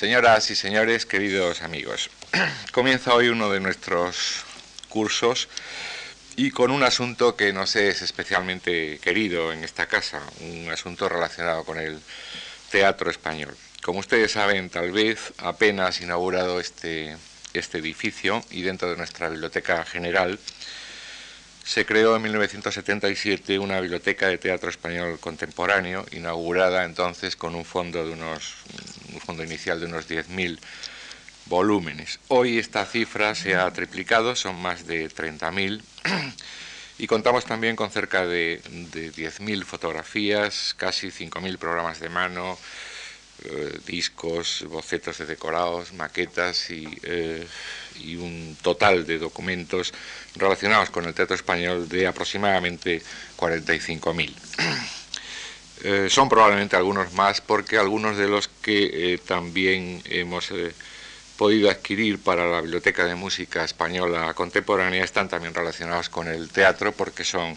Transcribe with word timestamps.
Señoras 0.00 0.50
y 0.50 0.56
señores, 0.56 1.04
queridos 1.04 1.60
amigos, 1.60 2.08
comienza 2.72 3.12
hoy 3.12 3.28
uno 3.28 3.50
de 3.50 3.60
nuestros 3.60 4.46
cursos 4.88 5.46
y 6.36 6.52
con 6.52 6.70
un 6.70 6.82
asunto 6.82 7.36
que 7.36 7.52
nos 7.52 7.76
es 7.76 8.00
especialmente 8.00 8.98
querido 9.02 9.52
en 9.52 9.62
esta 9.62 9.84
casa, 9.88 10.22
un 10.40 10.70
asunto 10.70 11.06
relacionado 11.06 11.64
con 11.64 11.78
el 11.78 12.00
teatro 12.70 13.10
español. 13.10 13.54
Como 13.82 13.98
ustedes 13.98 14.32
saben, 14.32 14.70
tal 14.70 14.90
vez 14.90 15.34
apenas 15.36 16.00
inaugurado 16.00 16.60
este, 16.60 17.18
este 17.52 17.76
edificio 17.76 18.42
y 18.50 18.62
dentro 18.62 18.88
de 18.88 18.96
nuestra 18.96 19.28
biblioteca 19.28 19.84
general, 19.84 20.38
se 21.62 21.84
creó 21.84 22.16
en 22.16 22.22
1977 22.22 23.58
una 23.58 23.78
biblioteca 23.78 24.28
de 24.28 24.38
teatro 24.38 24.70
español 24.70 25.20
contemporáneo, 25.20 26.06
inaugurada 26.12 26.84
entonces 26.86 27.36
con 27.36 27.54
un 27.54 27.66
fondo 27.66 28.06
de 28.06 28.14
unos 28.14 28.54
un 29.12 29.20
fondo 29.20 29.44
inicial 29.44 29.80
de 29.80 29.86
unos 29.86 30.08
10.000 30.08 30.58
volúmenes. 31.46 32.20
Hoy 32.28 32.58
esta 32.58 32.84
cifra 32.86 33.34
se 33.34 33.54
ha 33.56 33.70
triplicado, 33.72 34.36
son 34.36 34.60
más 34.60 34.86
de 34.86 35.08
30.000 35.10 35.82
y 36.98 37.06
contamos 37.06 37.44
también 37.44 37.76
con 37.76 37.90
cerca 37.90 38.26
de, 38.26 38.60
de 38.92 39.12
10.000 39.12 39.64
fotografías, 39.64 40.74
casi 40.76 41.08
5.000 41.08 41.58
programas 41.58 42.00
de 42.00 42.08
mano, 42.08 42.58
eh, 43.42 43.78
discos, 43.86 44.66
bocetos 44.68 45.16
de 45.16 45.24
decorados, 45.24 45.94
maquetas 45.94 46.66
eh, 46.68 47.46
y, 47.98 48.16
un 48.16 48.54
total 48.60 49.06
de 49.06 49.18
documentos 49.18 49.94
relacionados 50.36 50.90
con 50.90 51.06
el 51.06 51.14
teatro 51.14 51.34
español 51.36 51.88
de 51.88 52.06
aproximadamente 52.06 53.02
45.000. 53.38 54.34
Eh, 55.82 56.08
son 56.10 56.28
probablemente 56.28 56.76
algunos 56.76 57.12
más 57.12 57.40
porque 57.40 57.78
algunos 57.78 58.16
de 58.16 58.28
los 58.28 58.48
que 58.48 59.20
también 59.26 60.02
hemos 60.04 60.52
podido 61.36 61.70
adquirir 61.70 62.18
para 62.18 62.50
la 62.50 62.60
Biblioteca 62.60 63.06
de 63.06 63.14
Música 63.14 63.64
Española 63.64 64.34
Contemporánea 64.34 65.02
están 65.02 65.28
también 65.28 65.54
relacionados 65.54 66.10
con 66.10 66.28
el 66.28 66.50
teatro 66.50 66.92
porque 66.92 67.24
son 67.24 67.56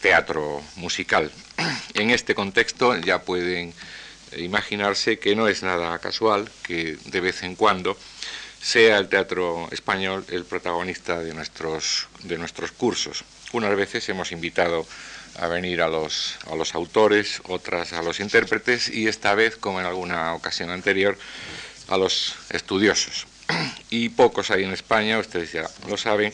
teatro 0.00 0.62
musical. 0.76 1.30
En 1.94 2.10
este 2.10 2.34
contexto 2.34 2.96
ya 2.96 3.22
pueden 3.22 3.74
imaginarse 4.36 5.18
que 5.18 5.36
no 5.36 5.48
es 5.48 5.62
nada 5.62 5.98
casual 5.98 6.50
que 6.62 6.98
de 7.04 7.20
vez 7.20 7.42
en 7.42 7.56
cuando 7.56 7.96
sea 8.60 8.98
el 8.98 9.08
teatro 9.08 9.68
español 9.70 10.24
el 10.28 10.44
protagonista 10.44 11.20
de 11.20 11.32
nuestros, 11.34 12.08
de 12.24 12.38
nuestros 12.38 12.72
cursos. 12.72 13.24
Unas 13.52 13.76
veces 13.76 14.08
hemos 14.08 14.32
invitado 14.32 14.86
a 15.38 15.48
venir 15.48 15.82
a 15.82 15.88
los, 15.88 16.36
a 16.50 16.54
los 16.54 16.74
autores, 16.74 17.40
otras 17.44 17.92
a 17.92 18.02
los 18.02 18.20
intérpretes 18.20 18.88
y 18.88 19.08
esta 19.08 19.34
vez, 19.34 19.56
como 19.56 19.80
en 19.80 19.86
alguna 19.86 20.34
ocasión 20.34 20.70
anterior, 20.70 21.18
a 21.88 21.96
los 21.96 22.34
estudiosos. 22.50 23.26
Y 23.88 24.08
pocos 24.08 24.50
hay 24.50 24.64
en 24.64 24.72
España, 24.72 25.18
ustedes 25.18 25.52
ya 25.52 25.70
lo 25.88 25.96
saben, 25.96 26.32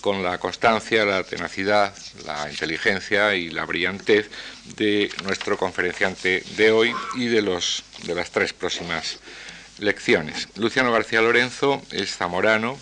con 0.00 0.22
la 0.22 0.38
constancia, 0.38 1.04
la 1.04 1.24
tenacidad, 1.24 1.94
la 2.24 2.48
inteligencia 2.48 3.34
y 3.34 3.50
la 3.50 3.64
brillantez 3.64 4.30
de 4.76 5.10
nuestro 5.24 5.58
conferenciante 5.58 6.44
de 6.56 6.70
hoy 6.70 6.94
y 7.16 7.26
de, 7.26 7.42
los, 7.42 7.82
de 8.04 8.14
las 8.14 8.30
tres 8.30 8.52
próximas 8.52 9.18
lecciones. 9.78 10.48
Luciano 10.56 10.92
García 10.92 11.20
Lorenzo 11.20 11.82
es 11.90 12.16
zamorano, 12.16 12.78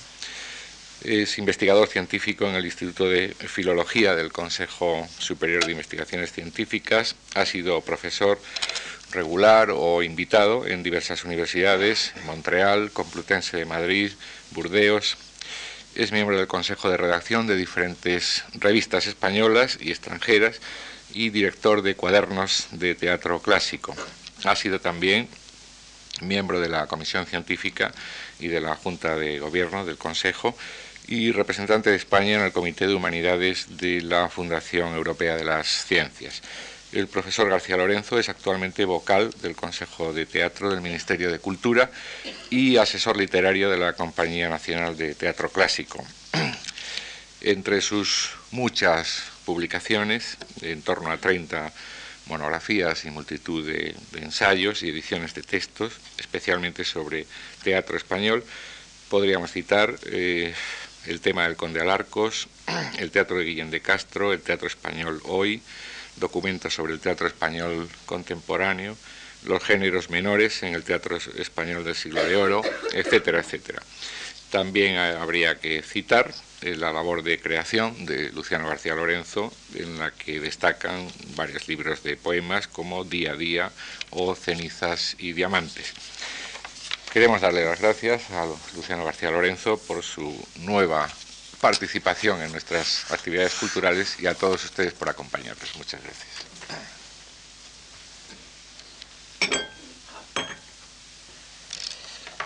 es 1.02 1.38
investigador 1.38 1.88
científico 1.88 2.46
en 2.46 2.54
el 2.54 2.64
Instituto 2.64 3.08
de 3.08 3.34
Filología 3.34 4.14
del 4.14 4.32
Consejo 4.32 5.08
Superior 5.18 5.64
de 5.64 5.72
Investigaciones 5.72 6.32
Científicas, 6.32 7.16
ha 7.34 7.46
sido 7.46 7.80
profesor 7.80 8.40
regular 9.10 9.70
o 9.72 10.02
invitado 10.02 10.66
en 10.66 10.82
diversas 10.82 11.24
universidades, 11.24 12.12
Montreal, 12.26 12.90
Complutense 12.92 13.56
de 13.56 13.64
Madrid, 13.64 14.12
Burdeos, 14.50 15.16
es 15.94 16.12
miembro 16.12 16.36
del 16.36 16.46
Consejo 16.46 16.88
de 16.88 16.96
Redacción 16.96 17.46
de 17.46 17.56
diferentes 17.56 18.44
revistas 18.54 19.06
españolas 19.06 19.78
y 19.80 19.90
extranjeras 19.90 20.60
y 21.12 21.30
director 21.30 21.82
de 21.82 21.96
cuadernos 21.96 22.68
de 22.70 22.94
teatro 22.94 23.40
clásico. 23.40 23.96
Ha 24.44 24.54
sido 24.54 24.80
también 24.80 25.28
miembro 26.20 26.60
de 26.60 26.68
la 26.68 26.86
Comisión 26.86 27.26
Científica 27.26 27.92
y 28.38 28.48
de 28.48 28.60
la 28.60 28.76
Junta 28.76 29.16
de 29.16 29.40
Gobierno 29.40 29.84
del 29.84 29.98
Consejo 29.98 30.56
y 31.10 31.32
representante 31.32 31.90
de 31.90 31.96
España 31.96 32.36
en 32.36 32.42
el 32.42 32.52
Comité 32.52 32.86
de 32.86 32.94
Humanidades 32.94 33.76
de 33.76 34.00
la 34.00 34.28
Fundación 34.28 34.94
Europea 34.94 35.36
de 35.36 35.44
las 35.44 35.84
Ciencias. 35.84 36.40
El 36.92 37.08
profesor 37.08 37.50
García 37.50 37.76
Lorenzo 37.76 38.16
es 38.18 38.28
actualmente 38.28 38.84
vocal 38.84 39.30
del 39.42 39.56
Consejo 39.56 40.12
de 40.12 40.24
Teatro 40.24 40.70
del 40.70 40.80
Ministerio 40.80 41.32
de 41.32 41.40
Cultura 41.40 41.90
y 42.48 42.76
asesor 42.76 43.16
literario 43.16 43.68
de 43.70 43.78
la 43.78 43.94
Compañía 43.94 44.48
Nacional 44.48 44.96
de 44.96 45.16
Teatro 45.16 45.50
Clásico. 45.50 46.04
Entre 47.40 47.80
sus 47.80 48.30
muchas 48.52 49.24
publicaciones, 49.44 50.36
en 50.62 50.80
torno 50.82 51.10
a 51.10 51.16
30 51.16 51.72
monografías 52.26 53.04
y 53.04 53.10
multitud 53.10 53.66
de, 53.66 53.96
ensayos 54.20 54.84
y 54.84 54.90
ediciones 54.90 55.34
de 55.34 55.42
textos, 55.42 55.94
especialmente 56.18 56.84
sobre 56.84 57.26
teatro 57.64 57.96
español, 57.96 58.44
podríamos 59.08 59.50
citar 59.50 59.96
eh, 60.06 60.54
el 61.06 61.20
tema 61.20 61.44
del 61.44 61.56
Conde 61.56 61.80
Alarcos, 61.80 62.48
el 62.98 63.10
teatro 63.10 63.38
de 63.38 63.44
Guillén 63.44 63.70
de 63.70 63.80
Castro, 63.80 64.32
el 64.32 64.40
teatro 64.40 64.66
español 64.66 65.20
hoy, 65.24 65.62
documentos 66.16 66.74
sobre 66.74 66.92
el 66.92 67.00
teatro 67.00 67.26
español 67.26 67.88
contemporáneo, 68.06 68.96
los 69.44 69.62
géneros 69.62 70.10
menores 70.10 70.62
en 70.62 70.74
el 70.74 70.84
teatro 70.84 71.16
español 71.16 71.84
del 71.84 71.94
siglo 71.94 72.22
de 72.24 72.36
oro, 72.36 72.62
etcétera, 72.92 73.40
etcétera. 73.40 73.82
También 74.50 74.96
habría 74.96 75.60
que 75.60 75.80
citar 75.82 76.34
eh, 76.62 76.76
la 76.76 76.92
labor 76.92 77.22
de 77.22 77.40
creación 77.40 78.04
de 78.04 78.30
Luciano 78.32 78.68
García 78.68 78.94
Lorenzo, 78.94 79.52
en 79.74 79.98
la 79.98 80.10
que 80.10 80.40
destacan 80.40 81.08
varios 81.36 81.68
libros 81.68 82.02
de 82.02 82.16
poemas 82.16 82.66
como 82.66 83.04
Día 83.04 83.32
a 83.32 83.36
Día 83.36 83.70
o 84.10 84.34
Cenizas 84.34 85.16
y 85.18 85.32
Diamantes. 85.32 85.94
Queremos 87.12 87.40
darle 87.40 87.64
las 87.64 87.80
gracias 87.80 88.30
a 88.30 88.46
Luciano 88.76 89.04
García 89.04 89.32
Lorenzo 89.32 89.76
por 89.78 90.04
su 90.04 90.32
nueva 90.60 91.08
participación 91.60 92.40
en 92.40 92.52
nuestras 92.52 93.10
actividades 93.10 93.54
culturales 93.54 94.14
y 94.20 94.28
a 94.28 94.34
todos 94.34 94.64
ustedes 94.64 94.92
por 94.92 95.08
acompañarnos. 95.08 95.74
Muchas 95.76 96.00
gracias. 96.04 96.28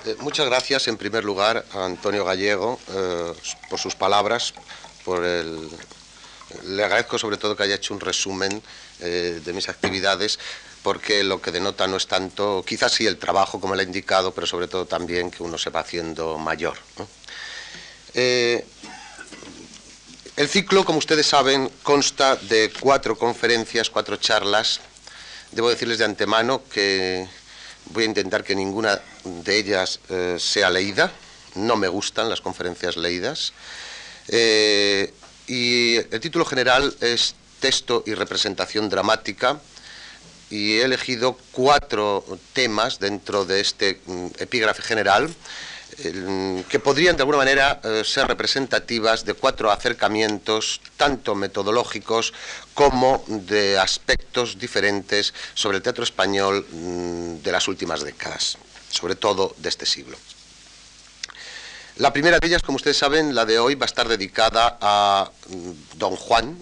Eh, 0.06 0.16
muchas 0.20 0.46
gracias 0.46 0.88
en 0.88 0.96
primer 0.96 1.24
lugar 1.24 1.66
a 1.74 1.84
Antonio 1.84 2.24
Gallego 2.24 2.80
eh, 2.88 3.32
por 3.68 3.78
sus 3.78 3.94
palabras, 3.94 4.54
por 5.04 5.26
el, 5.26 5.68
le 6.64 6.84
agradezco 6.84 7.18
sobre 7.18 7.36
todo 7.36 7.54
que 7.54 7.64
haya 7.64 7.74
hecho 7.74 7.92
un 7.92 8.00
resumen 8.00 8.62
eh, 9.00 9.42
de 9.44 9.52
mis 9.52 9.68
actividades 9.68 10.38
porque 10.84 11.24
lo 11.24 11.42
que 11.42 11.50
denota 11.50 11.88
no 11.88 11.96
es 11.96 12.06
tanto, 12.06 12.62
quizás 12.64 12.92
sí 12.92 13.06
el 13.06 13.16
trabajo 13.16 13.60
como 13.60 13.74
le 13.74 13.82
ha 13.82 13.86
indicado, 13.86 14.32
pero 14.32 14.46
sobre 14.46 14.68
todo 14.68 14.86
también 14.86 15.32
que 15.32 15.42
uno 15.42 15.58
se 15.58 15.70
va 15.70 15.80
haciendo 15.80 16.38
mayor. 16.38 16.76
El 20.36 20.48
ciclo, 20.48 20.84
como 20.84 20.98
ustedes 20.98 21.28
saben, 21.28 21.70
consta 21.84 22.34
de 22.34 22.72
cuatro 22.80 23.16
conferencias, 23.16 23.88
cuatro 23.88 24.16
charlas. 24.16 24.80
Debo 25.52 25.70
decirles 25.70 25.98
de 25.98 26.06
antemano 26.06 26.62
que 26.68 27.28
voy 27.90 28.02
a 28.02 28.06
intentar 28.06 28.42
que 28.42 28.56
ninguna 28.56 29.00
de 29.22 29.56
ellas 29.56 30.00
eh, 30.08 30.36
sea 30.40 30.70
leída. 30.70 31.12
No 31.54 31.76
me 31.76 31.86
gustan 31.86 32.28
las 32.28 32.40
conferencias 32.40 32.96
leídas. 32.96 33.52
Eh, 34.26 35.14
y 35.46 35.96
el 35.96 36.18
título 36.20 36.44
general 36.44 36.96
es 37.00 37.36
Texto 37.60 38.02
y 38.04 38.14
representación 38.14 38.88
dramática. 38.88 39.60
Y 40.54 40.78
he 40.78 40.84
elegido 40.84 41.36
cuatro 41.50 42.24
temas 42.52 43.00
dentro 43.00 43.44
de 43.44 43.58
este 43.58 43.98
mm, 44.06 44.26
epígrafe 44.38 44.82
general 44.82 45.28
que 46.68 46.78
podrían 46.78 47.16
de 47.16 47.22
alguna 47.22 47.38
manera 47.38 47.80
eh, 47.82 48.02
ser 48.04 48.28
representativas 48.28 49.24
de 49.24 49.34
cuatro 49.34 49.72
acercamientos, 49.72 50.80
tanto 50.96 51.34
metodológicos 51.34 52.32
como 52.72 53.24
de 53.26 53.78
aspectos 53.78 54.58
diferentes 54.58 55.34
sobre 55.54 55.78
el 55.78 55.82
teatro 55.82 56.04
español 56.04 56.64
mm, 56.70 57.42
de 57.42 57.52
las 57.52 57.66
últimas 57.66 58.02
décadas, 58.02 58.56
sobre 58.90 59.16
todo 59.16 59.56
de 59.58 59.68
este 59.68 59.86
siglo. 59.86 60.16
La 61.96 62.12
primera 62.12 62.38
de 62.38 62.46
ellas, 62.46 62.62
como 62.62 62.76
ustedes 62.76 62.98
saben, 62.98 63.34
la 63.34 63.44
de 63.44 63.58
hoy 63.58 63.74
va 63.74 63.86
a 63.86 63.90
estar 63.92 64.06
dedicada 64.06 64.78
a 64.80 65.30
mm, 65.48 65.98
Don 65.98 66.14
Juan, 66.14 66.58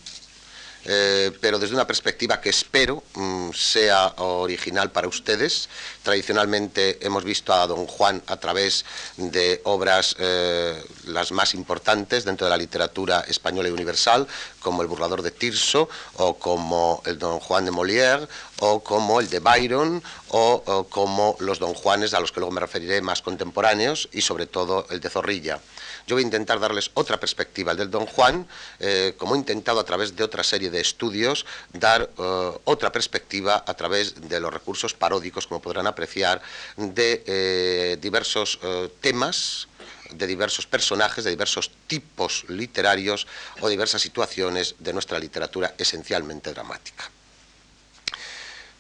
eh, 0.85 1.31
pero 1.41 1.59
desde 1.59 1.75
una 1.75 1.87
perspectiva 1.87 2.41
que 2.41 2.51
espero 2.51 3.03
mm, 3.15 3.51
sea 3.53 4.15
original 4.17 4.91
para 4.91 5.09
ustedes. 5.09 5.69
Tradicionalmente 6.03 6.99
hemos 7.07 7.25
visto 7.25 7.53
a 7.53 7.67
don 7.67 7.87
Juan 7.87 8.23
a 8.27 8.37
través 8.37 8.85
de 9.17 9.61
obras 9.65 10.17
eh, 10.19 10.83
las 11.07 11.31
más 11.33 11.55
importantes 11.55 12.25
dentro 12.25 12.47
de 12.47 12.51
la 12.51 12.57
literatura 12.57 13.21
española 13.29 13.69
y 13.69 13.73
universal, 13.73 14.27
como 14.61 14.83
El 14.83 14.89
burlador 14.89 15.23
de 15.23 15.31
Tirso, 15.31 15.89
o 16.15 16.35
como 16.39 17.03
el 17.07 17.19
don 17.19 17.39
Juan 17.39 17.65
de 17.65 17.73
Molière, 17.73 18.29
o 18.65 18.79
como 18.79 19.19
el 19.19 19.29
de 19.29 19.41
Byron, 19.41 20.01
o, 20.29 20.87
como 20.89 21.37
los 21.41 21.59
Don 21.59 21.75
Juanes, 21.75 22.15
a 22.15 22.21
los 22.21 22.31
que 22.31 22.39
luego 22.39 22.55
me 22.55 22.61
referiré 22.61 23.03
más 23.03 23.21
contemporáneos, 23.21 24.09
y 24.13 24.21
sobre 24.21 24.47
todo 24.47 24.87
el 24.91 25.01
de 25.01 25.11
Zorrilla. 25.11 25.59
Yo 26.07 26.15
voy 26.15 26.23
a 26.23 26.27
intentar 26.27 26.61
darles 26.61 26.93
otra 26.95 27.19
perspectiva, 27.19 27.73
el 27.73 27.79
del 27.79 27.91
Don 27.91 28.07
Juan, 28.07 28.47
eh, 28.79 29.15
como 29.19 29.35
he 29.35 29.39
intentado 29.39 29.81
a 29.81 29.85
través 29.85 30.15
de 30.15 30.23
otra 30.23 30.45
serie 30.45 30.71
de 30.71 30.81
estudios, 30.81 31.45
dar 31.73 32.09
eh, 32.17 32.53
otra 32.63 32.93
perspectiva 32.93 33.65
a 33.67 33.75
través 33.75 34.29
de 34.29 34.39
los 34.39 34.53
recursos 34.53 34.95
paródicos, 34.95 35.49
como 35.49 35.61
podrán 35.61 35.89
apreciar, 35.89 36.41
de 36.77 37.25
eh, 37.27 37.99
diversos 38.01 38.61
temas 39.01 39.67
de 40.11 40.27
diversos 40.27 40.67
personajes, 40.67 41.25
de 41.25 41.31
diversos 41.31 41.71
tipos 41.87 42.45
literarios 42.49 43.27
o 43.61 43.69
diversas 43.69 44.03
situaciones 44.03 44.75
de 44.79 44.93
nuestra 44.93 45.19
literatura 45.19 45.75
esencialmente 45.79 46.53
dramática. 46.53 47.11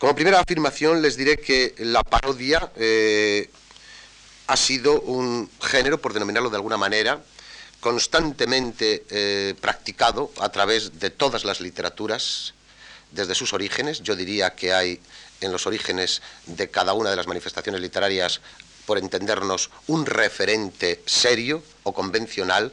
Como 0.02 0.16
primera 0.16 0.40
afirmación 0.40 1.00
les 1.00 1.16
diré 1.16 1.36
que 1.36 1.76
la 1.78 2.02
parodia 2.02 2.72
ha 4.48 4.56
sido 4.56 5.00
un 5.00 5.48
género, 5.62 6.00
por 6.00 6.12
denominarlo 6.12 6.50
de 6.50 6.56
alguna 6.56 6.76
manera, 6.76 7.22
constantemente 7.78 9.04
eh, 9.10 9.54
practicado 9.60 10.32
a 10.40 10.48
través 10.48 10.98
de 10.98 11.10
todas 11.10 11.44
las 11.44 11.60
literaturas 11.60 12.52
desde 13.12 13.36
sus 13.36 13.52
orígenes. 13.52 14.02
Yo 14.02 14.16
diría 14.16 14.56
que 14.56 14.72
hay 14.72 15.00
en 15.40 15.52
los 15.52 15.68
orígenes 15.68 16.20
de 16.46 16.68
cada 16.68 16.94
una 16.94 17.10
de 17.10 17.14
las 17.14 17.28
manifestaciones 17.28 17.80
literarias, 17.80 18.40
por 18.86 18.98
entendernos, 18.98 19.70
un 19.86 20.04
referente 20.04 21.00
serio 21.06 21.62
o 21.84 21.94
convencional 21.94 22.72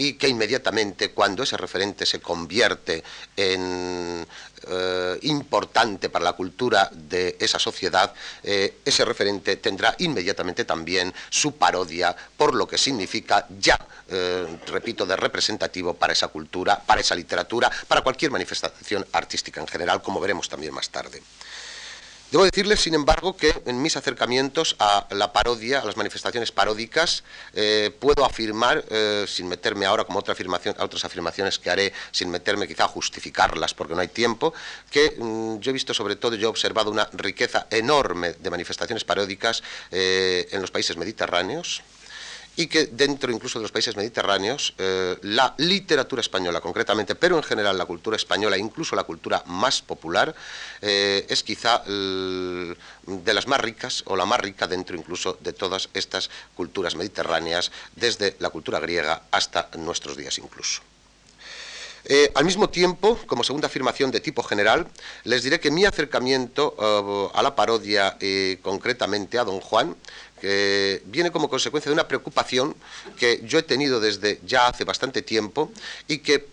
y 0.00 0.14
que 0.14 0.28
inmediatamente 0.28 1.10
cuando 1.10 1.42
ese 1.42 1.58
referente 1.58 2.06
se 2.06 2.20
convierte 2.20 3.04
en 3.36 4.26
eh, 4.66 5.18
importante 5.22 6.08
para 6.08 6.24
la 6.24 6.32
cultura 6.32 6.88
de 6.90 7.36
esa 7.38 7.58
sociedad, 7.58 8.14
eh, 8.42 8.78
ese 8.82 9.04
referente 9.04 9.56
tendrá 9.56 9.94
inmediatamente 9.98 10.64
también 10.64 11.12
su 11.28 11.52
parodia 11.56 12.16
por 12.34 12.54
lo 12.54 12.66
que 12.66 12.78
significa 12.78 13.46
ya, 13.58 13.78
eh, 14.08 14.46
repito, 14.68 15.04
de 15.04 15.16
representativo 15.16 15.92
para 15.92 16.14
esa 16.14 16.28
cultura, 16.28 16.80
para 16.80 17.02
esa 17.02 17.14
literatura, 17.14 17.70
para 17.86 18.00
cualquier 18.00 18.30
manifestación 18.30 19.06
artística 19.12 19.60
en 19.60 19.68
general, 19.68 20.00
como 20.00 20.18
veremos 20.18 20.48
también 20.48 20.72
más 20.72 20.88
tarde. 20.88 21.22
Debo 22.30 22.44
decirles, 22.44 22.80
sin 22.80 22.94
embargo, 22.94 23.36
que 23.36 23.52
en 23.66 23.82
mis 23.82 23.96
acercamientos 23.96 24.76
a 24.78 25.08
la 25.10 25.32
parodia, 25.32 25.80
a 25.80 25.84
las 25.84 25.96
manifestaciones 25.96 26.52
paródicas, 26.52 27.24
eh, 27.54 27.90
puedo 27.98 28.24
afirmar, 28.24 28.84
eh, 28.88 29.24
sin 29.26 29.48
meterme 29.48 29.84
ahora 29.84 30.04
como 30.04 30.20
otra 30.20 30.34
afirmación, 30.34 30.76
a 30.78 30.84
otras 30.84 31.04
afirmaciones 31.04 31.58
que 31.58 31.70
haré, 31.70 31.92
sin 32.12 32.30
meterme 32.30 32.68
quizá 32.68 32.84
a 32.84 32.88
justificarlas 32.88 33.74
porque 33.74 33.96
no 33.96 34.00
hay 34.00 34.06
tiempo, 34.06 34.54
que 34.92 35.16
mm, 35.18 35.58
yo 35.58 35.70
he 35.70 35.72
visto 35.72 35.92
sobre 35.92 36.14
todo, 36.14 36.36
yo 36.36 36.46
he 36.46 36.50
observado 36.50 36.92
una 36.92 37.10
riqueza 37.14 37.66
enorme 37.68 38.34
de 38.34 38.50
manifestaciones 38.50 39.02
paródicas 39.02 39.64
eh, 39.90 40.46
en 40.52 40.60
los 40.60 40.70
países 40.70 40.96
mediterráneos, 40.96 41.82
y 42.60 42.66
que 42.66 42.86
dentro 42.86 43.32
incluso 43.32 43.58
de 43.58 43.62
los 43.62 43.72
países 43.72 43.96
mediterráneos 43.96 44.74
eh, 44.76 45.16
la 45.22 45.54
literatura 45.56 46.20
española 46.20 46.60
concretamente, 46.60 47.14
pero 47.14 47.38
en 47.38 47.42
general 47.42 47.78
la 47.78 47.86
cultura 47.86 48.16
española, 48.16 48.58
incluso 48.58 48.94
la 48.94 49.04
cultura 49.04 49.42
más 49.46 49.80
popular, 49.80 50.34
eh, 50.82 51.24
es 51.26 51.42
quizá 51.42 51.82
de 51.86 53.34
las 53.34 53.46
más 53.46 53.60
ricas 53.62 54.02
o 54.04 54.14
la 54.14 54.26
más 54.26 54.40
rica 54.40 54.66
dentro 54.66 54.94
incluso 54.94 55.38
de 55.40 55.54
todas 55.54 55.88
estas 55.94 56.28
culturas 56.54 56.96
mediterráneas, 56.96 57.72
desde 57.96 58.36
la 58.40 58.50
cultura 58.50 58.78
griega 58.78 59.22
hasta 59.30 59.70
nuestros 59.78 60.18
días 60.18 60.36
incluso. 60.36 60.82
Eh, 62.04 62.32
al 62.34 62.46
mismo 62.46 62.70
tiempo, 62.70 63.18
como 63.26 63.44
segunda 63.44 63.66
afirmación 63.68 64.10
de 64.10 64.20
tipo 64.20 64.42
general, 64.42 64.86
les 65.24 65.42
diré 65.42 65.60
que 65.60 65.70
mi 65.70 65.84
acercamiento 65.84 67.30
a 67.34 67.42
la 67.42 67.54
parodia, 67.54 68.16
concretamente 68.62 69.38
a 69.38 69.44
Don 69.44 69.60
Juan, 69.60 69.96
que 70.40 71.02
viene 71.06 71.30
como 71.30 71.48
consecuencia 71.48 71.90
de 71.90 71.94
una 71.94 72.08
preocupación 72.08 72.74
que 73.18 73.40
yo 73.44 73.58
he 73.58 73.62
tenido 73.62 74.00
desde 74.00 74.40
ya 74.44 74.66
hace 74.66 74.84
bastante 74.84 75.22
tiempo 75.22 75.70
y 76.08 76.18
que 76.18 76.48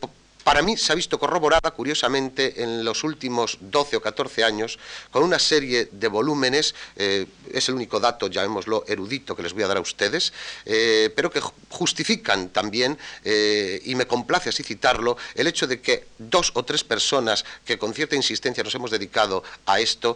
para 0.47 0.61
mí 0.61 0.77
se 0.77 0.93
ha 0.93 0.95
visto 0.95 1.19
corroborada, 1.19 1.71
curiosamente, 1.71 2.63
en 2.63 2.85
los 2.85 3.03
últimos 3.03 3.57
12 3.59 3.97
o 3.97 4.01
14 4.01 4.45
años, 4.45 4.79
con 5.11 5.23
una 5.23 5.39
serie 5.39 5.89
de 5.91 6.07
volúmenes, 6.07 6.73
eh, 6.95 7.25
es 7.51 7.67
el 7.67 7.75
único 7.75 7.99
dato, 7.99 8.27
llamémoslo 8.27 8.85
erudito, 8.87 9.35
que 9.35 9.43
les 9.43 9.51
voy 9.51 9.63
a 9.63 9.67
dar 9.67 9.75
a 9.75 9.81
ustedes, 9.81 10.31
eh, 10.63 11.11
pero 11.13 11.29
que 11.29 11.41
justifican 11.67 12.47
también, 12.47 12.97
eh, 13.25 13.81
y 13.83 13.95
me 13.95 14.07
complace 14.07 14.47
así 14.47 14.63
citarlo, 14.63 15.17
el 15.35 15.47
hecho 15.47 15.67
de 15.67 15.81
que 15.81 16.07
dos 16.17 16.51
o 16.53 16.63
tres 16.63 16.85
personas 16.85 17.43
que 17.65 17.77
con 17.77 17.93
cierta 17.93 18.15
insistencia 18.15 18.63
nos 18.63 18.73
hemos 18.73 18.89
dedicado 18.89 19.43
a 19.65 19.81
esto, 19.81 20.15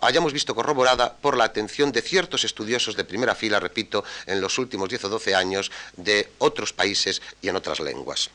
hayamos 0.00 0.32
visto 0.32 0.54
corroborada 0.54 1.16
por 1.16 1.36
la 1.36 1.44
atención 1.44 1.92
de 1.92 2.02
ciertos 2.02 2.44
estudiosos 2.44 2.96
de 2.96 3.04
primera 3.04 3.34
fila, 3.34 3.60
repito, 3.60 4.04
en 4.26 4.40
los 4.40 4.58
últimos 4.58 4.88
10 4.88 5.04
o 5.04 5.08
12 5.08 5.34
años 5.34 5.70
de 5.96 6.30
otros 6.38 6.72
países 6.72 7.22
y 7.42 7.48
en 7.48 7.56
otras 7.56 7.80
lenguas. 7.80 8.30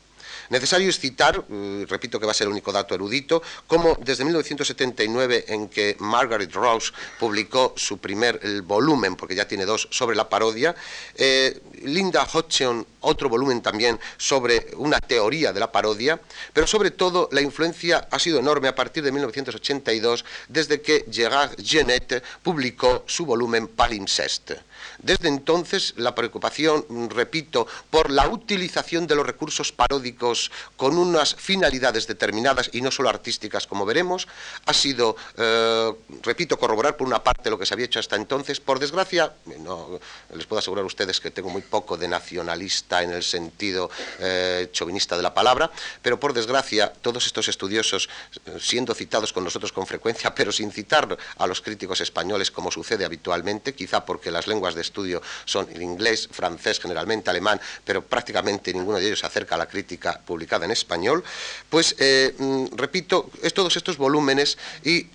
Necesario 0.49 0.89
es 0.89 0.99
citar, 0.99 1.43
mm, 1.47 1.83
repito 1.87 2.19
que 2.19 2.25
va 2.25 2.31
a 2.31 2.35
ser 2.35 2.47
el 2.47 2.53
único 2.53 2.71
dato 2.71 2.95
erudito, 2.95 3.41
como 3.67 3.97
desde 4.01 4.23
1979 4.23 5.45
en 5.47 5.69
que 5.69 5.95
Margaret 5.99 6.51
Rouse 6.53 6.93
publicó 7.19 7.73
su 7.75 7.97
primer 7.97 8.39
volumen, 8.63 9.15
porque 9.15 9.35
ya 9.35 9.47
tiene 9.47 9.65
dos, 9.65 9.87
sobre 9.91 10.15
la 10.15 10.29
parodia, 10.29 10.75
eh, 11.15 11.61
Linda 11.83 12.27
Hodgson 12.31 12.85
otro 13.05 13.29
volumen 13.29 13.61
también 13.61 13.99
sobre 14.17 14.67
una 14.77 14.99
teoría 14.99 15.53
de 15.53 15.59
la 15.59 15.71
parodia, 15.71 16.19
pero 16.53 16.67
sobre 16.67 16.91
todo 16.91 17.29
la 17.31 17.41
influencia 17.41 18.07
ha 18.11 18.19
sido 18.19 18.39
enorme 18.39 18.67
a 18.67 18.75
partir 18.75 19.03
de 19.03 19.11
1982, 19.11 20.25
desde 20.49 20.81
que 20.81 21.05
Gerard 21.11 21.51
Genet 21.63 22.23
publicó 22.41 23.03
su 23.07 23.25
volumen 23.25 23.67
Palimpsest. 23.67 24.51
Desde 24.99 25.27
entonces, 25.27 25.93
la 25.97 26.15
preocupación, 26.15 26.85
repito, 27.09 27.67
por 27.89 28.11
la 28.11 28.27
utilización 28.27 29.07
de 29.07 29.15
los 29.15 29.25
recursos 29.25 29.71
paródicos 29.71 30.51
con 30.77 30.97
unas 30.97 31.35
finalidades 31.35 32.07
determinadas 32.07 32.69
y 32.73 32.81
no 32.81 32.91
solo 32.91 33.09
artísticas, 33.09 33.67
como 33.67 33.85
veremos, 33.85 34.27
ha 34.65 34.73
sido, 34.73 35.15
eh, 35.37 35.93
repito, 36.23 36.57
corroborar 36.57 36.97
por 36.97 37.07
una 37.07 37.23
parte 37.23 37.49
lo 37.49 37.57
que 37.57 37.65
se 37.65 37.73
había 37.73 37.85
hecho 37.85 37.99
hasta 37.99 38.15
entonces. 38.15 38.59
Por 38.59 38.79
desgracia, 38.79 39.33
no, 39.59 39.99
les 40.33 40.45
puedo 40.45 40.59
asegurar 40.59 40.83
a 40.83 40.87
ustedes 40.87 41.19
que 41.19 41.31
tengo 41.31 41.49
muy 41.49 41.61
poco 41.61 41.97
de 41.97 42.07
nacionalista 42.07 43.03
en 43.03 43.11
el 43.11 43.23
sentido 43.23 43.89
eh, 44.19 44.69
chauvinista 44.71 45.17
de 45.17 45.23
la 45.23 45.33
palabra, 45.33 45.71
pero 46.01 46.19
por 46.19 46.33
desgracia, 46.33 46.91
todos 46.91 47.25
estos 47.25 47.47
estudiosos, 47.47 48.09
eh, 48.45 48.57
siendo 48.59 48.93
citados 48.93 49.33
con 49.33 49.43
nosotros 49.43 49.71
con 49.71 49.85
frecuencia, 49.85 50.35
pero 50.35 50.51
sin 50.51 50.71
citar 50.71 51.17
a 51.37 51.47
los 51.47 51.61
críticos 51.61 52.01
españoles 52.01 52.51
como 52.51 52.71
sucede 52.71 53.05
habitualmente, 53.05 53.73
quizá 53.73 54.05
porque 54.05 54.31
las 54.31 54.47
lenguas 54.47 54.74
de 54.75 54.81
estudio 54.81 55.21
son 55.45 55.69
inglés, 55.81 56.27
francés, 56.31 56.79
generalmente 56.79 57.29
alemán, 57.29 57.59
pero 57.83 58.03
prácticamente 58.03 58.73
ninguno 58.73 58.97
de 58.97 59.07
ellos 59.07 59.19
se 59.19 59.25
acerca 59.25 59.55
a 59.55 59.57
la 59.57 59.67
crítica 59.67 60.21
publicada 60.25 60.65
en 60.65 60.71
español, 60.71 61.23
pues 61.69 61.95
eh, 61.99 62.35
mm, 62.37 62.75
repito, 62.75 63.29
es 63.41 63.53
todos 63.53 63.75
estos 63.75 63.97
volúmenes 63.97 64.57
y 64.83 65.07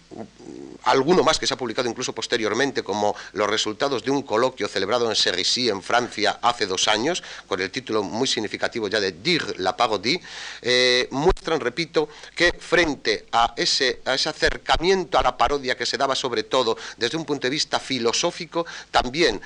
alguno 0.84 1.22
más 1.22 1.38
que 1.38 1.46
se 1.46 1.54
ha 1.54 1.56
publicado 1.56 1.88
incluso 1.88 2.14
posteriormente, 2.14 2.82
como 2.82 3.14
los 3.32 3.48
resultados 3.48 4.04
de 4.04 4.10
un 4.10 4.22
coloquio 4.22 4.68
celebrado 4.68 5.08
en 5.08 5.16
Cerisy, 5.16 5.68
en 5.68 5.82
Francia, 5.82 6.38
hace 6.42 6.66
dos 6.66 6.88
años, 6.88 7.22
con 7.46 7.60
el 7.60 7.70
título 7.70 8.02
muy 8.02 8.26
significativo 8.26 8.88
ya 8.88 9.00
de 9.00 9.12
Dire 9.12 9.54
la 9.58 9.76
parodie, 9.76 10.20
eh, 10.62 11.08
muestran, 11.10 11.60
repito, 11.60 12.08
que 12.34 12.52
frente 12.52 13.26
a 13.32 13.54
ese, 13.56 14.00
a 14.04 14.12
acercamiento 14.12 15.18
a 15.18 15.22
la 15.22 15.36
parodia 15.36 15.76
que 15.76 15.86
se 15.86 15.96
daba 15.96 16.14
sobre 16.14 16.44
todo 16.44 16.76
desde 16.96 17.16
un 17.16 17.24
punto 17.24 17.46
de 17.46 17.50
vista 17.50 17.78
filosófico, 17.78 18.66
también, 18.90 19.40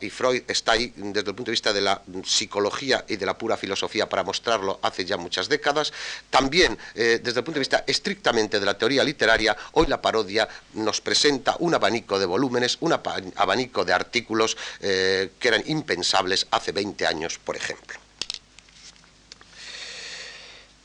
y 0.00 0.10
Freud 0.10 0.42
está 0.48 0.72
ahí 0.72 0.92
desde 0.96 1.30
el 1.30 1.36
punto 1.36 1.50
de 1.50 1.52
vista 1.52 1.72
de 1.72 1.80
la 1.80 2.02
psicología 2.24 3.04
y 3.08 3.16
de 3.16 3.26
la 3.26 3.36
pura 3.36 3.56
filosofía 3.56 4.08
para 4.08 4.22
mostrarlo 4.22 4.78
hace 4.82 5.04
ya 5.04 5.16
muchas 5.16 5.48
décadas, 5.48 5.92
también 6.30 6.76
eh, 6.94 7.20
desde 7.22 7.40
el 7.40 7.44
punto 7.44 7.58
de 7.58 7.60
vista 7.60 7.84
estrictamente 7.86 8.60
de 8.60 8.66
la 8.66 8.76
teoría 8.76 9.04
literaria, 9.04 9.56
hoy 9.72 9.86
la 9.86 10.00
parodia 10.00 10.48
nos 10.74 11.00
presenta 11.00 11.56
un 11.58 11.74
abanico 11.74 12.18
de 12.18 12.26
volúmenes, 12.26 12.78
un 12.80 12.92
abanico 12.92 13.84
de 13.84 13.92
artículos 13.92 14.56
eh, 14.80 15.30
que 15.38 15.48
eran 15.48 15.62
impensables 15.66 16.46
hace 16.50 16.72
20 16.72 17.06
años, 17.06 17.38
por 17.38 17.56
ejemplo. 17.56 17.98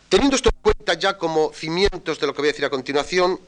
Teniendo 0.09 0.35
esto 0.35 0.49
en 0.49 0.61
cuenta 0.61 0.93
ya 0.93 1.17
como 1.17 1.51
cimientos 1.53 2.19
de 2.19 2.27
lo 2.27 2.33
que 2.33 2.41
voy 2.43 2.49
a 2.49 2.51
decir 2.51 2.65
a 2.65 2.69
continuación, 2.69 3.39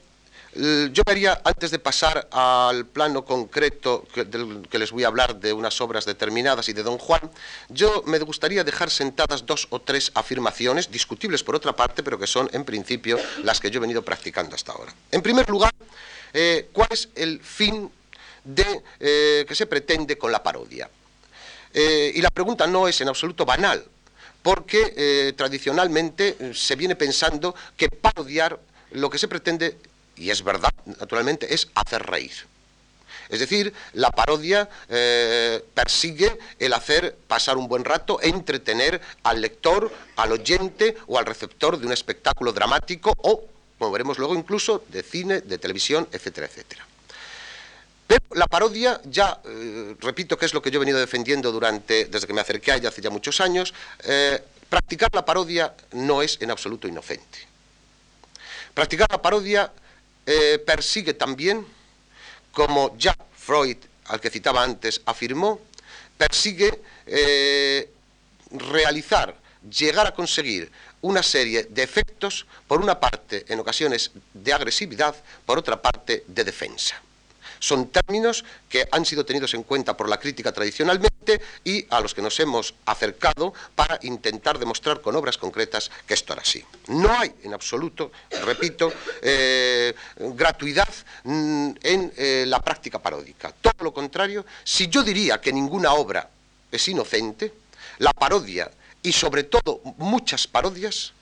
yo 0.56 1.04
haría, 1.06 1.42
antes 1.44 1.72
de 1.72 1.80
pasar 1.80 2.30
al 2.32 2.86
plano 2.86 3.26
concreto 3.26 4.08
del 4.16 4.68
que 4.70 4.80
les 4.80 4.92
voy 4.92 5.04
a 5.04 5.08
hablar 5.08 5.40
de 5.40 5.52
unas 5.52 5.82
obras 5.82 6.06
determinadas 6.06 6.70
y 6.70 6.74
de 6.74 6.82
Don 6.82 6.98
Juan, 6.98 7.30
yo 7.68 8.04
me 8.06 8.20
gustaría 8.20 8.64
dejar 8.64 8.90
sentadas 8.90 9.46
dos 9.46 9.68
o 9.72 9.82
tres 9.82 10.12
afirmaciones, 10.16 10.90
discutibles 10.90 11.44
por 11.44 11.56
otra 11.56 11.74
parte, 11.74 12.04
pero 12.04 12.18
que 12.18 12.28
son 12.28 12.50
en 12.54 12.64
principio 12.64 13.20
las 13.44 13.60
que 13.60 13.70
yo 13.70 13.80
he 13.80 13.82
venido 13.82 14.04
practicando 14.04 14.56
hasta 14.56 14.72
ahora. 14.72 14.94
En 15.12 15.22
primer 15.22 15.50
lugar, 15.50 15.74
eh, 16.34 16.70
¿cuál 16.72 16.88
es 16.92 17.10
el 17.16 17.42
fin 17.42 17.92
de, 18.46 18.82
eh, 19.00 19.46
que 19.46 19.56
se 19.56 19.66
pretende 19.66 20.18
con 20.18 20.32
la 20.32 20.42
parodia? 20.42 20.90
Eh, 21.74 22.14
y 22.16 22.22
la 22.22 22.30
pregunta 22.30 22.66
no 22.66 22.88
es 22.88 23.02
en 23.02 23.10
absoluto 23.10 23.46
banal, 23.46 23.84
porque 24.42 25.34
tradicionalmente 25.36 26.54
se 26.54 26.76
viene 26.76 26.96
pensando 26.96 27.56
que 27.76 27.90
parodiar 27.90 28.60
lo 28.92 29.10
que 29.10 29.18
se 29.18 29.28
pretende 29.28 29.76
y 30.16 30.30
es 30.30 30.44
verdad, 30.44 30.74
naturalmente, 30.86 31.54
es 31.54 31.70
hacer 31.76 32.04
reír. 32.04 32.34
Es 33.30 33.40
decir, 33.40 33.74
la 33.94 34.12
parodia 34.12 34.70
eh, 34.88 35.64
persigue 35.74 36.38
el 36.60 36.74
hacer 36.74 37.16
pasar 37.28 37.58
un 37.58 37.68
buen 37.68 37.84
rato, 37.84 38.22
entretener 38.22 39.02
al 39.24 39.42
lector, 39.42 39.92
al 40.16 40.32
oyente 40.32 40.96
o 41.08 41.18
al 41.18 41.26
receptor 41.26 41.80
de 41.80 41.88
un 41.88 41.94
espectáculo 41.94 42.54
dramático 42.54 43.14
o, 43.18 43.44
como 43.80 43.92
veremos 43.92 44.20
luego, 44.20 44.36
incluso 44.36 44.84
de 44.90 45.02
cine, 45.02 45.42
de 45.42 45.58
televisión, 45.58 46.08
etcétera, 46.12 46.48
etcétera. 46.48 46.86
Pero 48.08 48.22
la 48.36 48.46
parodia, 48.46 49.02
ya 49.06 49.40
eh, 49.44 49.96
repito 50.00 50.38
que 50.38 50.46
es 50.46 50.54
lo 50.54 50.62
que 50.62 50.70
yo 50.70 50.78
he 50.78 50.80
venido 50.80 51.00
defendiendo 51.00 51.52
durante, 51.52 52.06
desde 52.06 52.28
que 52.28 52.34
me 52.34 52.42
acerqué 52.42 52.72
a 52.72 52.76
ella 52.76 52.90
hace 52.90 53.02
ya 53.02 53.10
muchos 53.10 53.42
años, 53.42 53.74
eh, 54.04 54.40
practicar 54.70 55.10
la 55.14 55.26
parodia 55.26 55.74
no 55.94 56.22
es 56.22 56.38
en 56.42 56.52
absoluto 56.52 56.88
inocente. 56.88 57.40
Practicar 58.76 59.10
la 59.10 59.22
parodia 59.22 59.72
eh, 60.26 60.60
persigue 60.66 61.14
también, 61.14 61.66
como 62.52 62.98
ya 62.98 63.16
Freud, 63.38 63.78
al 64.06 64.20
que 64.20 64.30
citaba 64.30 64.64
antes, 64.64 65.02
afirmó, 65.06 65.60
persigue 66.18 66.82
realizar, 68.52 69.36
llegar 69.70 70.08
a 70.08 70.14
conseguir 70.14 70.72
una 71.02 71.22
serie 71.22 71.64
de 71.70 71.84
efectos, 71.84 72.46
por 72.68 72.82
una 72.82 73.00
parte 73.00 73.46
en 73.48 73.60
ocasiones 73.60 74.12
de 74.34 74.54
agresividad, 74.54 75.16
por 75.46 75.58
otra 75.58 75.82
parte 75.82 76.24
de 76.28 76.44
defensa. 76.44 77.00
Son 77.60 77.90
términos 77.90 78.44
que 78.68 78.88
han 78.92 79.06
sido 79.06 79.26
tenidos 79.26 79.54
en 79.54 79.64
cuenta 79.64 79.96
por 79.96 80.10
la 80.10 80.20
crítica 80.20 80.52
tradicionalmente 80.52 81.15
y 81.64 81.86
a 81.90 82.00
los 82.00 82.14
que 82.14 82.22
nos 82.22 82.40
hemos 82.40 82.74
acercado 82.86 83.54
para 83.76 84.00
intentar 84.04 84.60
demostrar 84.60 85.02
con 85.02 85.16
obras 85.16 85.38
concretas 85.38 85.92
que 86.08 86.14
esto 86.14 86.34
era 86.34 86.42
así. 86.42 86.64
No 86.88 87.12
hay 87.12 87.34
en 87.44 87.54
absoluto, 87.54 88.12
repito, 88.44 88.92
eh, 89.22 89.94
gratuidad 90.18 90.90
mm, 91.24 91.70
en 91.82 92.14
eh, 92.16 92.46
la 92.48 92.62
práctica 92.62 93.00
paródica. 93.00 93.52
Todo 93.62 93.84
lo 93.84 93.94
contrario, 93.94 94.46
si 94.64 94.88
yo 94.88 95.04
diría 95.04 95.40
que 95.40 95.54
ninguna 95.54 95.94
obra 95.94 96.30
es 96.72 96.88
inocente, 96.88 97.54
la 98.00 98.14
parodia 98.14 98.70
y 99.02 99.12
sobre 99.12 99.44
todo 99.44 99.82
muchas 99.98 100.48
parodias 100.48 101.14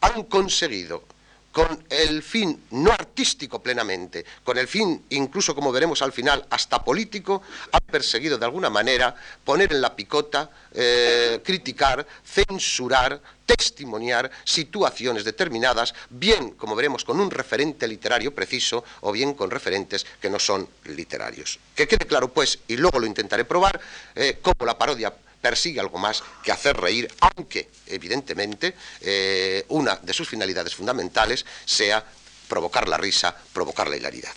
han 0.00 0.24
conseguido 0.24 1.04
con 1.52 1.84
el 1.90 2.22
fin 2.22 2.64
no 2.70 2.90
artístico 2.90 3.62
plenamente, 3.62 4.24
con 4.42 4.58
el 4.58 4.66
fin 4.66 5.04
incluso 5.10 5.54
como 5.54 5.70
veremos 5.70 6.02
al 6.02 6.12
final 6.12 6.44
hasta 6.50 6.82
político, 6.82 7.42
ha 7.70 7.78
perseguido 7.78 8.38
de 8.38 8.46
alguna 8.46 8.70
manera 8.70 9.14
poner 9.44 9.72
en 9.72 9.82
la 9.82 9.94
picota, 9.94 10.50
eh, 10.72 11.40
criticar, 11.44 12.06
censurar, 12.24 13.20
testimoniar 13.44 14.30
situaciones 14.44 15.24
determinadas, 15.24 15.94
bien 16.08 16.52
como 16.52 16.74
veremos 16.74 17.04
con 17.04 17.20
un 17.20 17.30
referente 17.30 17.86
literario 17.86 18.34
preciso 18.34 18.82
o 19.02 19.12
bien 19.12 19.34
con 19.34 19.50
referentes 19.50 20.06
que 20.20 20.30
no 20.30 20.38
son 20.38 20.66
literarios. 20.86 21.58
Que 21.74 21.86
quede 21.86 22.06
claro 22.06 22.32
pues, 22.32 22.60
y 22.66 22.76
luego 22.76 22.98
lo 22.98 23.06
intentaré 23.06 23.44
probar, 23.44 23.78
eh, 24.14 24.38
cómo 24.40 24.64
la 24.64 24.78
parodia 24.78 25.12
persigue 25.42 25.80
algo 25.80 25.98
más 25.98 26.22
que 26.42 26.52
hacer 26.52 26.76
reír, 26.76 27.12
aunque 27.20 27.68
evidentemente 27.88 28.74
eh, 29.00 29.66
una 29.68 29.96
de 29.96 30.14
sus 30.14 30.28
finalidades 30.28 30.74
fundamentales 30.74 31.44
sea 31.66 32.02
provocar 32.48 32.88
la 32.88 32.96
risa, 32.96 33.36
provocar 33.52 33.88
la 33.88 33.96
hilaridad. 33.96 34.32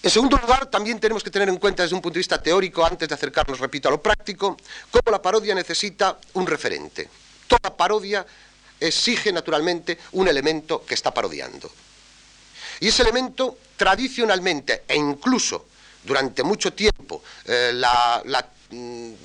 En 0.00 0.10
segundo 0.10 0.36
lugar, 0.36 0.66
también 0.66 1.00
tenemos 1.00 1.24
que 1.24 1.30
tener 1.30 1.48
en 1.48 1.56
cuenta 1.56 1.82
desde 1.82 1.96
un 1.96 2.02
punto 2.02 2.14
de 2.14 2.20
vista 2.20 2.40
teórico, 2.40 2.84
antes 2.84 3.08
de 3.08 3.14
acercarnos, 3.14 3.58
repito, 3.58 3.88
a 3.88 3.90
lo 3.90 4.00
práctico, 4.00 4.56
cómo 4.90 5.10
la 5.10 5.20
parodia 5.20 5.54
necesita 5.54 6.18
un 6.34 6.46
referente. 6.46 7.08
Toda 7.48 7.76
parodia 7.76 8.24
exige 8.78 9.32
naturalmente 9.32 9.98
un 10.12 10.28
elemento 10.28 10.84
que 10.84 10.94
está 10.94 11.12
parodiando. 11.12 11.70
Y 12.80 12.88
ese 12.88 13.02
elemento, 13.02 13.58
tradicionalmente 13.76 14.84
e 14.86 14.94
incluso 14.96 15.66
durante 16.04 16.44
mucho 16.44 16.72
tiempo, 16.72 17.22
eh, 17.44 17.72
la, 17.74 18.22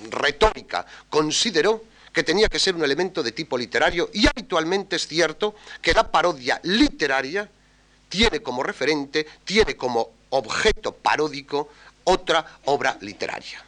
retórica 0.10 0.86
consideró 1.10 1.84
que 2.12 2.24
tenía 2.24 2.48
que 2.48 2.60
ser 2.60 2.76
un 2.76 2.84
elemento 2.84 3.24
de 3.24 3.32
tipo 3.32 3.58
literario 3.58 4.10
y 4.14 4.28
habitualmente 4.28 4.96
es 4.96 5.08
cierto 5.08 5.56
que 5.82 5.94
la 5.94 6.10
parodia 6.10 6.60
literaria 6.64 7.50
tiene 8.08 8.42
como 8.42 8.62
referente, 8.62 9.26
tiene 9.44 9.76
como 9.76 10.12
objeto 10.30 10.94
paródico 10.94 11.70
otra 12.04 12.46
obra 12.66 12.98
literaria. 13.02 13.64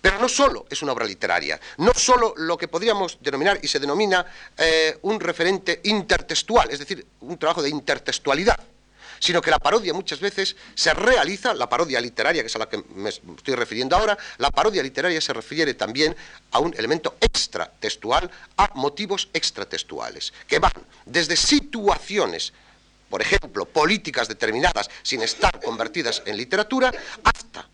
Pero 0.00 0.18
no 0.18 0.28
solo 0.28 0.66
es 0.68 0.82
una 0.82 0.92
obra 0.92 1.04
literaria, 1.04 1.60
no 1.76 1.92
solo 1.94 2.34
lo 2.36 2.56
que 2.56 2.66
podríamos 2.66 3.18
denominar 3.20 3.60
y 3.62 3.68
se 3.68 3.78
denomina 3.78 4.26
eh, 4.56 4.98
un 5.02 5.20
referente 5.20 5.80
intertextual, 5.84 6.70
es 6.70 6.80
decir, 6.80 7.06
un 7.20 7.38
trabajo 7.38 7.62
de 7.62 7.68
intertextualidad 7.68 8.58
sino 9.22 9.40
que 9.40 9.52
la 9.52 9.60
parodia 9.60 9.94
muchas 9.94 10.18
veces 10.18 10.56
se 10.74 10.92
realiza, 10.94 11.54
la 11.54 11.68
parodia 11.68 12.00
literaria, 12.00 12.42
que 12.42 12.48
es 12.48 12.56
a 12.56 12.58
la 12.58 12.68
que 12.68 12.82
me 12.96 13.08
estoy 13.08 13.54
refiriendo 13.54 13.94
ahora, 13.94 14.18
la 14.38 14.50
parodia 14.50 14.82
literaria 14.82 15.20
se 15.20 15.32
refiere 15.32 15.74
también 15.74 16.16
a 16.50 16.58
un 16.58 16.74
elemento 16.76 17.16
extratextual, 17.20 18.28
a 18.56 18.72
motivos 18.74 19.28
extratextuales, 19.32 20.32
que 20.48 20.58
van 20.58 20.72
desde 21.06 21.36
situaciones 21.36 22.52
por 23.08 23.20
ejemplo, 23.20 23.66
políticas 23.66 24.26
determinadas 24.26 24.88
sin 25.02 25.20
estar 25.20 25.60
convertidas 25.60 26.22
en 26.24 26.34
literatura, 26.34 26.90
hasta 27.22 27.68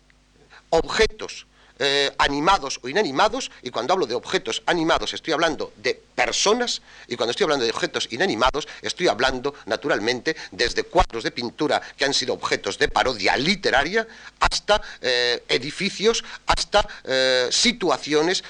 objetos 0.69 1.47
eh, 1.81 2.11
animados 2.17 2.79
o 2.83 2.89
inanimados, 2.89 3.49
y 3.61 3.69
cuando 3.69 3.93
hablo 3.93 4.05
de 4.05 4.13
objetos 4.13 4.61
animados 4.65 5.13
estoy 5.13 5.31
hablando 5.31 5.71
de 5.77 5.93
personas, 6.13 6.81
y 7.07 7.15
cuando 7.15 7.31
estoy 7.31 7.45
hablando 7.45 7.63
de 7.63 7.71
objetos 7.71 8.09
inanimados 8.11 8.67
estoy 8.81 9.07
hablando 9.07 9.55
naturalmente 9.65 10.35
desde 10.51 10.83
cuadros 10.83 11.23
de 11.23 11.31
pintura 11.31 11.81
que 11.95 12.03
han 12.03 12.13
sido 12.13 12.33
objetos 12.33 12.77
de 12.77 12.89
parodia 12.89 13.37
literaria 13.37 14.05
hasta 14.41 14.81
eh, 14.99 15.41
edificios, 15.47 16.21
hasta 16.47 16.85
eh, 17.05 17.47
situaciones 17.49 18.43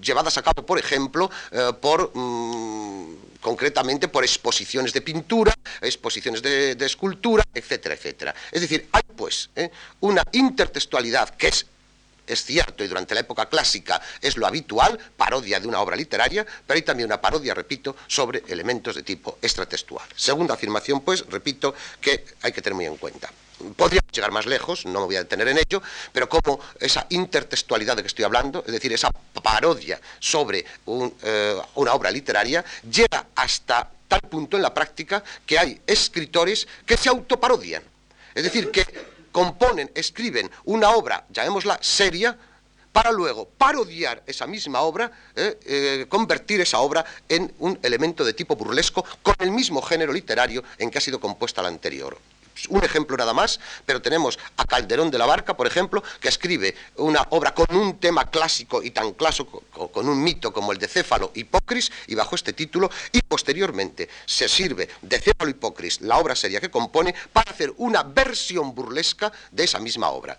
llevadas 0.00 0.38
a 0.38 0.42
cabo, 0.42 0.64
por 0.64 0.78
ejemplo, 0.78 1.30
por... 1.80 2.10
Mm, 2.14 3.28
concretamente 3.40 4.08
por 4.08 4.24
exposiciones 4.24 4.92
de 4.92 5.00
pintura, 5.00 5.54
exposiciones 5.80 6.42
de, 6.42 6.74
de, 6.74 6.86
escultura, 6.86 7.44
etcétera, 7.54 7.94
etcétera. 7.94 8.34
Es 8.50 8.60
decir, 8.60 8.88
hay 8.90 9.02
pues 9.16 9.48
una 10.00 10.24
intertextualidad 10.32 11.30
que 11.30 11.46
es 11.46 11.64
es 12.28 12.44
cierto, 12.44 12.84
y 12.84 12.88
durante 12.88 13.14
la 13.14 13.20
época 13.20 13.46
clásica 13.46 14.00
es 14.20 14.36
lo 14.36 14.46
habitual, 14.46 14.98
parodia 15.16 15.58
de 15.60 15.66
una 15.66 15.80
obra 15.80 15.96
literaria, 15.96 16.46
pero 16.66 16.76
hay 16.76 16.82
también 16.82 17.06
una 17.06 17.20
parodia, 17.20 17.54
repito, 17.54 17.96
sobre 18.06 18.42
elementos 18.48 18.94
de 18.94 19.02
tipo 19.02 19.38
extratextual. 19.42 20.06
Segunda 20.14 20.54
afirmación, 20.54 21.00
pues, 21.00 21.24
repito, 21.26 21.74
que 22.00 22.24
hay 22.42 22.52
que 22.52 22.62
tener 22.62 22.74
muy 22.74 22.86
en 22.86 22.96
cuenta. 22.96 23.30
Podría 23.76 24.00
llegar 24.12 24.30
más 24.30 24.46
lejos, 24.46 24.86
no 24.86 25.00
me 25.00 25.06
voy 25.06 25.16
a 25.16 25.24
detener 25.24 25.48
en 25.48 25.58
ello, 25.58 25.82
pero 26.12 26.28
como 26.28 26.60
esa 26.78 27.06
intertextualidad 27.10 27.96
de 27.96 28.02
que 28.02 28.08
estoy 28.08 28.24
hablando, 28.24 28.62
es 28.64 28.72
decir, 28.72 28.92
esa 28.92 29.10
parodia 29.42 30.00
sobre 30.20 30.64
eh, 31.22 31.56
una 31.74 31.92
obra 31.94 32.10
literaria, 32.10 32.64
llega 32.88 33.26
hasta 33.34 33.90
tal 34.06 34.20
punto 34.20 34.56
en 34.56 34.62
la 34.62 34.72
práctica 34.72 35.24
que 35.44 35.58
hay 35.58 35.80
escritores 35.86 36.68
que 36.86 36.96
se 36.96 37.08
autoparodian. 37.08 37.82
Es 38.34 38.44
decir, 38.44 38.70
que 38.70 38.86
componen, 39.38 39.88
escriben 39.94 40.50
una 40.64 40.90
obra, 40.90 41.24
llamémosla 41.30 41.78
seria, 41.80 42.36
para 42.92 43.12
luego 43.12 43.46
parodiar 43.46 44.20
esa 44.26 44.48
misma 44.48 44.80
obra, 44.80 45.12
eh, 45.36 45.56
eh, 45.64 46.06
convertir 46.08 46.60
esa 46.60 46.80
obra 46.80 47.04
en 47.28 47.52
un 47.60 47.78
elemento 47.84 48.24
de 48.24 48.32
tipo 48.32 48.56
burlesco 48.56 49.04
con 49.22 49.36
el 49.38 49.52
mismo 49.52 49.80
género 49.80 50.12
literario 50.12 50.64
en 50.76 50.90
que 50.90 50.98
ha 50.98 51.00
sido 51.00 51.20
compuesta 51.20 51.62
la 51.62 51.68
anterior 51.68 52.18
un 52.68 52.84
ejemplo 52.84 53.16
nada 53.16 53.32
más, 53.32 53.60
pero 53.86 54.02
tenemos 54.02 54.38
a 54.56 54.64
Calderón 54.64 55.10
de 55.10 55.18
la 55.18 55.26
Barca, 55.26 55.56
por 55.56 55.66
ejemplo, 55.66 56.02
que 56.20 56.28
escribe 56.28 56.74
una 56.96 57.26
obra 57.30 57.54
con 57.54 57.74
un 57.76 57.98
tema 57.98 58.30
clásico 58.30 58.82
y 58.82 58.90
tan 58.90 59.12
clásico, 59.12 59.62
con 59.92 60.08
un 60.08 60.22
mito 60.22 60.52
como 60.52 60.72
el 60.72 60.78
de 60.78 60.88
Céfalo 60.88 61.30
Hipócris, 61.34 61.90
y 62.06 62.14
bajo 62.14 62.34
este 62.34 62.52
título, 62.52 62.90
y 63.12 63.22
posteriormente 63.22 64.08
se 64.26 64.48
sirve 64.48 64.88
de 65.02 65.20
Céfalo 65.20 65.50
Hipócris, 65.50 66.00
la 66.00 66.18
obra 66.18 66.34
seria 66.34 66.60
que 66.60 66.70
compone, 66.70 67.14
para 67.32 67.50
hacer 67.50 67.72
una 67.78 68.02
versión 68.02 68.74
burlesca 68.74 69.32
de 69.50 69.64
esa 69.64 69.78
misma 69.78 70.08
obra. 70.10 70.36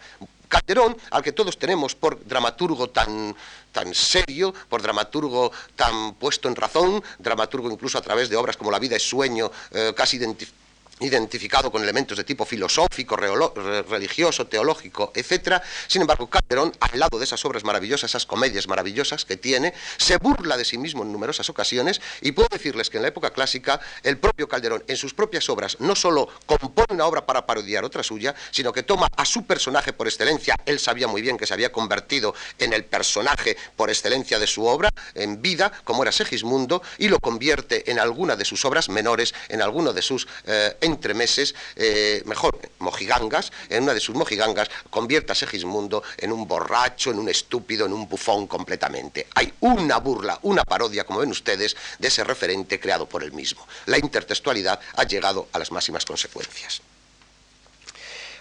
Calderón, 0.50 0.98
al 1.12 1.22
que 1.22 1.32
todos 1.32 1.60
tenemos 1.60 1.94
por 1.94 2.26
dramaturgo 2.26 2.90
tan, 2.90 3.36
tan 3.72 3.94
serio, 3.94 4.54
por 4.68 4.82
dramaturgo 4.82 5.52
tan 5.76 6.16
puesto 6.16 6.50
en 6.50 6.56
razón, 6.56 7.04
dramaturgo 7.20 7.72
incluso 7.72 8.00
a 8.00 8.02
través 8.02 8.30
de 8.30 8.36
obras 8.36 8.58
como 8.58 8.72
La 8.72 8.80
vida 8.80 8.96
es 8.96 9.08
sueño, 9.08 9.52
eh, 9.72 9.94
casi 9.96 10.18
identificado 10.18 10.69
identificado 11.00 11.72
con 11.72 11.84
elementos 11.84 12.18
de 12.18 12.24
tipo 12.24 12.46
filosófico, 12.46 13.16
religioso, 13.16 14.48
teológico, 14.48 15.12
etc. 15.16 15.62
Sin 15.88 16.02
embargo, 16.02 16.30
Calderón, 16.30 16.74
al 16.80 17.00
lado 17.00 17.18
de 17.18 17.26
esas 17.26 17.44
obras 17.46 17.64
maravillosas, 17.64 18.12
esas 18.12 18.26
comedias 18.26 18.68
maravillosas 18.68 19.26
que 19.26 19.38
tiene, 19.38 19.74
se 19.98 20.18
burla 20.18 20.58
de 20.58 20.66
sí 20.66 20.78
mismo 20.78 21.04
en 21.04 21.12
numerosas 21.12 21.50
ocasiones 21.50 22.02
y 22.22 22.32
puedo 22.32 22.50
decirles 22.52 22.90
que 22.90 22.98
en 22.98 23.04
la 23.04 23.10
época 23.10 23.32
clásica 23.32 23.80
el 24.04 24.18
propio 24.18 24.48
Calderón, 24.48 24.84
en 24.88 24.98
sus 24.98 25.14
propias 25.14 25.50
obras, 25.50 25.78
no 25.80 25.96
solo 25.96 26.30
compone 26.46 26.94
una 26.94 27.06
obra 27.06 27.26
para 27.26 27.46
parodiar 27.46 27.86
otra 27.86 28.04
suya, 28.04 28.36
sino 28.52 28.74
que 28.74 28.84
toma 28.84 29.08
a 29.16 29.26
su 29.26 29.46
personaje 29.46 29.94
por 29.94 30.08
excelencia, 30.08 30.56
él 30.66 30.80
sabía 30.80 31.08
muy 31.08 31.22
bien 31.22 31.38
que 31.38 31.46
se 31.46 31.54
había 31.54 31.72
convertido 31.72 32.34
en 32.58 32.74
el 32.74 32.86
personaje 32.86 33.58
por 33.76 33.90
excelencia 33.90 34.40
de 34.40 34.48
su 34.48 34.66
obra, 34.66 34.90
en 35.16 35.42
vida, 35.42 35.72
como 35.84 36.04
era 36.04 36.12
Segismundo, 36.12 36.82
y 36.98 37.08
lo 37.08 37.20
convierte 37.20 37.90
en 37.92 38.00
alguna 38.00 38.36
de 38.36 38.46
sus 38.46 38.66
obras 38.66 38.90
menores, 38.90 39.34
en 39.50 39.62
alguno 39.62 39.94
de 39.94 40.02
sus 40.02 40.28
eh, 40.46 40.76
entremeses, 40.90 41.56
eh, 41.76 42.22
mejor, 42.26 42.60
mojigangas, 42.80 43.52
en 43.70 43.84
una 43.84 43.94
de 43.94 44.00
sus 44.00 44.16
mojigangas, 44.16 44.70
convierta 44.90 45.34
a 45.34 45.36
Segismundo 45.36 46.04
en 46.18 46.32
un 46.32 46.48
borracho, 46.48 47.12
en 47.12 47.20
un 47.20 47.30
estúpido, 47.30 47.86
en 47.86 47.94
un 47.94 48.08
bufón 48.08 48.48
completamente. 48.48 49.28
Hay 49.36 49.54
una 49.62 49.98
burla, 49.98 50.40
una 50.44 50.64
parodia, 50.64 51.06
como 51.06 51.20
ven 51.20 51.32
ustedes, 51.32 51.76
de 51.98 52.08
ese 52.08 52.24
referente 52.24 52.80
creado 52.80 53.08
por 53.08 53.24
él 53.24 53.32
mismo. 53.32 53.66
La 53.86 53.98
intertextualidad 53.98 54.80
ha 54.96 55.04
llegado 55.04 55.48
a 55.52 55.60
las 55.60 55.72
máximas 55.72 56.06
consecuencias. 56.06 56.82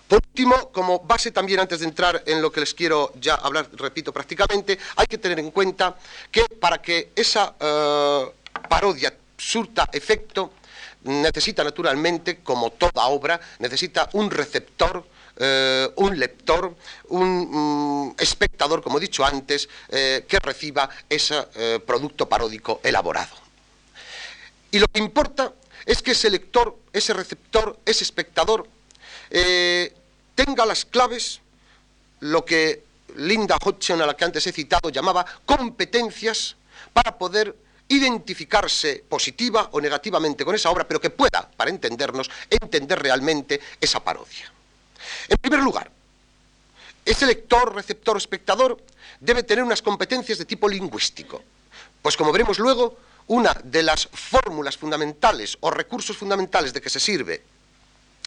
Por 0.09 0.23
último, 0.27 0.73
como 0.73 1.01
base 1.01 1.31
también 1.31 1.61
antes 1.61 1.81
de 1.81 1.87
entrar 1.87 2.23
en 2.25 2.41
lo 2.41 2.51
que 2.51 2.61
les 2.61 2.73
quiero 2.73 3.13
ya 3.21 3.35
hablar, 3.35 3.69
repito 3.75 4.11
prácticamente, 4.11 4.79
hay 4.97 5.07
que 5.07 5.19
tener 5.19 5.39
en 5.39 5.51
cuenta 5.51 5.99
que 6.33 6.47
para 6.59 6.81
que 6.81 7.13
esa 7.15 7.55
eh, 7.61 8.33
parodia 8.71 9.15
surta 9.37 9.91
efecto, 9.93 10.55
necesita 11.05 11.65
naturalmente, 11.65 12.39
como 12.43 12.71
toda 12.71 13.07
obra, 13.07 13.41
necesita 13.59 14.09
un 14.13 14.31
receptor, 14.31 15.05
eh, 15.37 15.89
un 15.97 16.19
lector, 16.19 16.75
un 17.09 18.11
mm, 18.11 18.15
espectador, 18.19 18.83
como 18.83 18.99
he 18.99 19.01
dicho 19.01 19.25
antes, 19.25 19.69
eh, 19.89 20.25
que 20.29 20.39
reciba 20.39 20.89
ese 21.09 21.43
producto 21.87 22.29
paródico 22.29 22.81
elaborado. 22.83 23.37
Y 24.71 24.79
lo 24.79 24.87
que 24.89 24.99
importa 24.99 25.53
es 25.87 26.03
que 26.03 26.11
ese 26.13 26.31
lector, 26.31 26.77
ese 26.93 27.15
receptor, 27.15 27.79
ese 27.87 28.05
espectador, 28.05 28.67
tenga 30.35 30.67
las 30.67 30.85
claves, 30.85 31.41
lo 32.21 32.45
que 32.45 32.83
Linda 33.17 33.57
Hodgson, 33.63 34.01
a 34.03 34.07
la 34.07 34.17
que 34.17 34.25
antes 34.25 34.47
he 34.47 34.53
citado, 34.53 34.91
llamaba 34.91 35.25
competencias 35.45 36.57
para 36.93 37.17
poder 37.19 37.55
identificarse 37.89 39.05
positiva 39.09 39.71
o 39.73 39.81
negativamente 39.81 40.45
con 40.45 40.55
esa 40.55 40.71
obra, 40.71 40.87
pero 40.87 41.01
que 41.01 41.11
pueda, 41.11 41.49
para 41.57 41.71
entendernos, 41.71 42.31
entender 42.51 43.01
realmente 43.01 43.61
esa 43.81 44.01
parodia. 44.01 44.53
En 45.29 45.37
primer 45.39 45.61
lugar, 45.61 45.91
ese 47.05 47.27
lector, 47.27 47.75
receptor 47.75 48.17
o 48.17 48.19
espectador 48.19 48.77
debe 49.21 49.43
tener 49.43 49.65
unas 49.65 49.81
competencias 49.81 50.37
de 50.37 50.45
tipo 50.45 50.69
lingüístico. 50.69 51.43
Pues 52.03 52.17
como 52.17 52.33
veremos 52.33 52.59
luego, 52.59 52.99
una 53.29 53.55
de 53.65 53.83
las 53.83 54.09
fórmulas 54.13 54.77
fundamentales 54.77 55.57
o 55.61 55.71
recursos 55.71 56.17
fundamentales 56.17 56.73
de 56.73 56.81
que 56.81 56.91
se 56.91 57.01
sirve 57.01 57.43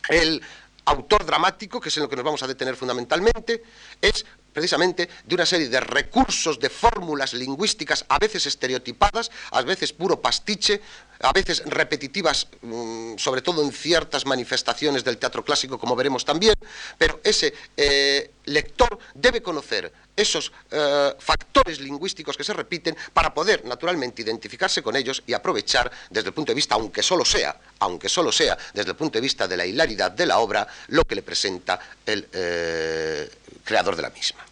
el 0.10 0.42
autor 0.86 1.26
dramático, 1.26 1.80
que 1.80 1.90
es 1.90 1.98
en 1.98 2.04
lo 2.04 2.10
que 2.10 2.16
nos 2.16 2.26
vamos 2.26 2.44
a 2.44 2.48
detener 2.48 2.76
fundamentalmente, 2.76 3.64
es 4.02 4.26
precisamente 4.54 5.10
de 5.26 5.36
una 5.36 5.46
serie 5.46 5.70
de 5.70 5.80
recursos, 5.80 6.60
de 6.60 6.70
fórmulas 6.70 7.34
lingüísticas, 7.34 8.06
a 8.10 8.20
veces 8.20 8.46
estereotipadas, 8.46 9.32
a 9.52 9.62
veces 9.62 9.94
puro 9.94 10.22
pastiche, 10.22 10.82
a 11.22 11.32
veces 11.34 11.64
repetitivas, 11.66 12.48
mm, 12.62 13.18
sobre 13.18 13.42
todo 13.42 13.64
en 13.64 13.72
ciertas 13.72 14.26
manifestaciones 14.26 15.04
del 15.04 15.18
teatro 15.18 15.44
clásico, 15.44 15.78
como 15.78 15.96
veremos 15.96 16.26
también, 16.26 16.56
pero 16.98 17.20
ese 17.24 17.54
eh, 17.78 18.32
lector 18.46 18.98
debe 19.14 19.42
conocer 19.42 19.92
esos 20.16 20.52
eh, 20.72 21.14
factores 21.20 21.80
lingüísticos 21.80 22.36
que 22.36 22.44
se 22.44 22.54
repiten 22.54 22.96
para 23.14 23.34
poder, 23.34 23.66
naturalmente, 23.66 24.22
identificarse 24.22 24.82
con 24.82 24.96
ellos 24.96 25.24
y 25.26 25.34
aprovechar 25.34 25.92
desde 26.10 26.30
el 26.30 26.34
punto 26.34 26.52
de 26.52 26.56
vista, 26.56 26.76
aunque 26.76 27.04
solo 27.04 27.24
sea, 27.24 27.60
aunque 27.80 28.10
solo 28.10 28.32
sea 28.32 28.58
desde 28.74 28.92
el 28.92 28.96
punto 28.96 29.18
de 29.18 29.22
vista 29.22 29.48
de 29.48 29.58
la 29.58 29.66
hilaridad 29.66 30.12
de 30.12 30.26
la 30.26 30.40
obra, 30.40 30.68
lo 30.88 31.04
que 31.04 31.16
le 31.16 31.22
presenta 31.22 31.80
el 32.06 32.28
eh, 32.34 33.30
creador 33.64 33.96
de 33.96 34.02
la 34.02 34.10
misma. 34.10 34.46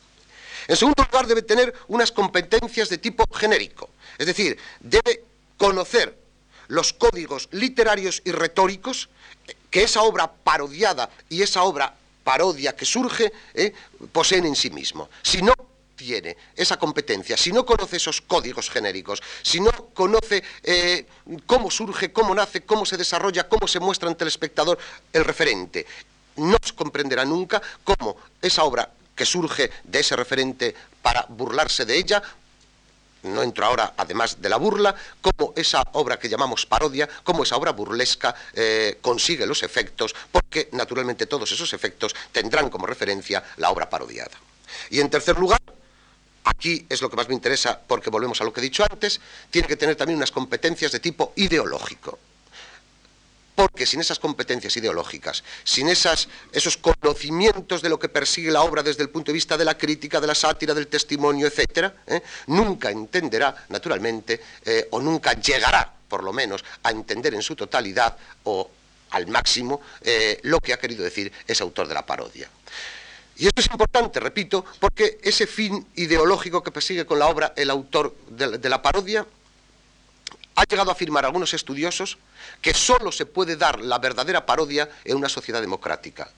En 0.68 0.76
segundo 0.76 1.04
lugar, 1.04 1.26
debe 1.26 1.42
tener 1.42 1.74
unas 1.88 2.12
competencias 2.12 2.90
de 2.90 3.00
tipo 3.00 3.26
genérico, 3.34 3.90
es 4.18 4.28
decir, 4.28 4.58
debe 4.80 5.24
conocer 5.58 6.19
los 6.70 6.94
códigos 6.94 7.50
literarios 7.52 8.22
y 8.24 8.32
retóricos 8.32 9.10
que 9.70 9.84
esa 9.84 10.02
obra 10.02 10.32
parodiada 10.32 11.10
y 11.28 11.42
esa 11.42 11.64
obra 11.64 11.94
parodia 12.24 12.76
que 12.76 12.86
surge 12.86 13.32
eh, 13.54 13.74
poseen 14.12 14.46
en 14.46 14.56
sí 14.56 14.70
mismo. 14.70 15.10
Si 15.22 15.42
no 15.42 15.54
tiene 15.96 16.38
esa 16.56 16.78
competencia, 16.78 17.36
si 17.36 17.52
no 17.52 17.66
conoce 17.66 17.98
esos 17.98 18.22
códigos 18.22 18.70
genéricos, 18.70 19.22
si 19.42 19.60
no 19.60 19.72
conoce 19.94 20.44
eh, 20.64 21.06
cómo 21.46 21.70
surge, 21.70 22.14
cómo 22.14 22.34
nace, 22.34 22.62
cómo 22.62 22.86
se 22.86 22.98
desarrolla, 22.98 23.50
cómo 23.50 23.68
se 23.68 23.80
muestra 23.80 24.08
ante 24.08 24.24
el 24.24 24.30
espectador 24.30 24.78
el 25.12 25.26
referente, 25.26 25.86
no 26.38 26.58
comprenderá 26.76 27.26
nunca 27.26 27.62
cómo 27.84 28.16
esa 28.42 28.64
obra 28.64 28.90
que 29.14 29.26
surge 29.26 29.70
de 29.84 30.00
ese 30.00 30.16
referente 30.16 30.74
para 31.02 31.26
burlarse 31.28 31.84
de 31.84 31.98
ella, 31.98 32.24
no 33.24 33.44
entro 33.44 33.66
ahora, 33.66 33.94
además 33.98 34.42
de 34.42 34.50
la 34.50 34.58
burla, 34.58 34.96
cómo 35.22 35.54
esa 35.56 35.84
obra 35.94 36.18
que 36.20 36.30
llamamos 36.30 36.66
parodia, 36.66 37.08
cómo 37.24 37.44
esa 37.44 37.58
obra 37.58 37.72
burlesca 37.72 38.36
eh, 38.54 38.98
consigue 39.02 39.46
los 39.46 39.64
efectos, 39.64 40.16
porque 40.32 40.70
naturalmente 40.72 41.26
todos 41.26 41.52
esos 41.52 41.74
efectos 41.74 42.16
tendrán 42.32 42.70
como 42.70 42.86
referencia 42.86 43.44
la 43.58 43.70
obra 43.70 43.90
parodiada. 43.90 44.38
Y 44.90 45.00
en 45.00 45.10
tercer 45.10 45.38
lugar, 45.38 45.62
aquí 46.44 46.86
es 46.90 47.02
lo 47.02 47.10
que 47.10 47.16
más 47.16 47.28
me 47.28 47.34
interesa, 47.36 47.80
porque 47.88 48.10
volvemos 48.10 48.40
a 48.42 48.44
lo 48.44 48.54
que 48.54 48.60
he 48.60 48.64
dicho 48.64 48.86
antes, 48.90 49.20
tiene 49.50 49.68
que 49.68 49.76
tener 49.76 49.96
también 49.96 50.18
unas 50.18 50.32
competencias 50.32 50.92
de 50.92 51.00
tipo 51.00 51.34
ideológico 51.36 52.20
porque 53.60 53.86
sin 53.86 54.00
esas 54.00 54.20
competencias 54.20 54.78
ideológicas, 54.78 55.44
sin 55.66 55.90
esos 55.90 56.78
conocimientos 56.78 57.82
de 57.82 57.90
lo 57.90 58.00
que 58.00 58.08
persigue 58.08 58.52
la 58.52 58.62
obra 58.62 58.82
desde 58.82 59.04
el 59.04 59.10
punto 59.10 59.32
de 59.32 59.34
vista 59.34 59.58
de 59.58 59.66
la 59.66 59.78
crítica, 59.78 60.22
de 60.22 60.28
la 60.28 60.34
sátira, 60.34 60.74
del 60.74 60.88
testimonio, 60.88 61.46
etc., 61.46 61.92
¿eh? 62.08 62.22
nunca 62.48 62.90
entenderá, 62.90 63.66
naturalmente, 63.68 64.40
eh, 64.64 64.88
o 64.92 65.02
nunca 65.02 65.34
llegará, 65.34 65.92
por 66.08 66.24
lo 66.24 66.32
menos, 66.32 66.64
a 66.84 66.92
entender 66.92 67.34
en 67.34 67.42
su 67.42 67.54
totalidad 67.54 68.16
o 68.46 68.72
al 69.10 69.28
máximo 69.28 69.82
eh, 70.04 70.40
lo 70.44 70.62
que 70.62 70.72
ha 70.72 70.80
querido 70.80 71.04
decir 71.04 71.30
ese 71.46 71.62
autor 71.62 71.90
de 71.90 71.96
la 71.96 72.06
parodia. 72.06 72.50
Y 73.36 73.48
esto 73.48 73.60
es 73.60 73.68
importante, 73.70 74.22
repito, 74.22 74.64
porque 74.80 75.20
ese 75.22 75.48
fin 75.48 75.86
ideológico 75.96 76.64
que 76.64 76.72
persigue 76.72 77.06
con 77.06 77.20
la 77.20 77.28
obra 77.28 77.52
el 77.58 77.70
autor 77.70 78.16
de 78.30 78.70
la 78.70 78.82
parodia 78.82 79.26
ha 80.60 80.66
llegado 80.66 80.90
a 80.90 80.94
afirmar 80.94 81.26
algunos 81.26 81.54
estudiosos 81.54 82.18
que 82.62 82.74
solo 82.74 83.14
se 83.14 83.26
puede 83.26 83.56
dar 83.56 83.80
la 83.80 83.98
verdadera 83.98 84.46
parodia 84.46 84.90
en 85.06 85.16
una 85.16 85.30
sociedad 85.30 85.62
democrática. 85.62 86.30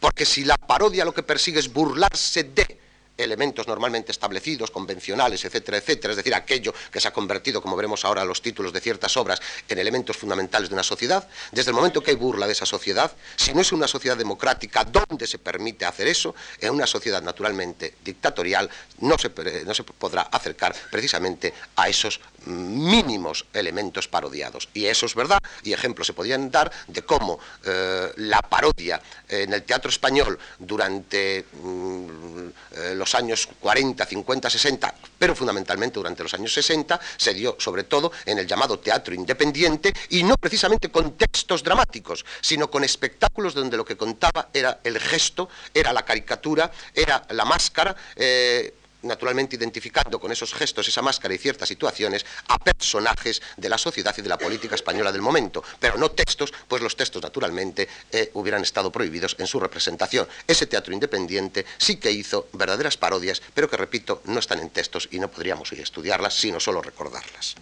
Porque 0.00 0.24
si 0.24 0.44
la 0.44 0.56
parodia 0.56 1.04
lo 1.04 1.12
que 1.12 1.22
persigue 1.22 1.60
es 1.60 1.70
burlarse 1.70 2.44
de 2.44 2.78
elementos 3.18 3.66
normalmente 3.66 4.12
establecidos, 4.12 4.70
convencionales, 4.70 5.44
etcétera, 5.44 5.78
etcétera, 5.78 6.12
es 6.12 6.16
decir, 6.16 6.34
aquello 6.34 6.72
que 6.90 7.00
se 7.00 7.08
ha 7.08 7.12
convertido, 7.12 7.60
como 7.60 7.76
veremos 7.76 8.04
ahora 8.04 8.24
los 8.24 8.40
títulos 8.40 8.72
de 8.72 8.80
ciertas 8.80 9.16
obras, 9.16 9.40
en 9.68 9.78
elementos 9.78 10.16
fundamentales 10.16 10.70
de 10.70 10.74
una 10.74 10.84
sociedad, 10.84 11.28
desde 11.52 11.70
el 11.70 11.74
momento 11.74 12.00
que 12.00 12.12
hay 12.12 12.16
burla 12.16 12.46
de 12.46 12.52
esa 12.52 12.64
sociedad, 12.64 13.12
si 13.36 13.52
no 13.52 13.60
es 13.60 13.72
una 13.72 13.88
sociedad 13.88 14.16
democrática 14.16 14.84
donde 14.84 15.26
se 15.26 15.38
permite 15.38 15.84
hacer 15.84 16.06
eso, 16.06 16.34
en 16.60 16.72
una 16.72 16.86
sociedad 16.86 17.20
naturalmente 17.20 17.96
dictatorial 18.04 18.70
no 19.00 19.18
se, 19.18 19.30
no 19.66 19.74
se 19.74 19.82
podrá 19.82 20.22
acercar 20.22 20.74
precisamente 20.90 21.52
a 21.74 21.88
esos 21.88 22.20
mínimos 22.46 23.46
elementos 23.52 24.08
parodiados. 24.08 24.68
Y 24.74 24.86
eso 24.86 25.06
es 25.06 25.14
verdad, 25.14 25.38
y 25.62 25.72
ejemplos 25.72 26.06
se 26.06 26.12
podrían 26.12 26.50
dar 26.50 26.70
de 26.86 27.02
cómo 27.02 27.38
eh, 27.64 28.12
la 28.16 28.40
parodia 28.42 29.00
en 29.28 29.52
el 29.52 29.62
teatro 29.62 29.90
español 29.90 30.38
durante 30.58 31.44
mm, 31.52 32.48
eh, 32.72 32.94
los 32.94 33.14
años 33.14 33.48
40, 33.60 34.04
50, 34.04 34.50
60, 34.50 34.94
pero 35.18 35.34
fundamentalmente 35.34 35.94
durante 35.94 36.22
los 36.22 36.34
años 36.34 36.52
60, 36.52 36.98
se 37.16 37.34
dio 37.34 37.56
sobre 37.58 37.84
todo 37.84 38.12
en 38.24 38.38
el 38.38 38.46
llamado 38.46 38.78
teatro 38.78 39.14
independiente 39.14 39.92
y 40.10 40.22
no 40.22 40.36
precisamente 40.36 40.90
con 40.90 41.16
textos 41.16 41.62
dramáticos, 41.62 42.24
sino 42.40 42.70
con 42.70 42.84
espectáculos 42.84 43.54
donde 43.54 43.76
lo 43.76 43.84
que 43.84 43.96
contaba 43.96 44.48
era 44.52 44.80
el 44.84 44.98
gesto, 44.98 45.48
era 45.74 45.92
la 45.92 46.04
caricatura, 46.04 46.70
era 46.94 47.22
la 47.30 47.44
máscara. 47.44 47.94
Eh, 48.16 48.74
naturalmente 49.02 49.56
identificando 49.56 50.18
con 50.18 50.32
esos 50.32 50.52
gestos, 50.54 50.88
esa 50.88 51.02
máscara 51.02 51.34
y 51.34 51.38
ciertas 51.38 51.68
situaciones 51.68 52.24
a 52.48 52.58
personajes 52.58 53.42
de 53.56 53.68
la 53.68 53.78
sociedad 53.78 54.14
y 54.16 54.22
de 54.22 54.28
la 54.28 54.38
política 54.38 54.74
española 54.74 55.12
del 55.12 55.22
momento, 55.22 55.62
pero 55.78 55.96
no 55.96 56.10
textos, 56.10 56.52
pues 56.66 56.82
los 56.82 56.96
textos 56.96 57.22
naturalmente 57.22 57.88
eh, 58.10 58.30
hubieran 58.34 58.62
estado 58.62 58.90
prohibidos 58.90 59.36
en 59.38 59.46
su 59.46 59.60
representación. 59.60 60.26
Ese 60.46 60.66
teatro 60.66 60.92
independiente 60.92 61.64
sí 61.76 61.96
que 61.96 62.10
hizo 62.10 62.48
verdaderas 62.52 62.96
parodias, 62.96 63.42
pero 63.54 63.68
que 63.68 63.76
repito, 63.76 64.22
no 64.24 64.38
están 64.40 64.60
en 64.60 64.70
textos 64.70 65.08
y 65.12 65.18
no 65.18 65.30
podríamos 65.30 65.72
estudiarlas, 65.72 66.34
sino 66.34 66.60
solo 66.60 66.82
recordarlas. 66.82 67.54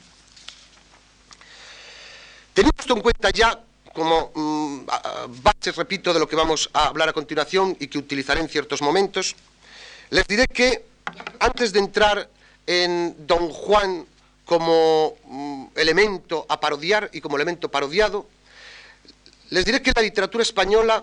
Teniendo 2.54 2.80
esto 2.80 2.94
en 2.94 3.02
cuenta 3.02 3.30
ya 3.30 3.60
como 3.92 4.30
mm, 4.34 4.86
base, 5.42 5.72
repito, 5.72 6.12
de 6.12 6.20
lo 6.20 6.28
que 6.28 6.36
vamos 6.36 6.70
a 6.72 6.86
hablar 6.86 7.08
a 7.08 7.12
continuación 7.12 7.76
y 7.80 7.88
que 7.88 7.98
utilizaré 7.98 8.40
en 8.40 8.48
ciertos 8.48 8.82
momentos, 8.82 9.34
les 10.10 10.26
diré 10.26 10.46
que 10.46 10.84
antes 11.40 11.72
de 11.72 11.78
entrar 11.78 12.28
en 12.66 13.26
Don 13.26 13.48
Juan 13.50 14.06
como 14.44 15.16
mm, 15.24 15.66
elemento 15.74 16.46
a 16.48 16.60
parodiar 16.60 17.10
y 17.12 17.20
como 17.20 17.36
elemento 17.36 17.70
parodiado, 17.70 18.26
les 19.50 19.64
diré 19.64 19.80
que 19.80 19.90
en 19.90 19.94
la 19.96 20.02
literatura 20.02 20.42
española 20.42 21.02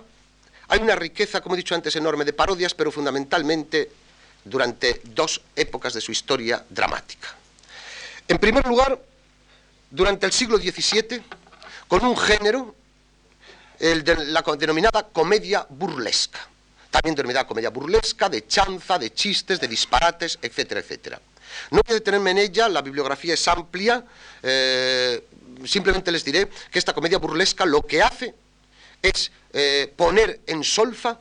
hay 0.68 0.80
una 0.80 0.96
riqueza, 0.96 1.42
como 1.42 1.56
he 1.56 1.58
dicho 1.58 1.76
antes, 1.76 1.96
enorme 1.96 2.26
de 2.26 2.34
parodias, 2.34 2.74
pero 2.74 2.92
fundamentalmente 2.92 3.90
durante 4.44 5.02
dos 5.06 5.42
épocas 5.56 5.94
de 5.94 6.02
su 6.02 6.12
historia 6.12 6.64
dramática. 6.70 7.30
En 8.28 8.38
primer 8.38 8.66
lugar, 8.66 9.00
durante 9.90 10.26
el 10.26 10.32
siglo 10.32 10.58
XVII, 10.58 11.22
con 11.88 12.06
un 12.06 12.18
género 12.18 12.76
la 13.80 14.44
denominada 14.58 15.08
comedia 15.08 15.66
burlesca. 15.70 16.48
También 16.94 17.16
denominada 17.16 17.48
comedia 17.48 17.72
burlesca, 17.72 18.30
de 18.30 18.46
chanza, 18.46 19.00
de 19.00 19.12
chistes, 19.12 19.60
de 19.60 19.68
disparates, 19.68 20.38
etcétera, 20.40 20.80
etcétera. 20.80 21.20
No 21.72 21.82
voy 21.82 21.90
a 21.90 21.94
detenerme 21.96 22.30
en 22.30 22.38
ella, 22.38 22.70
la 22.70 22.84
bibliografía 22.84 23.34
es 23.34 23.48
amplia, 23.48 24.06
eh, 24.44 25.26
simplemente 25.66 26.12
les 26.12 26.24
diré 26.24 26.48
que 26.70 26.78
esta 26.78 26.94
comedia 26.94 27.18
burlesca 27.18 27.66
lo 27.66 27.82
que 27.82 28.04
hace 28.04 28.36
es 29.02 29.32
eh, 29.54 29.92
poner 29.96 30.42
en 30.46 30.64
solfa 30.64 31.18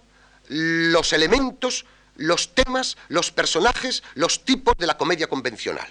los 0.48 1.14
elementos, 1.14 1.86
los 2.16 2.54
temas, 2.54 2.98
los 3.08 3.30
personajes, 3.30 4.02
los 4.12 4.44
tipos 4.44 4.76
de 4.76 4.86
la 4.86 4.98
comedia 4.98 5.26
convencional. 5.26 5.88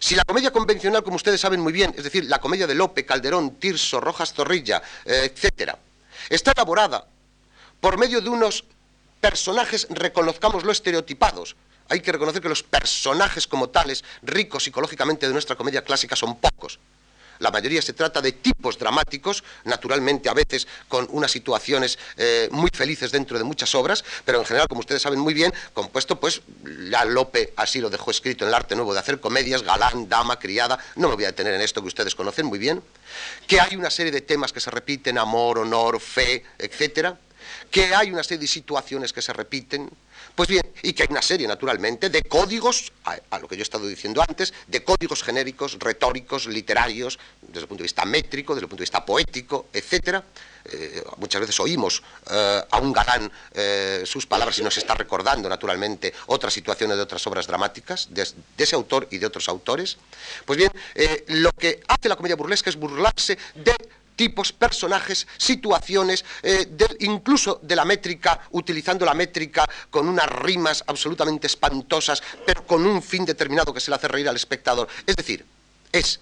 Si 0.00 0.16
la 0.16 0.24
comedia 0.24 0.50
convencional, 0.50 1.04
como 1.04 1.14
ustedes 1.14 1.40
saben 1.40 1.60
muy 1.60 1.72
bien, 1.72 1.94
es 1.96 2.02
decir, 2.02 2.24
la 2.24 2.40
comedia 2.40 2.66
de 2.66 2.74
Lope, 2.74 3.06
Calderón, 3.06 3.60
Tirso, 3.60 4.00
Rojas 4.00 4.34
Zorrilla, 4.34 4.82
eh, 5.04 5.30
etcétera, 5.32 5.78
está 6.28 6.50
elaborada 6.50 7.06
por 7.80 7.96
medio 7.96 8.20
de 8.20 8.28
unos 8.28 8.64
personajes, 9.20 9.86
reconozcámoslo, 9.90 10.72
estereotipados. 10.72 11.56
Hay 11.88 12.00
que 12.00 12.12
reconocer 12.12 12.42
que 12.42 12.48
los 12.48 12.62
personajes 12.62 13.46
como 13.46 13.70
tales, 13.70 14.04
ricos 14.22 14.64
psicológicamente 14.64 15.26
de 15.26 15.32
nuestra 15.32 15.56
comedia 15.56 15.82
clásica, 15.82 16.16
son 16.16 16.36
pocos. 16.36 16.78
La 17.38 17.50
mayoría 17.50 17.80
se 17.80 17.92
trata 17.92 18.20
de 18.20 18.32
tipos 18.32 18.78
dramáticos, 18.78 19.44
naturalmente 19.64 20.28
a 20.28 20.34
veces 20.34 20.66
con 20.88 21.06
unas 21.10 21.30
situaciones 21.30 21.98
eh, 22.16 22.48
muy 22.50 22.70
felices 22.72 23.12
dentro 23.12 23.38
de 23.38 23.44
muchas 23.44 23.74
obras, 23.74 24.04
pero 24.24 24.40
en 24.40 24.44
general, 24.44 24.68
como 24.68 24.80
ustedes 24.80 25.02
saben 25.02 25.20
muy 25.20 25.34
bien, 25.34 25.54
compuesto, 25.72 26.18
pues 26.18 26.42
ya 26.90 27.04
Lope 27.04 27.52
así 27.56 27.80
lo 27.80 27.90
dejó 27.90 28.10
escrito 28.10 28.44
en 28.44 28.48
el 28.48 28.54
arte 28.54 28.74
nuevo 28.74 28.92
de 28.92 29.00
hacer 29.00 29.20
comedias, 29.20 29.62
galán, 29.62 30.08
dama, 30.08 30.38
criada, 30.38 30.78
no 30.96 31.08
me 31.08 31.14
voy 31.14 31.24
a 31.24 31.28
detener 31.28 31.54
en 31.54 31.60
esto 31.60 31.80
que 31.80 31.88
ustedes 31.88 32.14
conocen 32.14 32.46
muy 32.46 32.58
bien, 32.58 32.82
que 33.46 33.60
hay 33.60 33.76
una 33.76 33.90
serie 33.90 34.10
de 34.10 34.20
temas 34.20 34.52
que 34.52 34.60
se 34.60 34.70
repiten, 34.70 35.16
amor, 35.16 35.58
honor, 35.58 36.00
fe, 36.00 36.44
etcétera, 36.58 37.18
que 37.70 37.94
hay 37.94 38.10
una 38.10 38.22
serie 38.22 38.38
de 38.38 38.46
situaciones 38.46 39.12
que 39.12 39.22
se 39.22 39.32
repiten, 39.32 39.90
pues 40.34 40.48
bien, 40.48 40.62
y 40.82 40.92
que 40.92 41.02
hay 41.02 41.08
una 41.10 41.22
serie, 41.22 41.46
naturalmente, 41.46 42.10
de 42.10 42.22
códigos, 42.22 42.92
a, 43.04 43.38
lo 43.38 43.48
que 43.48 43.56
yo 43.56 43.60
he 43.60 43.62
estado 43.62 43.86
diciendo 43.86 44.22
antes, 44.26 44.54
de 44.66 44.84
códigos 44.84 45.22
genéricos, 45.22 45.76
retóricos, 45.78 46.46
literarios, 46.46 47.18
desde 47.42 47.62
el 47.62 47.66
punto 47.66 47.82
de 47.82 47.86
vista 47.86 48.04
métrico, 48.04 48.54
desde 48.54 48.64
el 48.64 48.68
punto 48.68 48.80
de 48.80 48.84
vista 48.84 49.04
poético, 49.04 49.66
etc. 49.72 50.22
Eh, 50.64 51.02
muchas 51.16 51.40
veces 51.40 51.58
oímos 51.60 52.02
eh, 52.30 52.62
a 52.70 52.78
un 52.78 52.92
galán 52.92 53.30
eh, 53.52 54.02
sus 54.04 54.26
palabras 54.26 54.58
y 54.58 54.62
nos 54.62 54.76
está 54.76 54.94
recordando, 54.94 55.48
naturalmente, 55.48 56.14
otras 56.26 56.52
situaciones 56.52 56.96
de 56.96 57.02
otras 57.02 57.26
obras 57.26 57.46
dramáticas, 57.46 58.08
de, 58.10 58.24
de 58.56 58.64
ese 58.64 58.76
autor 58.76 59.08
y 59.10 59.18
de 59.18 59.26
otros 59.26 59.48
autores. 59.48 59.98
Pues 60.44 60.56
bien, 60.56 60.70
lo 61.28 61.50
que 61.52 61.80
hace 61.88 62.08
la 62.08 62.16
comedia 62.16 62.36
burlesca 62.36 62.70
es 62.70 62.76
burlarse 62.76 63.38
de 63.54 63.74
tipos, 64.18 64.52
personajes, 64.52 65.28
situaciones, 65.38 66.24
eh, 66.42 66.66
incluso 66.98 67.60
de 67.62 67.76
la 67.76 67.84
métrica, 67.84 68.40
utilizando 68.50 69.06
la 69.06 69.14
métrica 69.14 69.64
con 69.90 70.08
unas 70.08 70.26
rimas 70.26 70.82
absolutamente 70.88 71.46
espantosas, 71.46 72.20
pero 72.44 72.66
con 72.66 72.84
un 72.84 73.00
fin 73.00 73.24
determinado 73.24 73.72
que 73.72 73.80
se 73.80 73.92
le 73.92 73.94
hace 73.94 74.08
reír 74.08 74.28
al 74.28 74.34
espectador. 74.34 74.88
Es 75.06 75.14
decir, 75.14 75.46
es, 75.92 76.18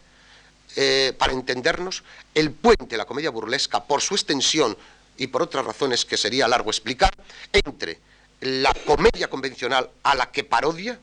eh, 0.76 1.14
para 1.16 1.32
entendernos, 1.32 2.04
el 2.34 2.52
puente, 2.52 2.98
la 2.98 3.06
comedia 3.06 3.30
burlesca, 3.30 3.82
por 3.82 4.02
su 4.02 4.14
extensión 4.14 4.76
y 5.16 5.28
por 5.28 5.40
otras 5.40 5.64
razones 5.64 6.04
que 6.04 6.18
sería 6.18 6.46
largo 6.46 6.68
explicar, 6.68 7.14
entre 7.50 7.98
la 8.40 8.74
comedia 8.84 9.30
convencional 9.30 9.88
a 10.02 10.14
la 10.14 10.30
que 10.30 10.44
parodia, 10.44 11.00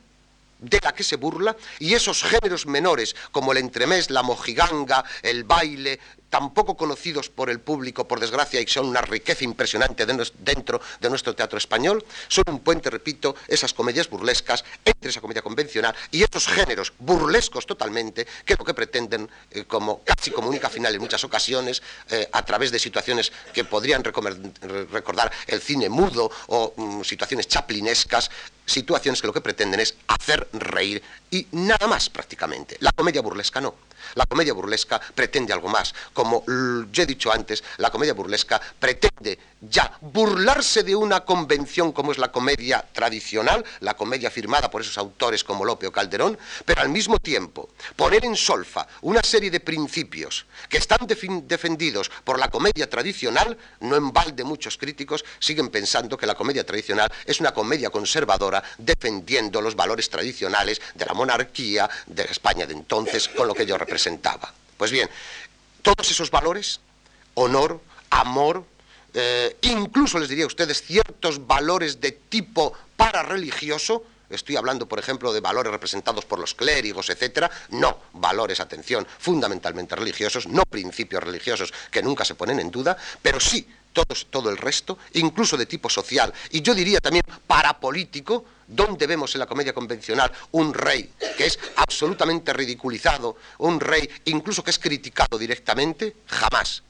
de 0.60 0.80
la 0.82 0.94
que 0.94 1.02
se 1.02 1.16
burla, 1.16 1.56
y 1.78 1.94
esos 1.94 2.22
géneros 2.22 2.66
menores 2.66 3.16
como 3.32 3.52
el 3.52 3.58
entremés, 3.58 4.10
la 4.10 4.22
mojiganga, 4.22 5.04
el 5.22 5.44
baile, 5.44 5.98
tampoco 6.34 6.76
conocidos 6.76 7.30
por 7.30 7.48
el 7.48 7.60
público, 7.60 8.08
por 8.08 8.18
desgracia, 8.18 8.60
y 8.60 8.66
son 8.66 8.88
una 8.88 9.00
riqueza 9.00 9.44
impresionante 9.44 10.04
dentro 10.04 10.80
de 11.00 11.08
nuestro 11.08 11.32
teatro 11.32 11.58
español, 11.58 12.04
son 12.26 12.42
un 12.48 12.58
puente, 12.58 12.90
repito, 12.90 13.36
esas 13.46 13.72
comedias 13.72 14.10
burlescas 14.10 14.64
entre 14.84 15.10
esa 15.10 15.20
comedia 15.20 15.42
convencional 15.42 15.94
y 16.10 16.24
esos 16.24 16.48
géneros 16.48 16.92
burlescos 16.98 17.66
totalmente, 17.66 18.26
que 18.44 18.56
lo 18.56 18.64
que 18.64 18.74
pretenden, 18.74 19.30
eh, 19.52 19.62
como 19.62 20.02
casi 20.02 20.32
como 20.32 20.48
única 20.48 20.68
final 20.68 20.92
en 20.92 21.02
muchas 21.02 21.22
ocasiones, 21.22 21.80
eh, 22.10 22.28
a 22.32 22.44
través 22.44 22.72
de 22.72 22.80
situaciones 22.80 23.30
que 23.52 23.62
podrían 23.62 24.02
recordar 24.02 25.30
el 25.46 25.60
cine 25.60 25.88
mudo 25.88 26.32
o 26.48 26.74
mm, 26.76 27.04
situaciones 27.04 27.46
chaplinescas, 27.46 28.28
situaciones 28.66 29.20
que 29.20 29.26
lo 29.28 29.32
que 29.32 29.40
pretenden 29.40 29.78
es 29.80 29.94
hacer 30.08 30.48
reír 30.52 31.00
y 31.30 31.46
nada 31.52 31.86
más 31.86 32.10
prácticamente. 32.10 32.76
La 32.80 32.92
comedia 32.92 33.22
burlesca 33.22 33.60
no. 33.60 33.74
La 34.14 34.26
comedia 34.26 34.52
burlesca 34.52 35.00
pretende 35.00 35.52
algo 35.52 35.68
más. 35.68 35.94
Ya 36.92 37.02
he 37.02 37.06
dicho 37.06 37.32
antes, 37.32 37.62
la 37.78 37.90
comedia 37.90 38.14
burlesca 38.14 38.60
pretende 38.78 39.38
ya 39.60 39.96
burlarse 40.00 40.82
de 40.82 40.94
una 40.94 41.24
convención 41.24 41.92
como 41.92 42.12
es 42.12 42.18
la 42.18 42.32
comedia 42.32 42.84
tradicional, 42.92 43.64
la 43.80 43.94
comedia 43.94 44.30
firmada 44.30 44.70
por 44.70 44.82
esos 44.82 44.98
autores 44.98 45.44
como 45.44 45.64
Lope 45.64 45.86
o 45.86 45.92
Calderón, 45.92 46.38
pero 46.64 46.82
al 46.82 46.88
mismo 46.88 47.18
tiempo 47.18 47.70
poner 47.96 48.24
en 48.24 48.36
solfa 48.36 48.86
una 49.02 49.22
serie 49.22 49.50
de 49.50 49.60
principios 49.60 50.46
que 50.68 50.78
están 50.78 51.06
defendidos 51.06 52.10
por 52.24 52.38
la 52.38 52.48
comedia 52.48 52.88
tradicional, 52.88 53.56
no 53.80 53.96
en 53.96 54.12
balde 54.12 54.44
muchos 54.44 54.76
críticos 54.76 55.24
siguen 55.38 55.68
pensando 55.68 56.16
que 56.16 56.26
la 56.26 56.34
comedia 56.34 56.64
tradicional 56.64 57.10
es 57.24 57.40
una 57.40 57.52
comedia 57.52 57.90
conservadora 57.90 58.62
defendiendo 58.78 59.60
los 59.60 59.76
valores 59.76 60.10
tradicionales 60.10 60.80
de 60.94 61.06
la 61.06 61.14
monarquía, 61.14 61.88
de 62.06 62.24
España 62.24 62.66
de 62.66 62.74
entonces, 62.74 63.28
con 63.28 63.48
lo 63.48 63.54
que 63.54 63.66
yo 63.66 63.78
representaba. 63.78 64.52
Pues 64.76 64.90
bien, 64.90 65.08
todos 65.84 66.10
esos 66.10 66.30
valores, 66.30 66.80
honor, 67.34 67.80
amor, 68.10 68.64
eh, 69.12 69.58
incluso 69.60 70.18
les 70.18 70.30
diría 70.30 70.44
a 70.44 70.48
ustedes 70.48 70.82
ciertos 70.82 71.46
valores 71.46 72.00
de 72.00 72.12
tipo 72.12 72.72
parareligioso, 72.96 74.02
estoy 74.30 74.56
hablando, 74.56 74.88
por 74.88 74.98
ejemplo, 74.98 75.32
de 75.32 75.40
valores 75.40 75.70
representados 75.70 76.24
por 76.24 76.38
los 76.38 76.54
clérigos, 76.54 77.10
etcétera, 77.10 77.50
no 77.68 77.98
valores, 78.14 78.60
atención, 78.60 79.06
fundamentalmente 79.18 79.94
religiosos, 79.94 80.48
no 80.48 80.62
principios 80.62 81.22
religiosos 81.22 81.72
que 81.90 82.02
nunca 82.02 82.24
se 82.24 82.34
ponen 82.34 82.58
en 82.58 82.70
duda, 82.70 82.96
pero 83.22 83.38
sí 83.38 83.68
todo 84.30 84.50
el 84.50 84.56
resto, 84.56 84.98
incluso 85.12 85.56
de 85.56 85.66
tipo 85.66 85.88
social, 85.88 86.32
y 86.50 86.62
yo 86.62 86.74
diría 86.74 86.98
también 86.98 87.24
parapolítico, 87.46 88.44
donde 88.66 89.06
vemos 89.06 89.34
en 89.34 89.40
la 89.40 89.46
comedia 89.46 89.72
convencional 89.72 90.32
un 90.52 90.74
rey 90.74 91.10
que 91.36 91.46
es 91.46 91.58
absolutamente 91.76 92.52
ridiculizado, 92.52 93.36
un 93.58 93.80
rey 93.80 94.08
incluso 94.26 94.62
que 94.62 94.70
es 94.70 94.78
criticado 94.78 95.38
directamente, 95.38 96.16
jamás. 96.26 96.82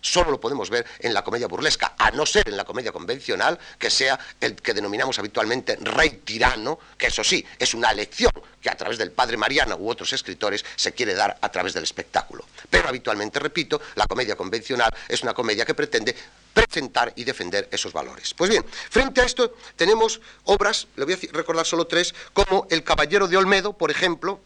Solo 0.00 0.30
lo 0.30 0.40
podemos 0.40 0.70
ver 0.70 0.86
en 1.00 1.12
la 1.12 1.22
comedia 1.22 1.46
burlesca, 1.46 1.94
a 1.98 2.10
no 2.10 2.24
ser 2.24 2.48
en 2.48 2.56
la 2.56 2.64
comedia 2.64 2.90
convencional, 2.90 3.58
que 3.78 3.90
sea 3.90 4.18
el 4.40 4.56
que 4.56 4.72
denominamos 4.72 5.18
habitualmente 5.18 5.76
rey 5.76 6.22
tirano, 6.24 6.78
que 6.96 7.08
eso 7.08 7.22
sí, 7.22 7.44
es 7.58 7.74
una 7.74 7.92
lección 7.92 8.32
que 8.62 8.70
a 8.70 8.76
través 8.76 8.96
del 8.96 9.12
padre 9.12 9.36
Mariana 9.36 9.76
u 9.76 9.90
otros 9.90 10.12
escritores 10.12 10.64
se 10.76 10.92
quiere 10.92 11.14
dar 11.14 11.36
a 11.40 11.50
través 11.50 11.74
del 11.74 11.84
espectáculo. 11.84 12.46
Pero 12.70 12.88
habitualmente, 12.88 13.38
repito, 13.38 13.80
la 13.94 14.06
comedia 14.06 14.36
convencional 14.36 14.90
es 15.06 15.22
una 15.22 15.34
comedia 15.34 15.66
que 15.66 15.74
pretende 15.74 16.16
presentar 16.52 17.12
y 17.16 17.24
defender 17.24 17.68
esos 17.70 17.92
valores. 17.92 18.34
Pues 18.34 18.50
bien, 18.50 18.64
frente 18.90 19.20
a 19.20 19.24
esto 19.24 19.54
tenemos 19.76 20.20
obras, 20.44 20.86
le 20.96 21.04
voy 21.04 21.14
a 21.14 21.18
recordar 21.32 21.66
solo 21.66 21.86
tres, 21.86 22.14
como 22.32 22.66
El 22.70 22.84
Caballero 22.84 23.28
de 23.28 23.36
Olmedo, 23.36 23.72
por 23.72 23.90
ejemplo, 23.90 24.40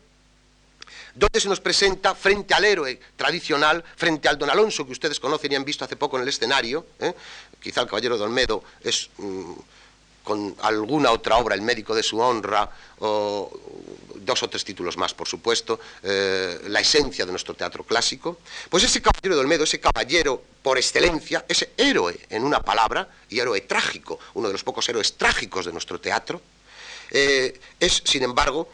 donde 1.14 1.40
se 1.40 1.48
nos 1.48 1.60
presenta 1.60 2.14
frente 2.14 2.54
al 2.54 2.64
héroe 2.64 3.00
tradicional, 3.16 3.84
frente 3.96 4.28
al 4.28 4.36
don 4.36 4.50
Alonso 4.50 4.84
que 4.84 4.92
ustedes 4.92 5.20
conocen 5.20 5.52
y 5.52 5.54
han 5.54 5.64
visto 5.64 5.84
hace 5.84 5.96
poco 5.96 6.16
en 6.16 6.22
el 6.22 6.28
escenario, 6.28 6.86
¿eh? 6.98 7.14
quizá 7.60 7.82
el 7.82 7.86
Caballero 7.86 8.18
de 8.18 8.24
Olmedo 8.24 8.64
es 8.82 9.10
mm, 9.18 9.52
con 10.24 10.56
alguna 10.62 11.12
otra 11.12 11.36
obra, 11.36 11.54
El 11.54 11.62
médico 11.62 11.94
de 11.94 12.02
su 12.02 12.18
honra, 12.18 12.68
o 12.98 13.52
dos 14.24 14.42
o 14.42 14.48
tres 14.48 14.64
títulos 14.64 14.96
más, 14.96 15.12
por 15.12 15.28
supuesto, 15.28 15.78
eh, 16.02 16.58
la 16.68 16.80
esencia 16.80 17.26
de 17.26 17.30
nuestro 17.30 17.54
teatro 17.54 17.84
clásico, 17.84 18.38
pues 18.70 18.82
ese 18.82 19.02
caballero 19.02 19.36
de 19.36 19.42
Olmedo, 19.42 19.64
ese 19.64 19.78
caballero 19.78 20.42
por 20.62 20.78
excelencia, 20.78 21.44
ese 21.46 21.72
héroe 21.76 22.18
en 22.30 22.42
una 22.42 22.62
palabra, 22.62 23.06
y 23.28 23.38
héroe 23.38 23.60
trágico, 23.60 24.18
uno 24.32 24.48
de 24.48 24.54
los 24.54 24.64
pocos 24.64 24.88
héroes 24.88 25.14
trágicos 25.14 25.66
de 25.66 25.72
nuestro 25.72 26.00
teatro, 26.00 26.40
eh, 27.10 27.60
es, 27.78 28.02
sin 28.04 28.22
embargo, 28.22 28.68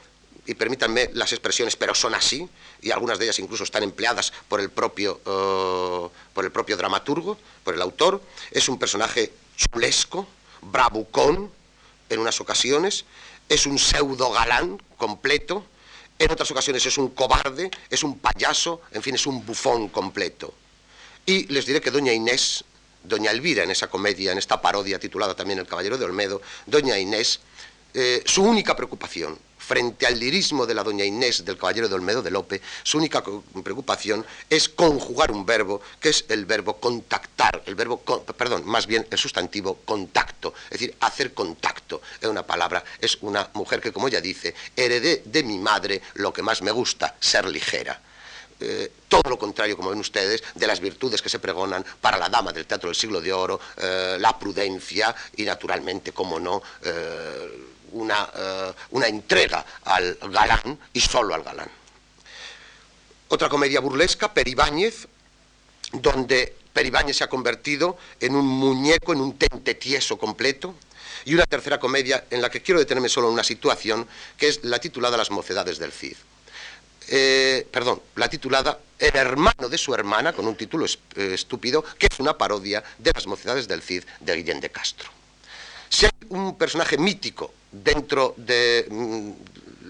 y 0.47 0.55
permítanme 0.55 1.11
las 1.15 1.33
expresiones, 1.33 1.75
pero 1.75 1.95
son 1.95 2.15
así, 2.15 2.49
y 2.81 2.93
algunas 2.93 3.19
de 3.19 3.25
ellas 3.25 3.39
incluso 3.41 3.65
están 3.65 3.83
empleadas 3.83 4.33
por 4.49 4.61
el 4.61 4.71
propio, 4.71 5.21
eh, 5.27 6.09
por 6.33 6.45
el 6.45 6.53
propio 6.53 6.77
dramaturgo, 6.77 7.37
por 7.65 7.75
el 7.75 7.83
autor, 7.83 8.23
es 8.53 8.69
un 8.69 8.79
personaje 8.79 9.33
chulesco, 9.57 10.29
bravucón, 10.63 11.51
en 12.09 12.19
unas 12.19 12.41
ocasiones, 12.41 13.05
es 13.49 13.67
un 13.67 13.79
pseudo 13.79 14.31
galán 14.31 14.81
completo, 14.97 15.65
en 16.19 16.31
otras 16.31 16.51
ocasiones 16.51 16.85
es 16.85 16.99
un 16.99 17.09
cobarde, 17.11 17.71
es 17.89 18.03
un 18.03 18.19
payaso, 18.19 18.83
en 18.93 19.03
fin, 19.03 19.15
es 19.15 19.27
un 19.27 19.45
bufón 19.45 19.89
completo. 19.89 20.53
Y 21.25 21.47
les 21.47 21.67
diré 21.67 21.81
que 21.81 21.91
doña 21.91 22.13
Inés, 22.13 22.65
doña 23.03 23.31
Elvira 23.31 23.63
en 23.63 23.71
esa 23.71 23.89
comedia, 23.89 24.33
en 24.33 24.39
esta 24.39 24.61
parodia 24.61 24.99
titulada 24.99 25.35
también 25.35 25.59
El 25.59 25.67
Caballero 25.67 25.97
de 25.97 26.05
Olmedo, 26.05 26.43
doña 26.67 26.99
Inés, 26.99 27.41
eh, 27.95 28.23
su 28.27 28.43
única 28.43 28.77
preocupación 28.77 29.39
frente 29.71 30.05
al 30.05 30.19
lirismo 30.19 30.67
de 30.67 30.75
la 30.75 30.83
doña 30.83 31.05
Inés 31.05 31.45
del 31.45 31.57
caballero 31.57 31.89
de 31.89 31.95
Olmedo 31.95 32.23
de 32.23 32.33
Lope, 32.33 32.61
su 32.83 32.99
única 32.99 33.23
preocupación 33.23 34.27
es 34.49 34.69
conjugar 34.69 35.31
un 35.31 35.47
verbo 35.47 35.81
que 36.01 36.09
es 36.09 36.25
el 36.29 36.45
verbo 36.45 36.79
contactar, 36.81 37.63
el 37.67 37.77
verbo, 37.77 38.01
perdón, 38.37 38.67
más 38.67 38.89
bien 38.89 39.07
el 39.09 39.17
sustantivo 39.17 39.79
contacto, 39.85 40.55
es 40.65 40.81
decir, 40.81 40.97
hacer 40.99 41.35
contacto. 41.35 42.03
Es 42.21 42.29
una 42.29 42.45
palabra, 42.45 42.83
es 42.99 43.19
una 43.21 43.49
mujer 43.55 43.81
que, 43.81 43.93
como 43.93 44.09
ella 44.09 44.21
dice, 44.21 44.57
heredé 44.75 45.23
de 45.25 45.45
mi 45.45 45.61
madre 45.61 46.03
lo 46.15 46.33
que 46.33 46.43
más 46.43 46.63
me 46.63 46.73
gusta, 46.73 47.15
ser 47.21 47.47
ligera. 47.49 48.03
Eh, 48.59 48.91
todo 49.09 49.31
lo 49.31 49.39
contrario, 49.39 49.77
como 49.77 49.91
ven 49.91 50.01
ustedes, 50.01 50.43
de 50.53 50.67
las 50.67 50.81
virtudes 50.81 51.23
que 51.23 51.29
se 51.29 51.39
pregonan 51.39 51.85
para 52.01 52.19
la 52.19 52.29
dama 52.29 52.53
del 52.53 52.67
teatro 52.67 52.89
del 52.89 52.97
siglo 52.97 53.21
de 53.21 53.33
oro, 53.33 53.61
eh, 53.77 54.17
la 54.19 54.37
prudencia 54.37 55.15
y, 55.37 55.45
naturalmente, 55.45 56.11
como 56.11 56.41
no, 56.41 56.61
eh, 56.83 57.70
una, 57.93 58.75
una 58.91 59.07
entrega 59.07 59.65
al 59.85 60.19
galán 60.31 60.79
y 60.93 61.01
solo 61.01 61.35
al 61.35 61.43
galán. 61.43 61.71
Otra 63.29 63.49
comedia 63.49 63.81
burlesca, 63.81 64.35
Peribáñez, 64.35 65.07
donde 65.93 66.57
Peribáñez 66.73 67.17
se 67.19 67.25
ha 67.25 67.29
convertido 67.29 67.97
en 68.19 68.35
un 68.35 68.47
muñeco, 68.47 69.13
en 69.13 69.21
un 69.21 69.39
tente 69.39 69.75
tieso 69.75 70.19
completo, 70.19 70.75
y 71.25 71.35
una 71.35 71.47
tercera 71.47 71.79
comedia 71.79 72.25
en 72.31 72.43
la 72.43 72.51
que 72.51 72.63
quiero 72.63 72.81
detenerme 72.81 73.09
solo 73.09 73.29
en 73.29 73.35
una 73.35 73.45
situación, 73.45 74.07
que 74.37 74.49
es 74.49 74.65
la 74.65 74.79
titulada 74.79 75.17
Las 75.17 75.31
mocedades 75.31 75.79
del 75.79 75.93
Cid. 75.93 76.17
Eh, 77.09 77.67
perdón, 77.71 78.01
la 78.17 78.29
titulada 78.29 78.79
El 78.99 79.17
hermano 79.17 79.69
de 79.69 79.79
su 79.79 79.95
hermana, 79.95 80.33
con 80.33 80.47
un 80.47 80.57
título 80.57 80.87
eh, 80.87 81.31
estúpido, 81.35 81.85
que 81.99 82.07
es 82.11 82.19
una 82.21 82.37
parodia 82.39 82.83
de 82.99 83.13
las 83.15 83.27
mocedades 83.27 83.69
del 83.69 83.83
Cid 83.83 84.05
de 84.21 84.37
Guillén 84.37 84.61
de 84.61 84.71
Castro. 84.71 85.11
Si 85.89 86.07
hay 86.07 86.13
un 86.29 86.57
personaje 86.57 86.97
mítico 86.99 87.53
dentro 87.71 88.35
de 88.37 88.87
mm, 88.89 89.31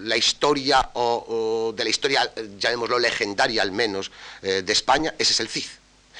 la 0.07 0.17
historia, 0.17 0.89
o, 0.93 1.73
de 1.75 1.83
la 1.83 1.89
historia, 1.89 2.31
llamémoslo 2.57 2.99
legendaria 2.99 3.61
al 3.61 3.71
menos, 3.71 4.11
eh, 4.41 4.61
de 4.63 4.73
España, 4.73 5.13
ese 5.17 5.33
es 5.33 5.39
el 5.39 5.47
Cid. 5.47 5.65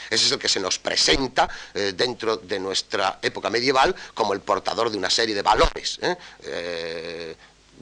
Ese 0.09 0.25
es 0.25 0.31
el 0.31 0.39
que 0.39 0.49
se 0.49 0.59
nos 0.59 0.77
presenta 0.77 1.47
dentro 1.73 2.35
de 2.35 2.59
nuestra 2.59 3.19
época 3.21 3.49
medieval 3.49 3.95
como 4.13 4.33
el 4.33 4.41
portador 4.41 4.89
de 4.89 4.97
una 4.97 5.09
serie 5.09 5.33
de 5.33 5.41
valores 5.41 5.99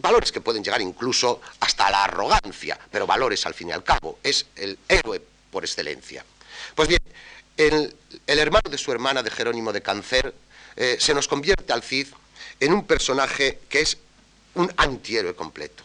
valores 0.01 0.31
que 0.31 0.41
pueden 0.41 0.63
llegar 0.63 0.81
incluso 0.81 1.41
hasta 1.59 1.89
la 1.89 2.05
arrogancia, 2.05 2.79
pero 2.91 3.05
valores 3.05 3.45
al 3.45 3.53
fin 3.53 3.69
y 3.69 3.71
al 3.71 3.83
cabo, 3.83 4.19
es 4.23 4.45
el 4.55 4.77
héroe 4.87 5.21
por 5.51 5.63
excelencia. 5.63 6.25
Pues 6.75 6.87
bien, 6.87 7.01
el, 7.57 7.95
hermano 8.27 8.69
de 8.69 8.77
su 8.77 8.91
hermana 8.91 9.23
de 9.23 9.31
Jerónimo 9.31 9.73
de 9.73 9.81
Cáncer 9.81 10.33
eh, 10.75 10.97
se 10.99 11.13
nos 11.13 11.27
convierte 11.27 11.73
al 11.73 11.83
Cid 11.83 12.07
en 12.59 12.73
un 12.73 12.85
personaje 12.85 13.59
que 13.69 13.81
es 13.81 13.97
un 14.55 14.71
antihéroe 14.77 15.35
completo. 15.35 15.83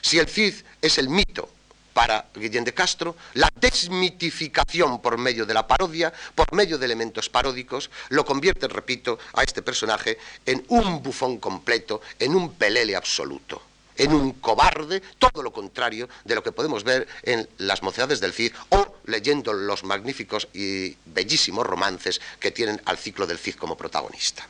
Si 0.00 0.18
el 0.18 0.28
Cid 0.28 0.54
es 0.80 0.98
el 0.98 1.08
mito 1.08 1.48
para 1.92 2.26
Guillén 2.34 2.64
de 2.64 2.74
Castro, 2.74 3.16
la 3.34 3.50
desmitificación 3.54 5.00
por 5.00 5.18
medio 5.18 5.46
de 5.46 5.54
la 5.54 5.66
parodia, 5.66 6.12
por 6.34 6.52
medio 6.52 6.78
de 6.78 6.86
elementos 6.86 7.28
paródicos, 7.28 7.90
lo 8.08 8.24
convierte, 8.24 8.66
repito, 8.68 9.18
a 9.34 9.42
este 9.42 9.62
personaje 9.62 10.18
en 10.46 10.64
un 10.68 11.02
bufón 11.02 11.38
completo, 11.38 12.00
en 12.18 12.34
un 12.34 12.54
pelele 12.54 12.96
absoluto, 12.96 13.62
en 13.96 14.12
un 14.12 14.32
cobarde, 14.34 15.02
todo 15.18 15.42
lo 15.42 15.52
contrario 15.52 16.08
de 16.24 16.34
lo 16.34 16.42
que 16.42 16.52
podemos 16.52 16.82
ver 16.82 17.06
en 17.22 17.48
Las 17.58 17.82
mocedades 17.82 18.20
del 18.20 18.32
Cid 18.32 18.52
o 18.70 18.96
leyendo 19.04 19.52
los 19.52 19.84
magníficos 19.84 20.48
y 20.54 20.96
bellísimos 21.04 21.66
romances 21.66 22.20
que 22.40 22.50
tienen 22.50 22.80
al 22.86 22.98
ciclo 22.98 23.26
del 23.26 23.38
Cid 23.38 23.56
como 23.56 23.76
protagonista. 23.76 24.46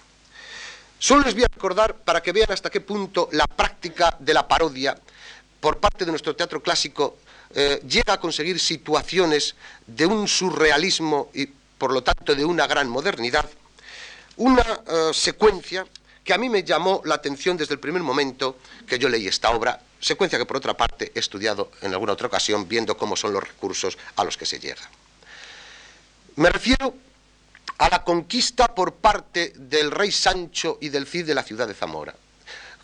Solo 1.03 1.23
les 1.23 1.35
voy 1.35 1.43
a 1.43 1.49
recordar 1.53 1.97
para 1.97 2.23
que 2.23 2.31
vean 2.31 2.53
hasta 2.53 2.71
qué 2.71 2.81
punto 2.81 3.29
la 3.33 3.49
práctica 3.49 4.17
de 4.21 4.33
la 4.33 4.47
parodia 4.47 4.97
por 5.59 5.79
parte 5.79 6.05
de 6.05 6.13
nuestro 6.13 6.37
teatro 6.37 6.63
clásico 6.63 7.19
eh, 7.53 7.83
llega 7.89 8.13
a 8.13 8.21
conseguir 8.21 8.61
situaciones 8.61 9.57
de 9.85 10.07
un 10.07 10.29
surrealismo 10.29 11.29
y 11.35 11.47
por 11.47 11.93
lo 11.93 12.05
tanto 12.05 12.37
de 12.37 12.45
una 12.45 12.69
gran 12.69 12.89
modernidad, 12.89 13.51
una 14.37 14.63
eh, 14.63 15.11
secuencia 15.13 15.85
que 16.23 16.35
a 16.35 16.39
mí 16.39 16.49
me 16.49 16.63
llamó 16.63 17.03
la 17.05 17.17
atención 17.17 17.57
desde 17.57 17.75
el 17.75 17.81
primer 17.81 18.05
momento 18.05 18.59
que 18.87 18.97
yo 18.97 19.09
leí 19.09 19.27
esta 19.27 19.51
obra, 19.51 19.83
secuencia 19.99 20.39
que 20.39 20.47
por 20.47 20.59
otra 20.59 20.75
parte 20.75 21.11
he 21.17 21.19
estudiado 21.19 21.73
en 21.81 21.93
alguna 21.93 22.13
otra 22.13 22.29
ocasión 22.29 22.69
viendo 22.69 22.97
cómo 22.97 23.17
son 23.17 23.33
los 23.33 23.43
recursos 23.43 23.99
a 24.15 24.23
los 24.23 24.37
que 24.37 24.47
se 24.47 24.61
llega. 24.61 24.89
Me 26.37 26.49
refiero 26.49 26.95
a 27.83 27.89
la 27.89 28.05
conquista 28.05 28.73
por 28.73 28.95
parte 28.95 29.53
del 29.57 29.91
rey 29.91 30.13
Sancho 30.13 30.79
y 30.81 30.89
del 30.89 31.05
Cid 31.05 31.27
de 31.27 31.35
la 31.35 31.43
ciudad 31.43 31.67
de 31.67 31.75
Zamora. 31.75 32.15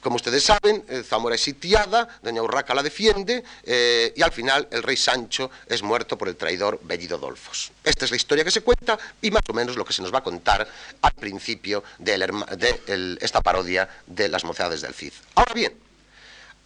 Como 0.01 0.17
ustedes 0.17 0.43
saben, 0.43 0.85
eh, 0.89 1.05
Zamora 1.07 1.37
es 1.37 1.41
sitiada, 1.41 2.19
doña 2.21 2.43
Urraca 2.43 2.75
la 2.75 2.83
defiende 2.83 3.45
eh, 3.63 4.13
y 4.17 4.23
al 4.23 4.33
final 4.33 4.67
el 4.73 4.83
rey 4.83 4.97
Sancho 4.97 5.53
es 5.69 5.85
muerto 5.85 6.19
por 6.19 6.27
el 6.27 6.35
traidor 6.35 6.81
Bellido 6.83 7.17
Dolfos. 7.17 7.71
Esta 7.85 8.07
es 8.07 8.11
la 8.11 8.17
historia 8.17 8.43
que 8.43 8.51
se 8.51 8.63
cuenta 8.63 8.99
y 9.23 9.31
más 9.31 9.43
o 9.49 9.53
menos 9.53 9.77
lo 9.77 9.85
que 9.85 9.93
se 9.93 10.03
nos 10.03 10.13
va 10.13 10.19
a 10.19 10.25
contar 10.25 10.67
al 11.01 11.13
principio 11.13 11.85
de, 12.01 13.17
esta 13.21 13.41
parodia 13.41 13.89
de 14.05 14.29
las 14.29 14.43
mocedades 14.43 14.81
del 14.81 14.95
Cid. 14.95 15.13
Ahora 15.37 15.55
bien, 15.55 15.75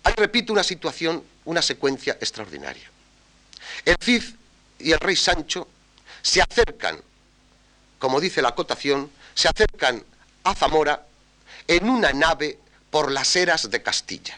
hay, 0.05 0.15
repito, 0.17 0.55
una 0.55 0.65
situación, 0.65 1.23
una 1.45 1.61
secuencia 1.61 2.15
extraordinaria. 2.15 2.91
El 3.85 3.97
Cid 4.03 4.23
y 4.79 4.93
el 4.93 5.01
rey 5.01 5.17
Sancho 5.17 5.69
se 6.23 6.41
acercan, 6.41 6.99
como 8.03 8.21
dice 8.21 8.43
la 8.43 8.49
acotación, 8.49 9.09
se 9.33 9.47
acercan 9.47 10.03
a 10.43 10.57
Zamora 10.57 11.07
en 11.69 11.89
una 11.89 12.13
nave 12.13 12.59
por 12.91 13.13
las 13.13 13.37
eras 13.37 13.71
de 13.71 13.81
Castilla. 13.81 14.37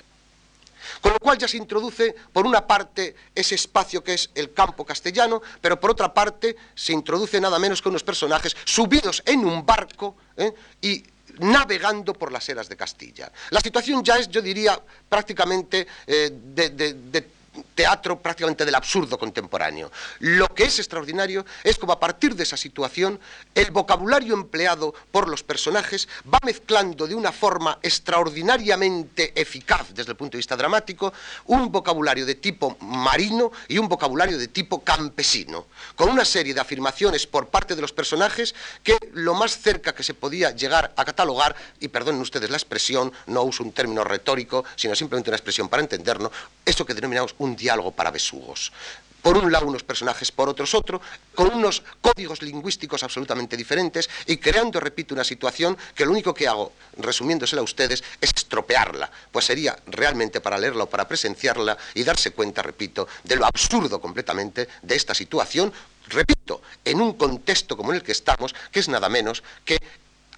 Con 1.00 1.14
lo 1.14 1.18
cual 1.18 1.38
ya 1.38 1.48
se 1.48 1.56
introduce, 1.56 2.14
por 2.30 2.46
una 2.46 2.66
parte, 2.66 3.16
ese 3.34 3.54
espacio 3.54 4.04
que 4.04 4.12
es 4.12 4.28
el 4.34 4.52
campo 4.52 4.84
castellano, 4.84 5.40
pero 5.62 5.80
por 5.80 5.92
otra 5.92 6.12
parte 6.12 6.54
se 6.74 6.92
introduce 6.92 7.40
nada 7.40 7.58
menos 7.58 7.80
que 7.80 7.88
unos 7.88 8.02
personajes 8.04 8.54
subidos 8.66 9.22
en 9.24 9.46
un 9.46 9.64
barco 9.64 10.14
¿eh? 10.36 10.52
y 10.82 11.02
navegando 11.38 12.12
por 12.12 12.32
las 12.32 12.46
eras 12.50 12.68
de 12.68 12.76
Castilla. 12.76 13.32
La 13.48 13.60
situación 13.60 14.04
ya 14.04 14.16
es, 14.16 14.28
yo 14.28 14.42
diría, 14.42 14.78
prácticamente 15.08 15.86
eh, 16.06 16.30
de, 16.30 16.68
de 16.68 17.22
teatro 17.74 18.20
prácticamente 18.20 18.64
del 18.64 18.74
absurdo 18.74 19.18
contemporáneo. 19.18 19.90
Lo 20.20 20.48
que 20.48 20.64
es 20.64 20.78
extraordinario 20.78 21.44
es 21.62 21.76
como 21.78 21.92
a 21.92 22.00
partir 22.00 22.34
de 22.34 22.42
esa 22.42 22.56
situación 22.56 23.18
el 23.54 23.70
vocabulario 23.70 24.34
empleado 24.34 24.94
por 25.10 25.28
los 25.28 25.42
personajes 25.42 26.08
va 26.32 26.38
mezclando 26.44 27.06
de 27.06 27.14
una 27.14 27.32
forma 27.32 27.78
extraordinariamente 27.82 29.32
eficaz 29.40 29.94
desde 29.94 30.12
el 30.12 30.16
punto 30.16 30.32
de 30.32 30.38
vista 30.38 30.56
dramático 30.56 31.12
un 31.46 31.70
vocabulario 31.70 32.26
de 32.26 32.34
tipo 32.34 32.76
marino 32.80 33.52
y 33.68 33.78
un 33.78 33.88
vocabulario 33.88 34.38
de 34.38 34.48
tipo 34.48 34.82
campesino, 34.82 35.66
con 35.96 36.08
una 36.08 36.24
serie 36.24 36.54
de 36.54 36.60
afirmaciones 36.60 37.26
por 37.26 37.48
parte 37.48 37.74
de 37.74 37.82
los 37.82 37.92
personajes 37.92 38.54
que 38.82 38.96
lo 39.12 39.34
más 39.34 39.58
cerca 39.58 39.94
que 39.94 40.02
se 40.02 40.14
podía 40.14 40.50
llegar 40.50 40.92
a 40.96 41.04
catalogar, 41.04 41.54
y 41.80 41.88
perdonen 41.88 42.20
ustedes 42.20 42.50
la 42.50 42.56
expresión, 42.56 43.12
no 43.26 43.42
uso 43.42 43.62
un 43.62 43.72
término 43.72 44.04
retórico, 44.04 44.64
sino 44.76 44.94
simplemente 44.94 45.30
una 45.30 45.36
expresión 45.36 45.68
para 45.68 45.82
entenderlo, 45.82 46.30
eso 46.64 46.86
que 46.86 46.94
denominamos 46.94 47.34
un 47.44 47.56
diálogo 47.56 47.92
para 47.92 48.10
besugos. 48.10 48.72
Por 49.24 49.38
un 49.38 49.50
lado 49.50 49.66
unos 49.66 49.82
personajes, 49.82 50.30
por 50.30 50.50
otros 50.50 50.74
otro, 50.74 51.00
con 51.34 51.48
unos 51.48 51.82
códigos 52.02 52.42
lingüísticos 52.42 53.02
absolutamente 53.02 53.56
diferentes 53.56 54.10
y 54.26 54.36
creando, 54.36 54.80
repito, 54.80 55.14
una 55.14 55.24
situación 55.24 55.78
que 55.94 56.04
lo 56.04 56.10
único 56.10 56.34
que 56.34 56.46
hago, 56.46 56.72
resumiéndosela 56.98 57.60
a 57.60 57.64
ustedes, 57.64 58.04
es 58.20 58.30
estropearla, 58.36 59.10
pues 59.32 59.46
sería 59.46 59.78
realmente 59.86 60.42
para 60.42 60.58
leerla 60.58 60.84
o 60.84 60.90
para 60.90 61.08
presenciarla 61.08 61.78
y 61.94 62.04
darse 62.04 62.32
cuenta, 62.32 62.60
repito, 62.60 63.08
de 63.22 63.36
lo 63.36 63.46
absurdo 63.46 63.98
completamente 63.98 64.68
de 64.82 64.94
esta 64.94 65.14
situación, 65.14 65.72
repito, 66.08 66.60
en 66.84 67.00
un 67.00 67.14
contexto 67.14 67.78
como 67.78 67.92
en 67.92 67.96
el 67.96 68.02
que 68.02 68.12
estamos, 68.12 68.54
que 68.70 68.80
es 68.80 68.88
nada 68.90 69.08
menos 69.08 69.42
que 69.64 69.78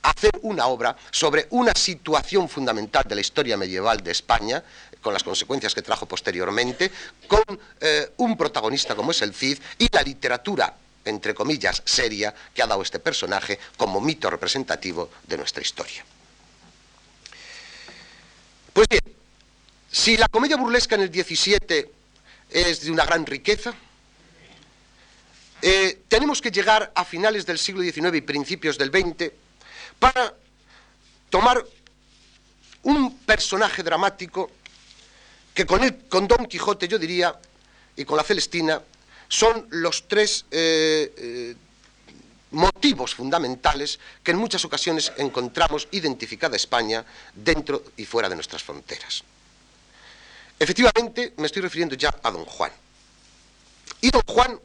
hacer 0.03 0.31
una 0.42 0.66
obra 0.66 0.97
sobre 1.11 1.49
una 1.51 1.73
situación 1.75 2.49
fundamental 2.49 3.03
de 3.09 3.16
la 3.16 3.21
historia 3.21 3.57
medieval 3.57 4.05
de 4.05 4.12
España, 4.12 4.62
con 5.07 5.14
las 5.14 5.23
consecuencias 5.23 5.73
que 5.73 5.83
trajo 5.83 6.07
posteriormente, 6.07 6.90
con 7.29 7.45
eh, 7.81 8.11
un 8.16 8.37
protagonista 8.37 8.97
como 8.97 9.12
es 9.12 9.23
el 9.23 9.33
Cid 9.33 9.57
y 9.79 9.87
la 9.92 10.03
literatura 10.03 10.75
entre 11.05 11.33
comillas, 11.33 11.81
seria 11.85 12.35
que 12.53 12.61
ha 12.61 12.66
dado 12.66 12.83
este 12.83 12.99
personaje 12.99 13.61
como 13.77 14.01
mito 14.01 14.29
representativo 14.29 15.09
de 15.29 15.37
nuestra 15.37 15.62
historia. 15.62 16.05
Pues 18.73 18.88
bien, 18.90 19.14
si 19.92 20.16
la 20.16 20.27
comedia 20.27 20.57
burlesca 20.57 20.97
en 20.97 21.03
el 21.03 21.11
17 21.12 21.88
es 22.51 22.81
de 22.81 22.90
una 22.90 23.07
gran 23.07 23.25
riqueza, 23.25 23.73
eh, 25.62 26.03
tenemos 26.09 26.40
que 26.42 26.51
llegar 26.51 26.90
a 26.92 27.05
finales 27.05 27.47
del 27.47 27.61
siglo 27.61 27.83
XIX 27.83 28.16
y 28.16 28.23
principios 28.23 28.77
del 28.77 28.90
XX 28.90 29.31
para 30.01 30.35
tomar 31.31 31.64
un 32.83 33.16
personaje 33.19 33.85
dramático 33.85 34.51
que 35.57 35.64
con, 35.64 36.29
Don 36.29 36.45
Quijote, 36.47 36.87
yo 36.87 36.99
diría, 36.99 37.35
y 37.97 38.05
con 38.05 38.19
la 38.19 38.23
Celestina, 38.23 38.83
son 39.27 39.66
los 39.71 40.07
tres 40.07 40.45
eh, 40.51 41.11
eh, 41.16 41.57
motivos 42.51 43.14
fundamentales 43.14 43.99
que 44.23 44.33
en 44.33 44.37
muchas 44.37 44.66
ocasiones 44.66 45.11
encontramos 45.16 45.88
identificada 45.92 46.57
España 46.57 47.07
dentro 47.35 47.85
y 47.97 48.05
fuera 48.05 48.29
de 48.29 48.35
nuestras 48.35 48.62
fronteras. 48.62 49.25
Efectivamente, 50.59 51.33
me 51.38 51.47
estoy 51.47 51.62
refiriendo 51.62 51.97
ya 51.97 52.14
a 52.23 52.31
don 52.31 52.45
Juan. 52.45 52.73
Y 54.03 54.11
don 54.11 54.23
Juan 54.27 54.61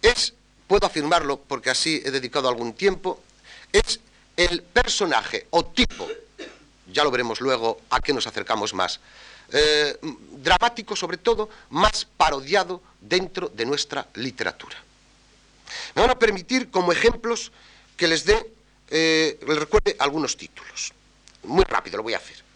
es, 0.00 0.32
puedo 0.68 0.86
afirmarlo 0.86 1.40
porque 1.40 1.70
así 1.70 2.00
he 2.04 2.12
dedicado 2.12 2.48
algún 2.48 2.72
tiempo, 2.72 3.20
es 3.72 3.98
el 4.36 4.62
personaje 4.62 5.48
o 5.50 5.64
tipo, 5.66 6.08
ya 6.92 7.04
lo 7.04 7.10
veremos 7.10 7.40
luego 7.40 7.80
a 7.90 8.00
qué 8.00 8.12
nos 8.12 8.26
acercamos 8.26 8.74
más, 8.74 9.00
eh, 9.52 9.98
dramático 10.02 10.96
sobre 10.96 11.16
todo, 11.16 11.48
más 11.70 12.06
parodiado 12.16 12.82
dentro 13.00 13.48
de 13.48 13.64
nuestra 13.66 14.06
literatura. 14.14 14.76
Me 15.94 16.02
van 16.02 16.10
a 16.10 16.18
permitir 16.18 16.70
como 16.70 16.92
ejemplos 16.92 17.52
que 17.96 18.08
les 18.08 18.24
dé, 18.24 18.52
eh, 18.90 19.38
les 19.46 19.58
recuerde 19.58 19.96
algunos 19.98 20.36
títulos. 20.36 20.92
Muy 21.44 21.64
rápido 21.64 21.98
lo 21.98 22.02
voy 22.02 22.14
a 22.14 22.18
hacer. 22.18 22.47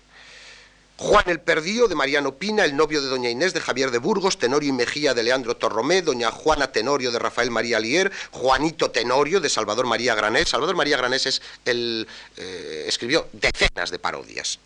Juan 1.03 1.25
el 1.27 1.41
Perdío 1.41 1.89
de 1.89 1.97
Mariano 1.97 2.37
Pina, 2.37 2.65
el 2.65 2.77
novio 2.77 3.03
de 3.03 3.09
Doña 3.09 3.29
Inés 3.29 3.53
de 3.53 3.61
Javier 3.61 3.91
de 3.91 3.99
Burgos, 3.99 4.39
Tenorio 4.39 4.69
y 4.69 4.73
Mejía 4.73 5.15
de 5.15 5.25
Leandro 5.25 5.57
Torromé, 5.57 6.01
Doña 6.01 6.31
Juana 6.31 6.71
Tenorio 6.71 7.11
de 7.11 7.19
Rafael 7.19 7.51
María 7.51 7.81
Lier, 7.81 8.13
Juanito 8.31 8.93
Tenorio 8.93 9.41
de 9.41 9.49
Salvador 9.49 9.85
María 9.87 10.15
Granés. 10.15 10.51
Salvador 10.51 10.77
María 10.77 10.97
Granés 10.97 11.27
es 11.27 11.43
el, 11.65 12.07
eh, 12.37 12.85
escribió 12.87 13.27
decenas 13.33 13.91
de 13.91 13.99
parodias. 13.99 14.61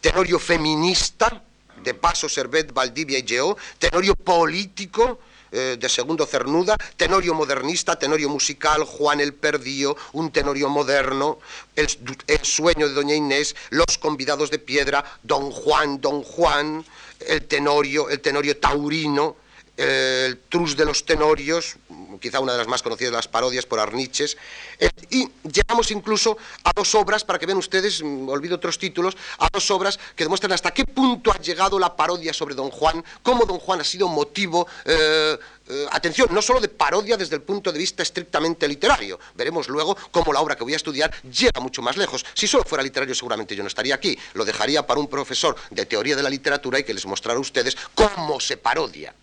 Tenorio 0.00 0.38
feminista 0.38 1.42
de 1.84 1.92
Paso, 1.92 2.30
Servet, 2.30 2.72
Valdivia 2.72 3.18
y 3.18 3.28
Geo, 3.28 3.58
Tenorio 3.78 4.14
político 4.14 5.20
eh, 5.52 5.76
de 5.78 5.88
segundo 5.88 6.26
cernuda, 6.26 6.76
tenorio 6.96 7.34
modernista, 7.34 7.98
tenorio 7.98 8.28
musical, 8.28 8.84
Juan 8.84 9.20
el 9.20 9.34
Perdío, 9.34 9.96
un 10.12 10.30
tenorio 10.30 10.68
moderno, 10.68 11.38
el, 11.74 11.88
sueño 12.42 12.88
de 12.88 12.94
Doña 12.94 13.14
Inés, 13.14 13.54
los 13.70 13.98
convidados 13.98 14.50
de 14.50 14.58
piedra, 14.58 15.04
Don 15.22 15.50
Juan, 15.50 16.00
Don 16.00 16.22
Juan, 16.22 16.84
el 17.20 17.46
tenorio, 17.46 18.08
el 18.08 18.20
tenorio 18.20 18.56
taurino, 18.56 19.36
el 19.76 20.38
trus 20.48 20.76
de 20.76 20.84
los 20.84 21.04
tenorios, 21.04 21.76
quizá 22.20 22.40
una 22.40 22.52
de 22.52 22.58
las 22.58 22.66
más 22.66 22.82
conocidas 22.82 23.12
las 23.12 23.28
parodias 23.28 23.66
por 23.66 23.78
Arniches, 23.78 24.36
eh, 24.78 24.90
y 25.10 25.28
llegamos 25.42 25.90
incluso 25.90 26.38
a 26.64 26.72
dos 26.74 26.94
obras, 26.94 27.24
para 27.24 27.38
que 27.38 27.46
vean 27.46 27.58
ustedes, 27.58 28.02
mm, 28.02 28.28
olvido 28.28 28.56
otros 28.56 28.78
títulos, 28.78 29.16
a 29.38 29.48
dos 29.52 29.70
obras 29.70 29.98
que 30.14 30.24
demuestran 30.24 30.52
hasta 30.52 30.72
qué 30.72 30.84
punto 30.84 31.30
ha 31.30 31.38
llegado 31.38 31.78
la 31.78 31.94
parodia 31.94 32.32
sobre 32.32 32.54
Don 32.54 32.70
Juan, 32.70 33.04
cómo 33.22 33.44
Don 33.44 33.58
Juan 33.58 33.80
ha 33.80 33.84
sido 33.84 34.08
motivo, 34.08 34.66
eh, 34.84 35.38
eh, 35.68 35.86
atención, 35.90 36.28
no 36.32 36.42
solo 36.42 36.60
de 36.60 36.68
parodia 36.68 37.16
desde 37.16 37.36
el 37.36 37.42
punto 37.42 37.72
de 37.72 37.78
vista 37.78 38.02
estrictamente 38.02 38.68
literario, 38.68 39.18
veremos 39.34 39.68
luego 39.68 39.96
cómo 40.10 40.32
la 40.32 40.40
obra 40.40 40.56
que 40.56 40.64
voy 40.64 40.74
a 40.74 40.76
estudiar 40.76 41.12
llega 41.22 41.60
mucho 41.60 41.82
más 41.82 41.96
lejos. 41.96 42.24
Si 42.34 42.46
solo 42.46 42.64
fuera 42.64 42.82
literario 42.82 43.14
seguramente 43.14 43.56
yo 43.56 43.62
no 43.62 43.68
estaría 43.68 43.94
aquí, 43.94 44.18
lo 44.34 44.44
dejaría 44.44 44.86
para 44.86 45.00
un 45.00 45.08
profesor 45.08 45.56
de 45.70 45.86
teoría 45.86 46.16
de 46.16 46.22
la 46.22 46.30
literatura 46.30 46.78
y 46.78 46.84
que 46.84 46.94
les 46.94 47.06
mostrara 47.06 47.38
a 47.38 47.40
ustedes 47.40 47.76
cómo 47.94 48.40
se 48.40 48.56
parodia, 48.56 49.14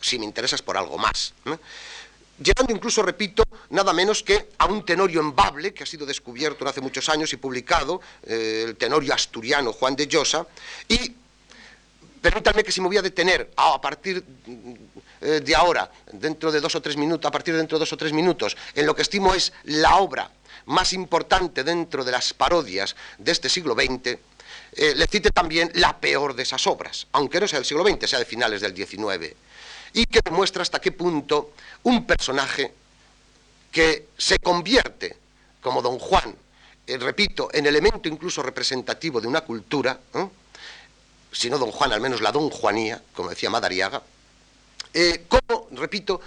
si 0.00 0.18
me 0.18 0.24
interesas 0.24 0.62
por 0.62 0.76
algo 0.76 0.98
más 0.98 1.34
llegando 2.42 2.72
incluso, 2.72 3.02
repito, 3.02 3.44
nada 3.70 3.92
menos 3.92 4.22
que 4.22 4.48
a 4.58 4.66
un 4.66 4.84
tenorio 4.84 5.20
embable 5.20 5.72
que 5.72 5.84
ha 5.84 5.86
sido 5.86 6.06
descubierto 6.06 6.66
hace 6.66 6.80
muchos 6.80 7.08
años 7.08 7.32
y 7.32 7.36
publicado, 7.36 8.00
eh, 8.24 8.64
el 8.68 8.76
tenorio 8.76 9.14
asturiano 9.14 9.72
Juan 9.72 9.96
de 9.96 10.06
Llosa, 10.06 10.46
y 10.88 11.14
permítanme 12.22 12.64
que 12.64 12.72
si 12.72 12.80
me 12.80 12.86
voy 12.86 12.96
a 12.96 13.02
detener 13.02 13.50
a, 13.56 13.80
partir 13.80 14.24
eh, 15.20 15.40
de 15.44 15.54
ahora, 15.54 15.90
dentro 16.12 16.50
de 16.50 16.60
dos 16.60 16.74
o 16.74 16.80
tres 16.80 16.96
minutos, 16.96 17.28
a 17.28 17.32
partir 17.32 17.52
de 17.52 17.58
dentro 17.58 17.78
de 17.78 17.82
dos 17.82 17.92
o 17.92 17.96
tres 17.96 18.12
minutos, 18.12 18.56
en 18.74 18.86
lo 18.86 18.94
que 18.94 19.02
estimo 19.02 19.34
es 19.34 19.52
la 19.64 19.96
obra 19.96 20.30
más 20.66 20.92
importante 20.92 21.64
dentro 21.64 22.04
de 22.04 22.12
las 22.12 22.32
parodias 22.32 22.96
de 23.18 23.32
este 23.32 23.48
siglo 23.48 23.74
XX, 23.74 24.16
eh, 24.74 24.94
le 24.94 25.06
cite 25.06 25.30
también 25.30 25.70
la 25.74 25.98
peor 25.98 26.34
de 26.34 26.44
esas 26.44 26.66
obras, 26.66 27.08
aunque 27.12 27.40
no 27.40 27.48
sea 27.48 27.58
del 27.58 27.66
siglo 27.66 27.84
XX, 27.84 28.08
sea 28.08 28.18
de 28.20 28.24
finales 28.24 28.62
del 28.62 28.74
XIX 28.74 29.34
y 29.92 30.06
que 30.06 30.20
demuestra 30.24 30.62
hasta 30.62 30.80
qué 30.80 30.92
punto 30.92 31.52
un 31.82 32.06
personaje 32.06 32.72
que 33.70 34.08
se 34.16 34.38
convierte, 34.38 35.16
como 35.60 35.82
don 35.82 35.98
Juan, 35.98 36.34
eh, 36.86 36.98
repito, 36.98 37.48
en 37.52 37.66
elemento 37.66 38.08
incluso 38.08 38.42
representativo 38.42 39.20
de 39.20 39.28
una 39.28 39.42
cultura, 39.42 39.98
si 41.32 41.48
no 41.48 41.58
don 41.58 41.72
Juan, 41.72 41.92
al 41.92 42.00
menos 42.00 42.20
la 42.20 42.30
don 42.30 42.50
Juanía, 42.50 43.02
como 43.14 43.30
decía 43.30 43.50
Madariaga, 43.50 44.02
eh, 44.94 45.24
¿cómo, 45.26 45.68
repito, 45.72 46.20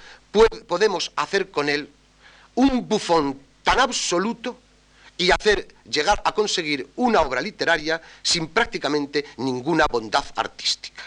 podemos 0.68 1.12
hacer 1.16 1.52
con 1.52 1.70
él 1.70 1.90
un 2.56 2.88
bufón 2.88 3.40
tan 3.64 3.80
absoluto 3.80 4.58
y 5.18 5.32
hacer 5.32 5.68
llegar 5.90 6.22
a 6.26 6.34
conseguir 6.34 6.90
una 6.96 7.22
obra 7.22 7.40
literaria 7.40 8.02
sin 8.24 8.48
prácticamente 8.48 9.26
ninguna 9.38 9.86
bondad 9.86 10.26
artística? 10.36 11.04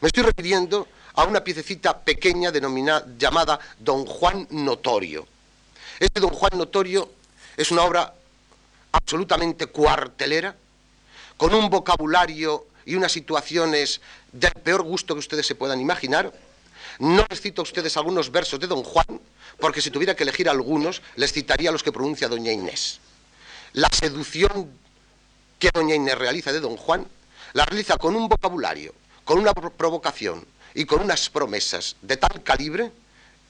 Me 0.00 0.08
estoy 0.08 0.24
refiriendo 0.24 0.88
a 1.14 1.24
una 1.24 1.42
piececita 1.42 1.98
pequeña 1.98 2.50
denominada, 2.50 3.06
llamada 3.16 3.58
Don 3.78 4.04
Juan 4.04 4.46
Notorio. 4.50 5.26
Este 5.98 6.20
Don 6.20 6.30
Juan 6.30 6.52
Notorio 6.56 7.10
es 7.56 7.70
una 7.70 7.82
obra 7.82 8.14
absolutamente 8.92 9.66
cuartelera, 9.66 10.54
con 11.36 11.54
un 11.54 11.70
vocabulario 11.70 12.66
y 12.88 12.94
unas 12.94 13.12
situaciones 13.12 14.00
del 14.32 14.52
peor 14.52 14.82
gusto 14.82 15.14
que 15.14 15.20
ustedes 15.20 15.46
se 15.46 15.54
puedan 15.54 15.80
imaginar. 15.80 16.32
No 16.98 17.24
les 17.28 17.40
cito 17.40 17.60
a 17.60 17.64
ustedes 17.64 17.96
algunos 17.98 18.32
versos 18.32 18.58
de 18.58 18.66
Don 18.66 18.82
Juan, 18.82 19.20
porque 19.60 19.82
si 19.82 19.90
tuviera 19.90 20.16
que 20.16 20.22
elegir 20.22 20.48
algunos, 20.48 21.02
les 21.14 21.32
citaría 21.32 21.70
los 21.70 21.82
que 21.82 21.92
pronuncia 21.92 22.28
Doña 22.28 22.50
Inés. 22.50 22.98
La 23.74 23.88
seducción 23.92 24.72
que 25.58 25.70
Doña 25.72 25.94
Inés 25.94 26.16
realiza 26.16 26.50
de 26.50 26.60
Don 26.60 26.78
Juan, 26.78 27.06
la 27.52 27.66
realiza 27.66 27.98
con 27.98 28.16
un 28.16 28.26
vocabulario, 28.26 28.94
con 29.24 29.38
una 29.38 29.52
provocación, 29.52 30.46
y 30.74 30.86
con 30.86 31.02
unas 31.02 31.28
promesas 31.28 31.96
de 32.02 32.16
tal 32.16 32.42
calibre 32.42 32.90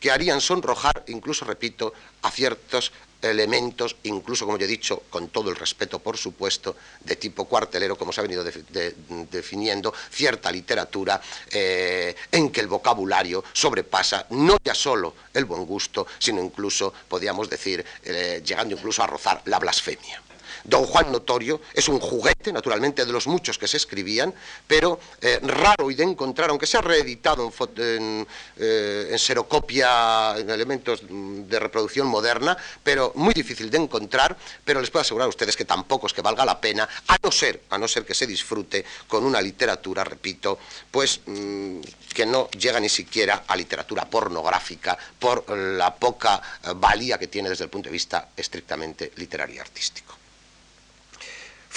que 0.01 0.11
harían 0.11 0.40
sonrojar, 0.40 1.05
incluso, 1.09 1.44
repito, 1.44 1.92
a 2.22 2.31
ciertos 2.31 2.90
elementos, 3.23 3.97
incluso, 4.05 4.45
como 4.47 4.59
ya 4.59 4.65
he 4.65 4.69
dicho, 4.69 5.03
con 5.11 5.29
todo 5.29 5.51
el 5.51 5.57
respeto, 5.57 5.99
por 5.99 6.17
supuesto, 6.17 6.77
de 7.01 7.17
tipo 7.17 7.47
cuartelero, 7.47 7.97
como 7.97 8.13
se 8.13 8.21
ha 8.21 8.23
venido 8.23 8.45
definiendo, 9.31 9.93
cierta 10.11 10.51
literatura 10.51 11.21
eh, 11.51 12.15
en 12.31 12.51
que 12.51 12.61
el 12.61 12.69
vocabulario 12.69 13.45
sobrepasa 13.53 14.27
no 14.31 14.57
ya 14.63 14.75
solo 14.75 15.15
el 15.35 15.45
buen 15.45 15.67
gusto, 15.67 16.07
sino 16.19 16.43
incluso, 16.43 16.93
podríamos 17.09 17.51
decir, 17.51 17.85
eh, 18.05 18.43
llegando 18.45 18.75
incluso 18.75 19.03
a 19.03 19.07
rozar 19.07 19.43
la 19.47 19.59
blasfemia. 19.59 20.23
Don 20.69 20.85
Juan 20.85 21.11
Notorio 21.11 21.63
es 21.73 21.89
un 21.89 21.99
juguete, 21.99 22.53
naturalmente, 22.53 23.07
de 23.07 23.13
los 23.13 23.27
muchos 23.27 23.57
que 23.57 23.67
se 23.67 23.79
escribían, 23.79 24.35
pero 24.67 25.01
eh, 25.23 25.41
raro 25.43 25.91
y 25.91 25.95
de 25.95 26.05
encontrar, 26.05 26.51
aunque 26.51 26.67
sea 26.67 26.83
reeditado 26.83 27.51
en, 27.79 28.27
eh, 28.59 29.17
serocopia, 29.17 30.37
en 30.37 30.51
elementos 30.51 31.01
de 31.09 31.59
reproducción 31.59 32.07
moderna, 32.07 32.55
pero 32.83 33.13
muy 33.15 33.33
difícil 33.33 33.71
de 33.71 33.79
encontrar, 33.79 34.37
pero 34.63 34.83
les 34.83 34.91
puedo 34.91 35.01
asegurar 35.01 35.25
a 35.25 35.31
ustedes 35.31 35.57
que 35.57 35.65
tampoco 35.65 36.07
es 36.07 36.13
que 36.13 36.21
valga 36.21 36.45
la 36.45 36.61
pena, 36.61 36.87
a 37.07 37.17
no 37.23 37.33
ser, 37.33 37.63
a 37.71 37.79
no 37.79 37.89
ser 37.89 38.05
que 38.05 38.13
se 38.13 38.27
disfrute 38.27 38.85
con 39.07 39.25
una 39.25 39.41
literatura, 39.41 40.05
repito, 40.05 40.59
pues 40.91 41.23
mm, 41.25 41.81
que 42.13 42.27
no 42.27 42.51
llega 42.51 42.79
ni 42.79 42.91
siquiera 42.91 43.45
a 43.47 43.57
literatura 43.57 44.05
pornográfica 44.05 44.99
por 45.19 45.49
la 45.49 45.95
poca 45.95 46.43
eh, 46.63 46.73
valía 46.77 47.17
que 47.17 47.29
tiene 47.29 47.49
desde 47.49 47.65
el 47.65 47.71
punto 47.71 47.89
de 47.89 47.93
vista 47.93 48.29
estrictamente 48.37 49.13
literario 49.17 49.57
y 49.57 49.59
artístico. 49.61 50.18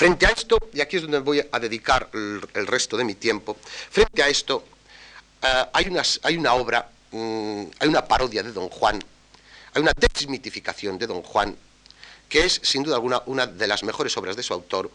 Frente 0.02 0.26
a 0.26 0.30
esto, 0.30 0.58
y 0.74 0.82
aquí 0.82 0.96
es 0.96 1.04
donde 1.04 1.20
voy 1.20 1.48
a 1.52 1.60
dedicar 1.60 2.10
el, 2.12 2.66
resto 2.66 2.98
de 2.98 3.04
mi 3.04 3.14
tiempo, 3.14 3.56
frente 3.92 4.24
a 4.24 4.30
esto 4.30 4.66
eh, 5.44 5.66
hay, 5.74 6.36
una 6.38 6.54
obra, 6.56 6.90
mm, 7.12 7.64
hay 7.78 7.88
una 7.88 8.04
parodia 8.08 8.42
de 8.42 8.52
Don 8.52 8.68
Juan, 8.70 9.00
hay 9.76 9.80
una 9.80 9.92
desmitificación 9.96 10.98
de 10.98 11.06
Don 11.06 11.22
Juan, 11.22 11.56
que 12.28 12.46
es 12.46 12.62
sin 12.64 12.82
duda 12.82 12.96
alguna 12.96 13.22
una 13.28 13.46
de 13.46 13.68
las 13.68 13.84
mejores 13.84 14.18
obras 14.18 14.36
de 14.36 14.42
su 14.42 14.56
autor, 14.56 14.90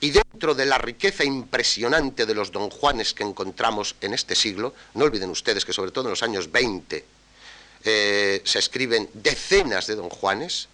y 0.00 0.10
dentro 0.10 0.54
de 0.54 0.66
la 0.66 0.76
riqueza 0.76 1.24
impresionante 1.24 2.26
de 2.26 2.34
los 2.34 2.52
Don 2.52 2.68
Juanes 2.68 3.14
que 3.14 3.22
encontramos 3.22 3.96
en 4.02 4.12
este 4.12 4.34
siglo, 4.34 4.74
no 4.92 5.06
olviden 5.06 5.30
ustedes 5.30 5.64
que 5.64 5.72
sobre 5.72 5.90
todo 5.90 6.04
en 6.04 6.10
los 6.10 6.22
años 6.22 6.52
20 6.52 7.02
eh, 7.84 8.42
se 8.44 8.58
escriben 8.58 9.08
decenas 9.14 9.86
de 9.86 9.94
Don 9.94 10.10
Juanes, 10.10 10.68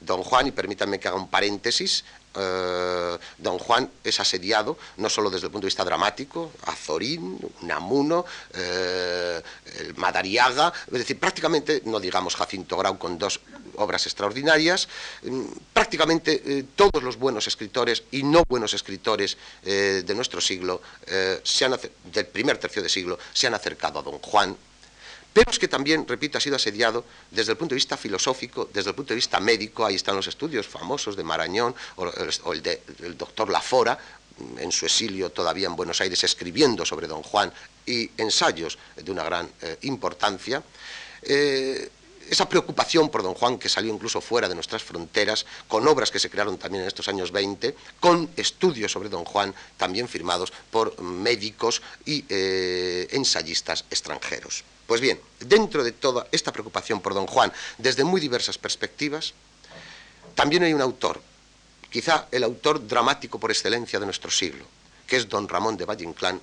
Don 0.00 0.22
Juan, 0.22 0.46
y 0.46 0.52
permítanme 0.52 1.00
que 1.00 1.08
haga 1.08 1.16
un 1.16 1.28
paréntesis, 1.28 2.04
eh, 2.38 3.18
don 3.38 3.58
Juan 3.58 3.90
es 4.04 4.20
asediado 4.20 4.78
no 4.96 5.08
solo 5.08 5.30
desde 5.30 5.46
el 5.46 5.52
punto 5.52 5.66
de 5.66 5.68
vista 5.68 5.84
dramático, 5.84 6.52
Azorín, 6.64 7.38
Namuno, 7.62 8.24
eh, 8.54 9.40
el 9.78 9.94
Madariaga, 9.96 10.72
es 10.86 10.98
decir, 10.98 11.18
prácticamente, 11.18 11.82
no 11.84 12.00
digamos 12.00 12.36
Jacinto 12.36 12.76
Grau 12.76 12.98
con 12.98 13.18
dos 13.18 13.40
obras 13.76 14.06
extraordinarias, 14.06 14.88
mm, 15.22 15.42
prácticamente 15.72 16.42
eh, 16.44 16.64
todos 16.74 17.02
los 17.02 17.16
buenos 17.16 17.46
escritores 17.46 18.04
y 18.10 18.22
no 18.22 18.44
buenos 18.48 18.74
escritores 18.74 19.36
de 19.62 20.14
nuestro 20.14 20.40
siglo, 20.40 20.80
se 21.42 21.64
han, 21.64 21.78
del 22.12 22.26
primer 22.26 22.58
tercio 22.58 22.82
de 22.82 22.88
siglo, 22.88 23.18
se 23.32 23.46
han 23.46 23.54
acercado 23.54 23.98
a 23.98 24.02
don 24.02 24.18
Juan 24.18 24.56
pero 25.38 25.52
es 25.52 25.58
que 25.60 25.68
también, 25.68 26.04
repito, 26.04 26.36
ha 26.36 26.40
sido 26.40 26.56
asediado 26.56 27.04
desde 27.30 27.52
el 27.52 27.58
punto 27.58 27.72
de 27.72 27.76
vista 27.76 27.96
filosófico, 27.96 28.68
desde 28.72 28.90
el 28.90 28.96
punto 28.96 29.10
de 29.10 29.16
vista 29.16 29.38
médico, 29.38 29.86
ahí 29.86 29.94
están 29.94 30.16
los 30.16 30.26
estudios 30.26 30.66
famosos 30.66 31.14
de 31.14 31.22
Marañón 31.22 31.76
o, 31.94 32.52
el 32.52 32.60
del 32.60 33.16
doctor 33.16 33.48
Lafora, 33.48 33.96
en 34.58 34.72
su 34.72 34.84
exilio 34.84 35.30
todavía 35.30 35.68
en 35.68 35.76
Buenos 35.76 36.00
Aires 36.00 36.24
escribiendo 36.24 36.84
sobre 36.84 37.06
Don 37.06 37.22
Juan 37.22 37.52
y 37.86 38.10
ensayos 38.16 38.78
de 38.96 39.12
una 39.12 39.22
gran 39.22 39.48
eh, 39.62 39.78
importancia. 39.82 40.60
Eh, 41.22 41.88
esa 42.28 42.48
preocupación 42.48 43.08
por 43.08 43.22
don 43.22 43.34
Juan 43.34 43.58
que 43.58 43.68
salió 43.68 43.94
incluso 43.94 44.20
fuera 44.20 44.48
de 44.48 44.56
nuestras 44.56 44.82
fronteras, 44.82 45.46
con 45.68 45.86
obras 45.86 46.10
que 46.10 46.18
se 46.18 46.30
crearon 46.30 46.58
también 46.58 46.82
en 46.82 46.88
estos 46.88 47.06
años 47.06 47.30
20, 47.30 47.76
con 48.00 48.28
estudios 48.36 48.90
sobre 48.90 49.08
don 49.08 49.24
Juan 49.24 49.54
también 49.76 50.08
firmados 50.08 50.52
por 50.72 51.00
médicos 51.00 51.80
y 52.04 52.24
eh, 52.28 53.06
ensayistas 53.12 53.84
extranjeros. 53.88 54.64
Pues 54.88 55.02
bien, 55.02 55.20
dentro 55.40 55.84
de 55.84 55.92
toda 55.92 56.26
esta 56.32 56.50
preocupación 56.50 57.02
por 57.02 57.12
don 57.12 57.26
Juan, 57.26 57.52
desde 57.76 58.04
muy 58.04 58.22
diversas 58.22 58.56
perspectivas, 58.56 59.34
también 60.34 60.62
hay 60.62 60.72
un 60.72 60.80
autor, 60.80 61.20
quizá 61.90 62.26
el 62.32 62.42
autor 62.42 62.88
dramático 62.88 63.38
por 63.38 63.50
excelencia 63.50 64.00
de 64.00 64.06
nuestro 64.06 64.30
siglo, 64.30 64.64
que 65.06 65.16
es 65.16 65.28
don 65.28 65.46
Ramón 65.46 65.76
de 65.76 65.84
Valle 65.84 66.04
Inclán, 66.04 66.40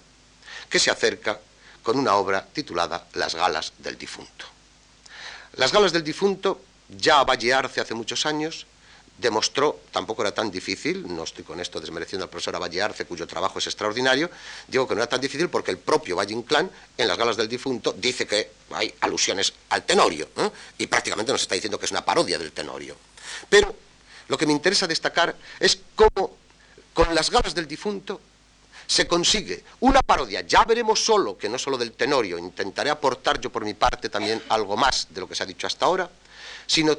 que 0.69 0.77
se 0.77 0.91
acerca 0.91 1.39
con 1.81 1.97
una 1.97 2.17
obra 2.17 2.45
titulada 2.45 3.07
Las 3.13 3.33
galas 3.33 3.73
del 3.79 3.97
difunto. 3.97 4.45
Las 5.53 5.71
galas 5.71 5.91
del 5.91 6.03
difunto, 6.03 6.61
ya 6.87 7.23
Valle 7.23 7.51
Arce 7.51 7.81
hace 7.81 7.95
muchos 7.95 8.27
años, 8.27 8.67
demostró, 9.17 9.79
tampoco 9.91 10.21
era 10.21 10.33
tan 10.33 10.51
difícil, 10.51 11.05
no 11.07 11.23
estoy 11.23 11.43
con 11.43 11.59
esto 11.59 11.79
desmereciendo 11.79 12.25
al 12.25 12.29
profesor 12.29 12.61
Valle 12.61 12.81
Arce, 12.81 13.05
cuyo 13.05 13.25
trabajo 13.25 13.59
es 13.59 13.67
extraordinario, 13.67 14.29
digo 14.67 14.87
que 14.87 14.95
no 14.95 15.01
era 15.01 15.09
tan 15.09 15.21
difícil 15.21 15.49
porque 15.49 15.71
el 15.71 15.77
propio 15.77 16.15
Valle 16.15 16.33
Inclán, 16.33 16.69
en 16.97 17.07
las 17.07 17.17
galas 17.17 17.37
del 17.37 17.47
difunto, 17.47 17.93
dice 17.97 18.27
que 18.27 18.51
hay 18.71 18.93
alusiones 19.01 19.53
al 19.69 19.83
tenorio, 19.83 20.29
¿eh? 20.37 20.49
y 20.79 20.87
prácticamente 20.87 21.31
nos 21.31 21.41
está 21.41 21.55
diciendo 21.55 21.79
que 21.79 21.85
es 21.85 21.91
una 21.91 22.03
parodia 22.03 22.37
del 22.37 22.51
tenorio. 22.51 22.95
Pero 23.49 23.75
lo 24.27 24.37
que 24.37 24.45
me 24.45 24.53
interesa 24.53 24.87
destacar 24.87 25.35
es 25.59 25.79
cómo 25.95 26.35
con 26.93 27.13
las 27.15 27.29
galas 27.29 27.55
del 27.55 27.67
difunto 27.67 28.19
se 28.87 29.07
consigue 29.07 29.63
una 29.79 30.01
parodia, 30.01 30.41
ya 30.41 30.63
veremos 30.63 31.03
solo, 31.03 31.37
que 31.37 31.49
no 31.49 31.57
solo 31.57 31.77
del 31.77 31.93
tenorio, 31.93 32.37
intentaré 32.37 32.89
aportar 32.89 33.39
yo 33.39 33.49
por 33.49 33.65
mi 33.65 33.73
parte 33.73 34.09
también 34.09 34.43
algo 34.49 34.77
más 34.77 35.07
de 35.09 35.21
lo 35.21 35.27
que 35.27 35.35
se 35.35 35.43
ha 35.43 35.45
dicho 35.45 35.67
hasta 35.67 35.85
ahora, 35.85 36.09
sino 36.67 36.95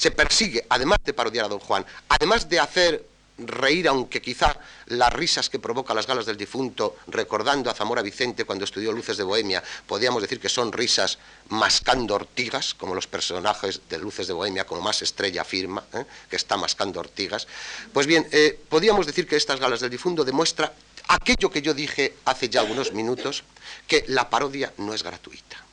se 0.00 0.10
persigue, 0.10 0.64
además 0.70 0.96
de 1.04 1.12
parodiar 1.12 1.44
a 1.44 1.48
don 1.48 1.58
Juan, 1.58 1.84
además 2.08 2.48
de 2.48 2.58
hacer 2.58 3.04
reír, 3.36 3.86
aunque 3.86 4.22
quizá 4.22 4.56
las 4.86 5.12
risas 5.12 5.50
que 5.50 5.58
provoca 5.58 5.92
las 5.92 6.06
galas 6.06 6.24
del 6.24 6.38
difunto, 6.38 6.96
recordando 7.08 7.68
a 7.68 7.74
Zamora 7.74 8.00
Vicente 8.00 8.46
cuando 8.46 8.64
estudió 8.64 8.92
Luces 8.92 9.18
de 9.18 9.24
Bohemia, 9.24 9.62
podríamos 9.86 10.22
decir 10.22 10.40
que 10.40 10.48
son 10.48 10.72
risas 10.72 11.18
mascando 11.50 12.14
ortigas, 12.14 12.72
como 12.72 12.94
los 12.94 13.06
personajes 13.06 13.82
de 13.90 13.98
Luces 13.98 14.26
de 14.26 14.32
Bohemia, 14.32 14.64
como 14.64 14.80
más 14.80 15.02
estrella 15.02 15.42
afirma, 15.42 15.84
¿eh? 15.92 16.06
que 16.30 16.36
está 16.36 16.56
mascando 16.56 16.98
ortigas. 16.98 17.46
Pues 17.92 18.06
bien, 18.06 18.26
eh, 18.32 18.58
podríamos 18.70 19.06
decir 19.06 19.28
que 19.28 19.36
estas 19.36 19.60
galas 19.60 19.80
del 19.80 19.90
difunto 19.90 20.24
demuestra 20.24 20.72
aquello 21.08 21.50
que 21.50 21.60
yo 21.60 21.74
dije 21.74 22.14
hace 22.24 22.48
ya 22.48 22.62
unos 22.62 22.94
minutos, 22.94 23.44
que 23.86 24.06
la 24.08 24.30
parodia 24.30 24.72
no 24.78 24.94
es 24.94 25.02
gratuita 25.02 25.69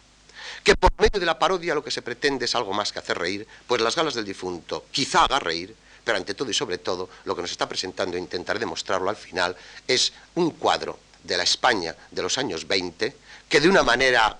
que 0.67 0.75
por 0.75 0.91
medio 0.99 1.17
de 1.17 1.25
la 1.25 1.39
parodia 1.39 1.73
lo 1.73 1.81
que 1.81 1.95
se 1.95 2.01
pretende 2.01 2.43
es 2.43 2.53
algo 2.53 2.73
más 2.73 2.91
que 2.91 2.99
hacer 2.99 3.17
reír, 3.17 3.47
pues 3.65 3.79
las 3.79 3.95
galas 3.95 4.15
del 4.15 4.25
difunto 4.25 4.83
quizá 4.91 5.23
haga 5.23 5.39
reír, 5.39 5.73
pero 6.03 6.17
ante 6.17 6.33
todo 6.33 6.51
y 6.51 6.53
sobre 6.53 6.77
todo 6.77 7.07
lo 7.23 7.33
que 7.37 7.41
nos 7.41 7.51
está 7.51 7.69
presentando 7.69 8.17
e 8.17 8.19
intentaré 8.19 8.59
demostrarlo 8.59 9.07
al 9.09 9.15
final 9.15 9.55
es 9.87 10.11
un 10.35 10.51
cuadro 10.59 10.99
de 11.23 11.37
la 11.37 11.43
España 11.43 11.95
de 12.11 12.21
los 12.21 12.37
años 12.37 12.67
20 12.67 13.15
que 13.47 13.61
de 13.61 13.69
una 13.69 13.81
manera 13.81 14.37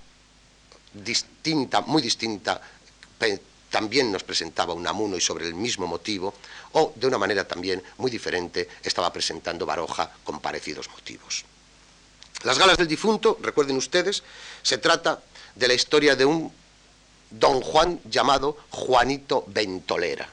distinta, 0.91 1.79
muy 1.79 2.01
distinta, 2.01 2.59
también 3.71 4.11
nos 4.11 4.23
presentaba 4.23 4.73
un 4.73 4.85
amuno 4.85 5.15
y 5.15 5.21
sobre 5.21 5.47
el 5.47 5.55
mismo 5.55 5.87
motivo, 5.87 6.33
o 6.73 6.91
de 6.93 7.07
una 7.07 7.17
manera 7.17 7.47
también 7.47 7.81
muy 7.99 8.11
diferente 8.11 8.67
estaba 8.83 9.13
presentando 9.13 9.65
Baroja 9.65 10.11
con 10.25 10.41
parecidos 10.41 10.89
motivos. 10.89 11.45
Las 12.43 12.59
galas 12.59 12.77
del 12.77 12.87
difunto, 12.87 13.39
recuerden 13.41 13.77
ustedes, 13.77 14.23
se 14.61 14.77
trata 14.77 15.23
de 15.57 15.67
la 15.67 15.73
historia 15.73 16.15
de 16.15 16.25
un 16.25 16.51
don 17.29 17.61
Juan 17.61 17.99
llamado 18.05 18.57
Juanito 18.69 19.43
Ventolera. 19.47 20.29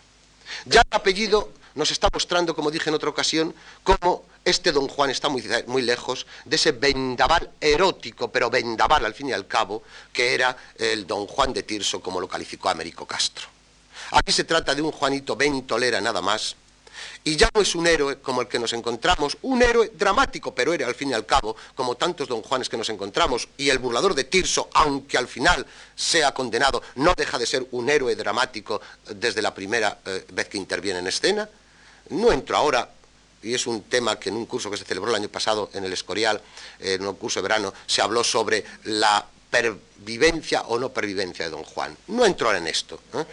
Ya 0.67 0.81
el 0.81 0.97
apellido 0.97 1.51
nos 1.75 1.91
está 1.91 2.09
mostrando, 2.13 2.55
como 2.55 2.71
dije 2.71 2.89
en 2.89 2.95
otra 2.95 3.11
ocasión, 3.11 3.55
cómo 3.83 4.25
este 4.45 4.71
don 4.71 4.89
Juan 4.89 5.11
está 5.11 5.29
muy, 5.29 5.43
muy, 5.67 5.83
lejos 5.83 6.27
de 6.45 6.57
ese 6.57 6.73
vendaval 6.73 7.51
erótico, 7.61 8.31
pero 8.31 8.51
vendaval 8.51 9.05
al 9.05 9.15
fin 9.15 9.31
y 9.31 9.33
al 9.33 9.49
cabo, 9.49 9.83
que 10.13 10.35
era 10.35 10.57
el 10.77 11.07
don 11.07 11.27
Juan 11.27 11.53
de 11.53 11.63
Tirso, 11.63 12.01
como 12.01 12.21
lo 12.21 12.29
calificó 12.29 12.69
Américo 12.69 13.07
Castro. 13.07 13.49
Aquí 14.13 14.33
se 14.33 14.45
trata 14.45 14.75
de 14.75 14.83
un 14.83 14.93
Juanito 14.93 15.35
Ventolera 15.35 16.01
nada 16.01 16.21
más, 16.21 16.55
y 17.25 17.37
ya 17.37 17.49
no 17.55 17.63
es 17.63 17.75
un 17.75 17.87
héroe 17.87 18.19
como 18.19 18.43
el 18.43 18.49
que 18.49 18.59
nos 18.59 18.75
encontramos, 18.75 19.39
un 19.43 19.63
héroe 19.63 19.91
dramático, 19.95 20.55
pero 20.55 20.75
era 20.75 20.87
al 20.87 20.95
fin 20.95 21.11
y 21.11 21.15
al 21.15 21.25
cabo, 21.25 21.57
como 21.75 21.97
tantos 21.97 22.29
don 22.29 22.43
Juanes 22.43 22.69
que 22.69 22.77
nos 22.77 22.91
encontramos, 22.91 23.49
y 23.57 23.71
el 23.71 23.79
burlador 23.79 24.15
de 24.15 24.25
Tirso, 24.25 24.69
aunque 24.75 25.17
al 25.17 25.27
final 25.27 25.67
sea 25.97 26.35
condenado, 26.35 26.83
no 26.97 27.15
deja 27.17 27.39
de 27.39 27.47
ser 27.47 27.67
un 27.71 27.89
héroe 27.89 28.15
dramático 28.15 28.81
desde 29.09 29.41
la 29.41 29.55
primera 29.55 29.99
eh, 30.05 30.27
vez 30.33 30.49
que 30.49 30.59
interviene 30.59 30.99
en 30.99 31.07
escena. 31.07 31.49
No 32.11 32.31
entro 32.31 32.59
ahora 32.59 32.91
y 33.43 33.55
es 33.55 33.67
un 33.67 33.83
tema 33.83 34.19
que 34.19 34.29
en 34.29 34.37
un 34.37 34.47
curso 34.47 34.71
que 34.71 34.77
se 34.77 34.85
celebró 34.85 35.11
el 35.11 35.17
año 35.17 35.29
pasado 35.29 35.71
en 35.73 35.85
el 35.85 35.93
Escorial, 35.93 36.41
en 36.79 37.07
un 37.07 37.15
curso 37.17 37.41
de 37.41 37.49
verano, 37.49 37.73
se 37.87 38.03
habló 38.03 38.23
sobre 38.23 38.65
la 38.85 39.25
pervivencia 39.51 40.63
o 40.63 40.79
no 40.79 40.91
pervivencia 40.91 41.45
de 41.45 41.51
don 41.51 41.63
Juan. 41.63 41.97
No 42.09 42.27
entro 42.27 42.49
ahora 42.49 42.59
en 42.59 42.67
esto. 42.67 42.99
¿eh? 43.15 43.25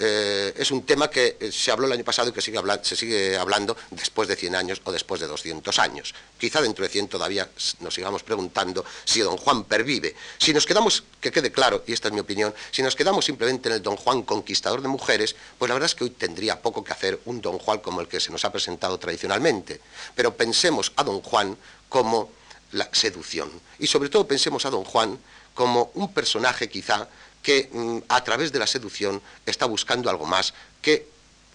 Eh, 0.00 0.54
es 0.56 0.70
un 0.70 0.86
tema 0.86 1.10
que 1.10 1.36
eh, 1.40 1.50
se 1.50 1.72
habló 1.72 1.86
el 1.86 1.92
año 1.92 2.04
pasado 2.04 2.28
y 2.28 2.32
que 2.32 2.40
sigue 2.40 2.60
se 2.82 2.94
sigue 2.94 3.36
hablando 3.36 3.76
después 3.90 4.28
de 4.28 4.36
100 4.36 4.54
años 4.54 4.80
o 4.84 4.92
después 4.92 5.20
de 5.20 5.26
200 5.26 5.76
años. 5.80 6.14
Quizá 6.38 6.62
dentro 6.62 6.84
de 6.84 6.88
100 6.88 7.08
todavía 7.08 7.48
nos 7.80 7.94
sigamos 7.94 8.22
preguntando 8.22 8.84
si 9.04 9.20
don 9.20 9.36
Juan 9.36 9.64
pervive. 9.64 10.14
Si 10.38 10.52
nos 10.52 10.66
quedamos, 10.66 11.02
que 11.20 11.32
quede 11.32 11.50
claro, 11.50 11.82
y 11.86 11.92
esta 11.92 12.08
es 12.08 12.14
mi 12.14 12.20
opinión, 12.20 12.54
si 12.70 12.82
nos 12.82 12.94
quedamos 12.94 13.24
simplemente 13.24 13.68
en 13.68 13.76
el 13.76 13.82
don 13.82 13.96
Juan 13.96 14.22
conquistador 14.22 14.82
de 14.82 14.88
mujeres, 14.88 15.34
pues 15.58 15.68
la 15.68 15.74
verdad 15.74 15.86
es 15.86 15.96
que 15.96 16.04
hoy 16.04 16.10
tendría 16.10 16.62
poco 16.62 16.84
que 16.84 16.92
hacer 16.92 17.20
un 17.24 17.40
don 17.40 17.58
Juan 17.58 17.78
como 17.80 18.00
el 18.00 18.06
que 18.06 18.20
se 18.20 18.30
nos 18.30 18.44
ha 18.44 18.52
presentado 18.52 18.98
tradicionalmente. 18.98 19.80
Pero 20.14 20.36
pensemos 20.36 20.92
a 20.94 21.02
don 21.02 21.20
Juan 21.22 21.56
como 21.88 22.30
la 22.72 22.88
seducción. 22.92 23.50
Y 23.80 23.88
sobre 23.88 24.10
todo 24.10 24.28
pensemos 24.28 24.64
a 24.64 24.70
don 24.70 24.84
Juan 24.84 25.18
como 25.54 25.90
un 25.94 26.12
personaje 26.12 26.68
quizá 26.68 27.08
que 27.48 27.70
mm, 27.72 28.00
a 28.10 28.22
través 28.22 28.52
de 28.52 28.58
la 28.58 28.66
seducción 28.66 29.22
está 29.46 29.64
buscando 29.64 30.10
algo 30.10 30.26
más, 30.26 30.52
que 30.82 31.08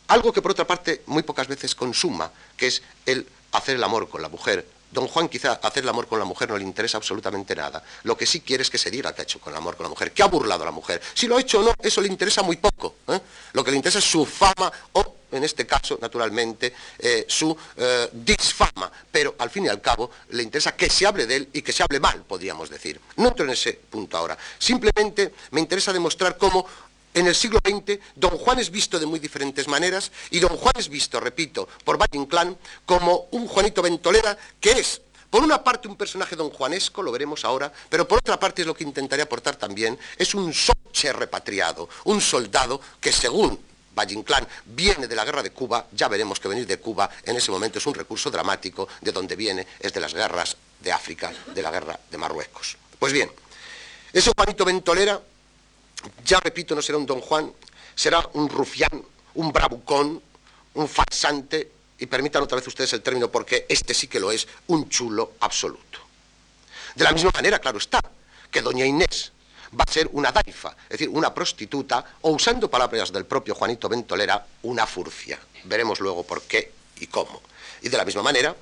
algo 0.08 0.34
que 0.34 0.42
por 0.42 0.50
otra 0.50 0.66
parte 0.66 1.04
muy 1.06 1.22
pocas 1.22 1.48
veces 1.48 1.76
consuma, 1.76 2.32
que 2.58 2.66
es 2.66 2.82
el 3.06 3.28
hacer 3.52 3.76
el 3.76 3.84
amor 3.84 4.10
con 4.10 4.20
la 4.24 4.28
mujer. 4.28 4.68
Don 4.92 5.08
Juan 5.08 5.30
quizá 5.30 5.52
hacer 5.62 5.84
el 5.84 5.90
amor 5.90 6.08
con 6.08 6.18
la 6.18 6.26
mujer 6.26 6.50
no 6.50 6.58
le 6.58 6.64
interesa 6.64 6.98
absolutamente 6.98 7.56
nada. 7.56 7.84
Lo 8.06 8.18
que 8.18 8.26
sí 8.26 8.42
quiere 8.42 8.64
es 8.64 8.72
que 8.72 8.80
se 8.80 8.90
diga 8.90 9.14
que 9.14 9.22
ha 9.22 9.24
hecho 9.24 9.40
con 9.40 9.54
el 9.54 9.58
amor 9.58 9.78
con 9.78 9.84
la 9.84 9.90
mujer, 9.90 10.12
que 10.14 10.24
ha 10.24 10.28
burlado 10.28 10.64
a 10.64 10.66
la 10.66 10.72
mujer. 10.72 11.00
Si 11.14 11.28
lo 11.28 11.38
ha 11.38 11.42
hecho 11.42 11.60
o 11.60 11.64
no, 11.64 11.76
eso 11.78 12.02
le 12.02 12.08
interesa 12.08 12.42
muy 12.42 12.58
poco. 12.58 12.96
¿eh? 13.10 13.20
Lo 13.52 13.64
que 13.64 13.70
le 13.70 13.78
interesa 13.78 14.00
es 14.00 14.06
su 14.06 14.26
fama 14.26 14.74
o 14.94 15.18
en 15.34 15.44
este 15.44 15.66
caso, 15.66 15.98
naturalmente, 16.02 16.74
eh, 17.00 17.26
su 17.28 17.56
eh, 17.78 18.10
disfama, 18.12 18.92
pero 19.12 19.36
al 19.40 19.50
fin 19.50 19.66
y 19.66 19.70
al 19.70 19.82
cabo 19.82 20.12
le 20.30 20.44
interesa 20.44 20.76
que 20.76 20.90
se 20.90 21.06
hable 21.06 21.26
de 21.26 21.36
él 21.36 21.50
y 21.54 21.62
que 21.62 21.74
se 21.74 21.84
hable 21.84 22.00
mal, 22.00 22.24
podríamos 22.24 22.70
decir. 22.70 23.00
No 23.18 23.30
entro 23.30 23.46
en 23.46 23.52
ese 23.52 23.74
punto 23.74 24.18
ahora. 24.18 24.38
Simplemente 24.58 25.34
me 25.52 25.60
interesa 25.60 25.92
demostrar 25.92 26.38
cómo 26.38 26.66
en 27.14 27.28
el 27.28 27.36
siglo 27.36 27.60
XX, 27.64 28.00
don 28.16 28.38
Juan 28.38 28.60
es 28.60 28.72
visto 28.72 29.00
de 29.00 29.06
muy 29.06 29.20
diferentes 29.20 29.68
maneras 29.68 30.12
y 30.32 30.40
don 30.40 30.56
Juan 30.58 30.74
es 30.78 30.90
visto, 30.90 31.20
repito, 31.20 31.68
por 31.84 31.98
Valle 31.98 32.18
Inclán 32.18 32.58
como 32.86 33.28
un 33.32 33.48
Juanito 33.48 33.82
Ventolera 33.82 34.38
que 34.60 34.72
es 34.72 35.02
por 35.34 35.44
una 35.44 35.64
parte 35.64 35.88
un 35.88 35.96
personaje 35.96 36.36
don 36.36 36.52
Juanesco, 36.52 37.02
lo 37.02 37.12
veremos 37.12 37.44
ahora, 37.44 37.74
pero 37.90 38.08
por 38.08 38.20
otra 38.20 38.40
parte 38.40 38.62
es 38.62 38.68
lo 38.68 38.76
que 38.76 38.84
intentaré 38.84 39.24
aportar 39.24 39.56
también, 39.56 39.98
es 40.16 40.36
un 40.36 40.54
soche 40.54 41.12
repatriado, 41.12 41.90
un 42.04 42.22
soldado 42.22 42.80
que 43.02 43.12
según 43.12 43.60
Valle 43.96 44.14
Inclán 44.14 44.48
viene 44.66 45.08
de 45.08 45.16
la 45.16 45.26
guerra 45.26 45.44
de 45.44 45.52
Cuba, 45.52 45.88
ya 45.92 46.08
veremos 46.08 46.40
que 46.40 46.48
venir 46.48 46.66
de 46.66 46.80
Cuba 46.80 47.10
en 47.24 47.36
ese 47.36 47.52
momento 47.52 47.80
es 47.80 47.86
un 47.86 47.94
recurso 47.94 48.32
dramático, 48.32 48.88
de 49.02 49.12
donde 49.12 49.36
viene 49.36 49.68
es 49.80 49.94
de 49.94 50.00
las 50.00 50.14
guerras 50.14 50.58
de 50.80 50.92
África, 50.92 51.32
de 51.54 51.62
la 51.62 51.72
guerra 51.72 52.00
de 52.10 52.18
Marruecos. 52.18 52.78
Pues 53.00 53.14
bien, 53.14 53.32
ese 54.12 54.32
Juanito 54.36 54.66
Ventolera, 54.66 55.22
ya 56.26 56.40
repito, 56.40 56.76
no 56.76 56.82
será 56.82 56.98
un 56.98 57.06
don 57.06 57.22
Juan, 57.22 57.52
será 57.96 58.28
un 58.34 58.50
rufián, 58.50 59.04
un 59.36 59.52
bravucón, 59.52 60.22
un 60.74 60.88
farsante, 60.88 61.72
y 62.00 62.06
permitan 62.06 62.44
otra 62.44 62.58
vez 62.58 62.68
ustedes 62.68 62.92
el 62.94 63.02
término 63.02 63.32
porque 63.32 63.66
este 63.70 63.94
sí 63.94 64.08
que 64.08 64.20
lo 64.20 64.32
es, 64.32 64.48
un 64.68 64.90
chulo 64.90 65.34
absoluto. 65.40 66.00
De 66.96 67.04
la 67.04 67.12
misma 67.12 67.32
manera, 67.34 67.60
claro 67.60 67.78
está, 67.78 68.02
que 68.52 68.62
doña 68.62 68.86
Inés, 68.86 69.32
va 69.80 69.86
a 69.88 69.92
ser 69.92 70.10
una 70.14 70.32
daifa, 70.32 70.76
es 70.84 70.90
decir, 70.90 71.10
una 71.10 71.34
prostituta, 71.34 72.06
o 72.22 72.32
usando 72.32 72.70
palabras 72.70 73.12
del 73.12 73.26
propio 73.26 73.56
Juanito 73.56 73.90
Ventolera, 73.90 74.46
una 74.64 74.86
furcia. 74.86 75.40
Veremos 75.66 76.00
luego 76.00 76.24
por 76.24 76.44
qué 76.44 76.72
y 77.00 77.08
cómo. 77.08 77.42
Y 77.82 77.90
de 77.90 77.98
la 77.98 78.06
misma 78.06 78.22
manera 78.22 78.56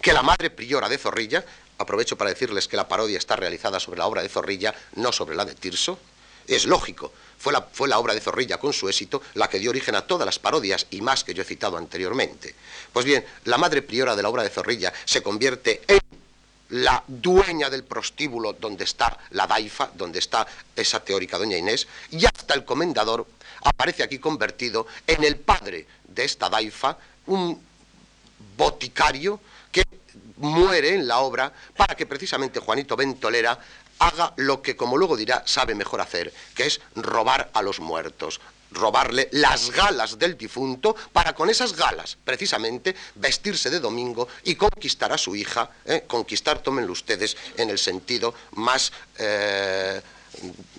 que 0.00 0.12
la 0.12 0.22
madre 0.22 0.50
priora 0.50 0.88
de 0.88 0.98
Zorrilla, 0.98 1.44
aprovecho 1.78 2.16
para 2.16 2.30
decirles 2.30 2.68
que 2.68 2.76
la 2.76 2.88
parodia 2.88 3.18
está 3.18 3.36
realizada 3.36 3.78
sobre 3.80 3.98
la 3.98 4.06
obra 4.06 4.22
de 4.22 4.28
Zorrilla, 4.28 4.74
no 4.96 5.12
sobre 5.12 5.36
la 5.36 5.44
de 5.44 5.54
Tirso, 5.54 5.98
Es 6.46 6.64
lógico. 6.64 7.12
Fue 7.38 7.52
la, 7.52 7.62
fue 7.62 7.88
la, 7.88 7.98
obra 7.98 8.12
de 8.12 8.20
Zorrilla 8.20 8.58
con 8.58 8.72
su 8.72 8.88
éxito 8.88 9.22
la 9.34 9.48
que 9.48 9.58
dio 9.58 9.70
origen 9.70 9.94
a 9.94 10.06
todas 10.06 10.26
las 10.26 10.38
parodias 10.38 10.86
y 10.90 11.00
más 11.00 11.22
que 11.22 11.32
yo 11.32 11.42
he 11.42 11.46
citado 11.46 11.76
anteriormente. 11.76 12.54
Pues 12.92 13.06
bien, 13.06 13.24
la 13.44 13.56
madre 13.56 13.82
priora 13.82 14.16
de 14.16 14.22
la 14.22 14.28
obra 14.28 14.42
de 14.42 14.50
Zorrilla 14.50 14.92
se 15.04 15.22
convierte 15.22 15.82
en 15.86 16.00
la 16.70 17.02
dueña 17.06 17.70
del 17.70 17.84
prostíbulo 17.84 18.52
donde 18.54 18.84
está 18.84 19.18
la 19.30 19.46
daifa, 19.46 19.90
donde 19.94 20.18
está 20.18 20.46
esa 20.74 21.00
teórica 21.00 21.38
doña 21.38 21.56
Inés, 21.56 21.86
y 22.10 22.24
hasta 22.24 22.54
el 22.54 22.64
comendador 22.64 23.26
aparece 23.62 24.02
aquí 24.02 24.18
convertido 24.18 24.86
en 25.06 25.24
el 25.24 25.36
padre 25.36 25.86
de 26.04 26.24
esta 26.24 26.48
daifa, 26.48 26.96
un 27.26 27.60
boticario 28.56 29.40
que 29.70 29.84
muere 30.36 30.94
en 30.94 31.06
la 31.06 31.18
obra 31.20 31.52
para 31.76 31.94
que 31.94 32.06
precisamente 32.06 32.60
Juanito 32.60 32.96
Ventolera 32.96 33.58
haga 33.98 34.32
lo 34.36 34.62
que, 34.62 34.76
como 34.76 34.96
luego 34.96 35.16
dirá, 35.16 35.42
sabe 35.46 35.74
mejor 35.74 36.00
hacer, 36.00 36.32
que 36.54 36.66
es 36.66 36.80
robar 36.94 37.50
a 37.52 37.62
los 37.62 37.80
muertos, 37.80 38.40
robarle 38.72 39.28
las 39.32 39.70
galas 39.70 40.18
del 40.18 40.36
difunto 40.36 40.94
para 41.12 41.34
con 41.34 41.50
esas 41.50 41.74
galas, 41.76 42.16
precisamente, 42.22 42.94
vestirse 43.16 43.70
de 43.70 43.80
domingo 43.80 44.28
y 44.44 44.54
conquistar 44.54 45.12
a 45.12 45.18
su 45.18 45.34
hija, 45.34 45.70
¿eh? 45.84 46.04
conquistar, 46.06 46.62
tómenlo 46.62 46.92
ustedes, 46.92 47.36
en 47.56 47.70
el 47.70 47.78
sentido 47.78 48.34
más... 48.52 48.92
Eh, 49.18 50.00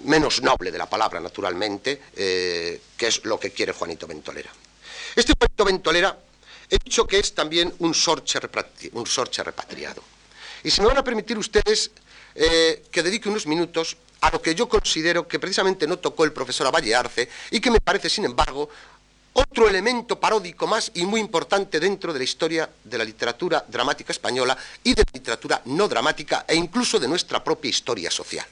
menos 0.06 0.42
noble 0.42 0.72
de 0.72 0.78
la 0.78 0.90
palabra, 0.90 1.20
naturalmente, 1.20 2.02
eh, 2.16 2.82
que 2.96 3.08
es 3.08 3.26
lo 3.26 3.40
que 3.40 3.52
quiere 3.52 3.74
Juanito 3.74 4.08
Ventolera. 4.08 4.50
Este 5.16 5.34
Juanito 5.38 5.66
Ventolera, 5.66 6.18
he 6.70 6.78
dicho 6.84 7.06
que 7.06 7.20
es 7.20 7.36
también 7.36 7.74
un 7.80 7.94
sorche, 7.94 8.40
un 8.94 9.06
sorche 9.06 9.44
repatriado. 9.44 10.02
Y 10.64 10.72
si 10.72 10.82
me 10.82 10.88
van 10.88 10.98
a 10.98 11.04
permitir 11.04 11.38
ustedes 11.38 11.92
eh, 12.36 12.84
que 12.92 13.04
dedique 13.04 13.30
unos 13.30 13.48
minutos 13.48 13.98
a 14.22 14.30
lo 14.30 14.42
que 14.42 14.54
yo 14.54 14.70
considero 14.70 15.28
que 15.28 15.40
precisamente 15.40 15.88
no 15.88 15.98
tocó 15.98 16.24
el 16.24 16.32
profesor 16.32 16.68
Avalle 16.68 16.96
Arce 16.96 17.30
y 17.50 17.60
que 17.60 17.72
me 17.72 17.80
parece, 17.82 18.10
sin 18.10 18.26
embargo, 18.26 18.70
otro 19.34 19.68
elemento 19.68 20.20
paródico 20.20 20.68
más 20.68 20.92
y 20.94 21.06
muy 21.06 21.22
importante 21.22 21.80
dentro 21.80 22.12
de 22.12 22.20
la 22.20 22.26
historia 22.26 22.70
de 22.84 22.98
la 22.98 23.04
literatura 23.04 23.66
dramática 23.68 24.12
española 24.12 24.58
y 24.84 24.94
de 24.94 25.04
la 25.04 25.12
literatura 25.14 25.62
no 25.66 25.88
dramática 25.88 26.46
e 26.48 26.56
incluso 26.56 27.00
de 27.00 27.08
nuestra 27.08 27.44
propia 27.44 27.70
historia 27.70 28.12
social. 28.12 28.46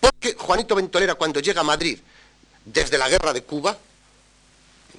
Porque 0.00 0.34
Juanito 0.34 0.74
Ventolera 0.74 1.14
cuando 1.14 1.40
llega 1.40 1.60
a 1.60 1.64
Madrid 1.64 1.98
desde 2.64 2.98
la 2.98 3.08
guerra 3.08 3.32
de 3.32 3.44
Cuba, 3.44 3.76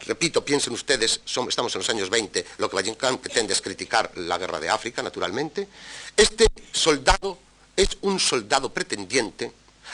repito, 0.06 0.44
piensen 0.46 0.74
ustedes, 0.74 1.22
estamos 1.26 1.76
en 1.76 1.80
los 1.80 1.90
años 1.90 2.10
20, 2.10 2.46
lo 2.58 2.70
que 2.70 2.76
Valle 2.76 2.96
pretende 3.22 3.54
es 3.54 3.62
criticar 3.62 4.12
la 4.18 4.38
guerra 4.38 4.60
de 4.60 4.70
África, 4.70 5.04
naturalmente, 5.04 5.68
este 6.16 6.46
soldado 6.72 7.40
es 7.76 7.90
un 8.02 8.20
soldado 8.20 8.74
pretendiente 8.74 9.52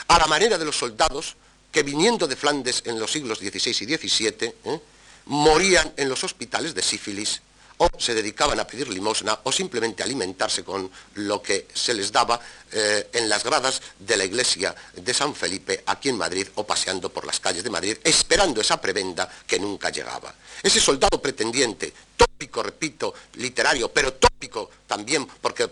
a 0.08 0.18
la 0.18 0.26
manera 0.26 0.58
de 0.58 0.64
los 0.64 0.76
soldados 0.76 1.36
que 1.70 1.82
viniendo 1.82 2.26
de 2.26 2.36
Flandes 2.36 2.82
en 2.86 2.98
los 2.98 3.10
siglos 3.10 3.38
XVI 3.38 3.70
y 3.70 3.96
XVII, 3.96 4.54
¿eh? 4.64 4.80
morían 5.26 5.92
en 5.96 6.08
los 6.08 6.22
hospitales 6.24 6.74
de 6.74 6.82
sífilis 6.82 7.40
o 7.78 7.88
se 7.98 8.14
dedicaban 8.14 8.60
a 8.60 8.66
pedir 8.66 8.88
limosna 8.88 9.38
o 9.42 9.50
simplemente 9.50 10.02
alimentarse 10.02 10.62
con 10.62 10.90
lo 11.14 11.42
que 11.42 11.66
se 11.72 11.94
les 11.94 12.12
daba 12.12 12.38
eh, 12.70 13.08
en 13.12 13.28
las 13.28 13.42
gradas 13.42 13.80
de 13.98 14.16
la 14.16 14.24
iglesia 14.24 14.74
de 14.94 15.14
San 15.14 15.34
Felipe 15.34 15.82
aquí 15.86 16.10
en 16.10 16.18
Madrid 16.18 16.46
o 16.56 16.64
paseando 16.64 17.08
por 17.08 17.26
las 17.26 17.40
calles 17.40 17.64
de 17.64 17.70
Madrid 17.70 17.96
esperando 18.04 18.60
esa 18.60 18.80
prebenda 18.80 19.28
que 19.46 19.58
nunca 19.58 19.90
llegaba. 19.90 20.34
Ese 20.62 20.80
soldado 20.80 21.20
pretendiente, 21.20 21.92
tópico, 22.16 22.62
repito, 22.62 23.14
literario, 23.34 23.90
pero 23.90 24.12
tópico 24.14 24.70
también 24.86 25.26
porque 25.40 25.68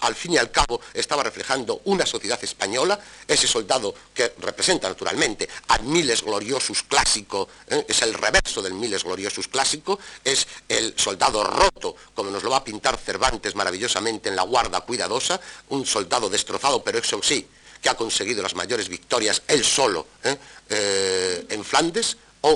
al 0.00 0.14
fin 0.14 0.32
y 0.32 0.38
al 0.38 0.50
cabo 0.50 0.80
estaba 0.92 1.22
reflejando 1.22 1.80
una 1.84 2.06
sociedad 2.06 2.42
española, 2.42 2.98
ese 3.26 3.46
soldado 3.46 3.94
que 4.12 4.34
representa 4.38 4.88
naturalmente 4.88 5.48
al 5.68 5.82
Miles 5.84 6.22
Gloriosus 6.22 6.82
clásico, 6.84 7.48
¿eh? 7.68 7.84
es 7.88 8.02
el 8.02 8.14
reverso 8.14 8.62
del 8.62 8.74
Miles 8.74 9.04
Gloriosus 9.04 9.48
clásico, 9.48 9.98
es 10.22 10.46
el 10.68 10.94
soldado 10.96 11.42
roto, 11.44 11.96
como 12.14 12.30
nos 12.30 12.42
lo 12.42 12.50
va 12.50 12.58
a 12.58 12.64
pintar 12.64 12.98
Cervantes 12.98 13.54
maravillosamente 13.54 14.28
en 14.28 14.36
La 14.36 14.42
Guarda 14.42 14.82
Cuidadosa, 14.82 15.40
un 15.70 15.86
soldado 15.86 16.28
destrozado, 16.28 16.82
pero 16.82 16.98
eso 16.98 17.20
sí, 17.22 17.46
que 17.80 17.88
ha 17.88 17.94
conseguido 17.94 18.42
las 18.42 18.54
mayores 18.54 18.88
victorias 18.88 19.42
él 19.48 19.64
solo 19.64 20.06
¿eh? 20.22 20.36
Eh, 20.70 21.46
en 21.50 21.64
Flandes 21.64 22.16
o 22.40 22.54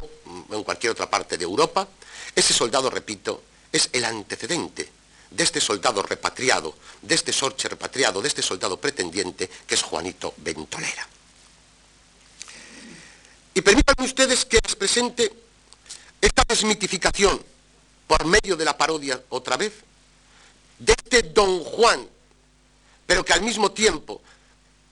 en 0.51 0.63
cualquier 0.63 0.93
otra 0.93 1.09
parte 1.11 1.37
de 1.37 1.45
Europa. 1.45 1.87
Ese 2.35 2.55
soldado, 2.55 2.89
repito, 2.89 3.43
es 3.73 3.91
el 3.93 4.05
antecedente 4.05 4.98
de 5.31 5.45
este 5.45 5.61
soldado 5.61 6.03
repatriado, 6.03 6.75
de 7.03 7.15
este 7.15 7.33
sorche 7.33 7.69
repatriado, 7.69 8.23
de 8.23 8.29
este 8.29 8.43
soldado 8.43 8.81
pretendiente 8.81 9.49
que 9.67 9.75
es 9.75 9.83
Juanito 9.83 10.35
Ventolera. 10.39 11.07
Y 13.55 13.61
permítanme 13.61 14.07
ustedes 14.07 14.45
que 14.45 14.61
les 14.63 14.77
presente 14.77 15.33
esta 16.21 16.45
desmitificación 16.49 17.43
por 18.07 18.25
medio 18.25 18.57
de 18.57 18.65
la 18.65 18.77
parodia 18.77 19.21
otra 19.29 19.57
vez 19.57 19.73
de 20.79 20.93
este 20.93 21.23
don 21.23 21.65
Juan, 21.65 22.09
pero 23.07 23.25
que 23.25 23.33
al 23.33 23.43
mismo 23.43 23.73
tiempo, 23.73 24.23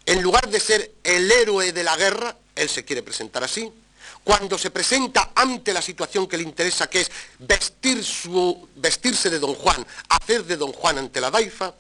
en 0.05 0.23
lugar 0.23 0.49
de 0.49 0.61
ser 0.61 0.93
el 1.05 1.31
héroe 1.31 1.73
de 1.73 1.85
la 1.85 1.97
guerra, 1.97 2.37
él 2.55 2.69
se 2.69 2.85
quiere 2.85 3.03
presentar 3.03 3.45
así, 3.45 3.73
cuando 4.27 4.59
se 4.59 4.73
presenta 4.73 5.31
ante 5.37 5.73
la 5.73 5.81
situación 5.81 6.27
que 6.27 6.37
le 6.37 6.43
interesa, 6.43 6.91
que 6.91 7.03
es 7.03 7.13
vestirse 7.39 9.31
de 9.31 9.39
don 9.39 9.55
Juan, 9.55 9.87
hacer 10.09 10.45
de 10.45 10.57
don 10.57 10.73
Juan 10.73 10.99
ante 10.99 11.21
la 11.21 11.31
daifa, 11.31 11.73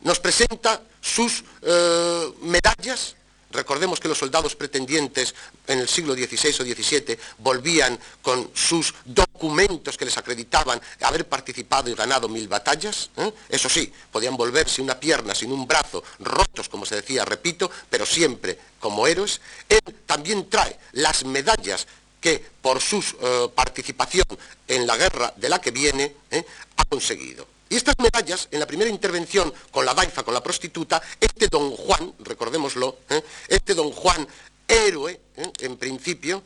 nos 0.00 0.18
presenta 0.18 0.80
sus 1.02 1.44
eh, 1.60 2.32
medallas, 2.40 3.14
Recordemos 3.50 4.00
que 4.00 4.08
los 4.08 4.18
soldados 4.18 4.56
pretendientes 4.56 5.34
en 5.66 5.78
el 5.78 5.88
siglo 5.88 6.14
XVI 6.14 6.50
o 6.60 6.64
XVII 6.64 7.18
volvían 7.38 7.98
con 8.20 8.50
sus 8.54 8.94
documentos 9.04 9.96
que 9.96 10.04
les 10.04 10.18
acreditaban 10.18 10.80
haber 11.02 11.28
participado 11.28 11.88
y 11.88 11.94
ganado 11.94 12.28
mil 12.28 12.48
batallas. 12.48 13.10
¿eh? 13.16 13.32
Eso 13.48 13.68
sí, 13.68 13.92
podían 14.10 14.36
volver 14.36 14.68
sin 14.68 14.84
una 14.84 14.98
pierna, 14.98 15.34
sin 15.34 15.52
un 15.52 15.66
brazo, 15.66 16.02
rotos, 16.18 16.68
como 16.68 16.84
se 16.84 16.96
decía, 16.96 17.24
repito, 17.24 17.70
pero 17.88 18.04
siempre 18.04 18.58
como 18.80 19.06
héroes. 19.06 19.40
Él 19.68 19.80
también 20.04 20.50
trae 20.50 20.78
las 20.92 21.24
medallas 21.24 21.86
que 22.20 22.44
por 22.60 22.80
su 22.80 22.98
eh, 22.98 23.48
participación 23.54 24.26
en 24.66 24.86
la 24.86 24.96
guerra 24.96 25.32
de 25.36 25.48
la 25.48 25.60
que 25.60 25.70
viene 25.70 26.16
¿eh? 26.30 26.44
ha 26.76 26.84
conseguido. 26.84 27.55
Y 27.68 27.76
estas 27.76 27.98
medallas, 27.98 28.48
en 28.50 28.60
la 28.60 28.66
primera 28.66 28.90
intervención 28.90 29.52
con 29.70 29.84
la 29.84 29.94
daifa, 29.94 30.22
con 30.22 30.34
la 30.34 30.42
prostituta, 30.42 31.02
este 31.20 31.48
don 31.48 31.72
Juan, 31.72 32.14
recordémoslo, 32.20 32.98
¿eh? 33.10 33.22
este 33.48 33.74
don 33.74 33.90
Juan 33.90 34.26
héroe, 34.68 35.20
¿eh? 35.36 35.52
en 35.60 35.76
principio, 35.76 36.42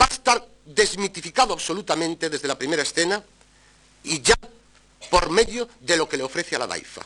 va 0.00 0.06
a 0.06 0.12
estar 0.12 0.46
desmitificado 0.66 1.54
absolutamente 1.54 2.28
desde 2.28 2.46
la 2.46 2.58
primera 2.58 2.82
escena 2.82 3.22
y 4.04 4.20
ya 4.20 4.36
por 5.10 5.30
medio 5.30 5.68
de 5.80 5.96
lo 5.96 6.08
que 6.08 6.18
le 6.18 6.24
ofrece 6.24 6.56
a 6.56 6.58
la 6.58 6.66
daifa. 6.66 7.02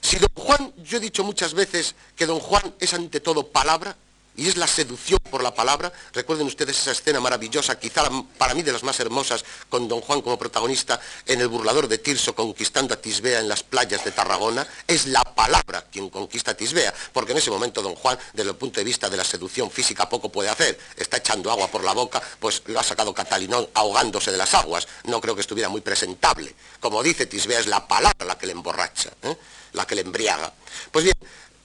Si 0.00 0.18
don 0.18 0.30
Juan, 0.34 0.74
yo 0.82 0.96
he 0.96 1.00
dicho 1.00 1.22
muchas 1.22 1.54
veces 1.54 1.94
que 2.16 2.26
don 2.26 2.40
Juan 2.40 2.74
es 2.80 2.92
ante 2.92 3.20
todo 3.20 3.46
palabra, 3.46 3.96
y 4.36 4.48
es 4.48 4.56
la 4.56 4.66
seducción 4.66 5.18
por 5.30 5.42
la 5.42 5.54
palabra. 5.54 5.92
Recuerden 6.12 6.46
ustedes 6.46 6.78
esa 6.78 6.92
escena 6.92 7.20
maravillosa, 7.20 7.78
quizá 7.78 8.08
para 8.38 8.54
mí 8.54 8.62
de 8.62 8.72
las 8.72 8.82
más 8.82 8.98
hermosas, 9.00 9.44
con 9.68 9.88
don 9.88 10.00
Juan 10.00 10.22
como 10.22 10.38
protagonista 10.38 11.00
en 11.26 11.40
El 11.40 11.48
burlador 11.48 11.88
de 11.88 11.98
Tirso 11.98 12.34
conquistando 12.34 12.94
a 12.94 12.96
Tisbea 12.96 13.40
en 13.40 13.48
las 13.48 13.62
playas 13.62 14.04
de 14.04 14.10
Tarragona. 14.10 14.66
Es 14.86 15.06
la 15.06 15.22
palabra 15.22 15.84
quien 15.90 16.10
conquista 16.10 16.52
a 16.52 16.54
Tisbea, 16.54 16.94
porque 17.12 17.32
en 17.32 17.38
ese 17.38 17.50
momento 17.50 17.82
don 17.82 17.94
Juan, 17.94 18.18
desde 18.32 18.50
el 18.50 18.56
punto 18.56 18.80
de 18.80 18.84
vista 18.84 19.08
de 19.08 19.16
la 19.16 19.24
seducción 19.24 19.70
física, 19.70 20.08
poco 20.08 20.30
puede 20.30 20.48
hacer. 20.48 20.78
Está 20.96 21.18
echando 21.18 21.50
agua 21.50 21.68
por 21.68 21.84
la 21.84 21.92
boca, 21.92 22.22
pues 22.40 22.62
lo 22.66 22.80
ha 22.80 22.82
sacado 22.82 23.14
Catalinón 23.14 23.68
ahogándose 23.74 24.30
de 24.30 24.38
las 24.38 24.54
aguas. 24.54 24.88
No 25.04 25.20
creo 25.20 25.34
que 25.34 25.42
estuviera 25.42 25.68
muy 25.68 25.80
presentable. 25.80 26.54
Como 26.80 27.02
dice 27.02 27.26
Tisbea, 27.26 27.60
es 27.60 27.66
la 27.66 27.86
palabra 27.86 28.26
la 28.26 28.38
que 28.38 28.46
le 28.46 28.52
emborracha, 28.52 29.10
¿eh? 29.22 29.36
la 29.72 29.86
que 29.86 29.94
le 29.94 30.02
embriaga. 30.02 30.52
Pues 30.90 31.04
bien, 31.04 31.16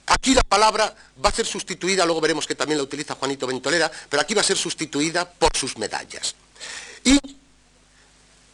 Aquí 0.08 0.34
la 0.34 0.42
palabra 0.42 0.94
va 1.22 1.28
a 1.28 1.32
ser 1.32 1.46
sustituida, 1.46 2.04
luego 2.04 2.20
veremos 2.20 2.46
que 2.46 2.54
también 2.54 2.78
la 2.78 2.84
utiliza 2.84 3.14
Juanito 3.14 3.46
Ventolera, 3.46 3.90
pero 4.08 4.22
aquí 4.22 4.34
va 4.34 4.40
a 4.40 4.44
ser 4.44 4.56
sustituida 4.56 5.30
por 5.30 5.56
sus 5.56 5.76
medallas. 5.76 6.34
Y 7.04 7.16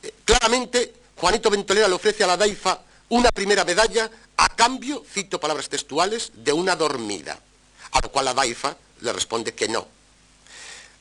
eh, 0.02 0.14
claramente 0.24 0.94
Juanito 1.16 1.50
Ventolera 1.50 1.88
le 1.88 1.94
ofrece 1.94 2.24
a 2.24 2.26
la 2.26 2.36
Daifa 2.36 2.80
una 3.10 3.30
primera 3.30 3.64
medalla 3.64 4.10
a 4.36 4.48
cambio, 4.48 5.04
cito 5.08 5.38
palabras 5.38 5.68
textuales, 5.68 6.32
de 6.34 6.52
una 6.52 6.74
dormida, 6.74 7.38
a 7.92 8.00
lo 8.00 8.10
cual 8.10 8.24
la 8.24 8.34
Daifa 8.34 8.76
le 9.00 9.12
responde 9.12 9.54
que 9.54 9.68
no. 9.68 9.86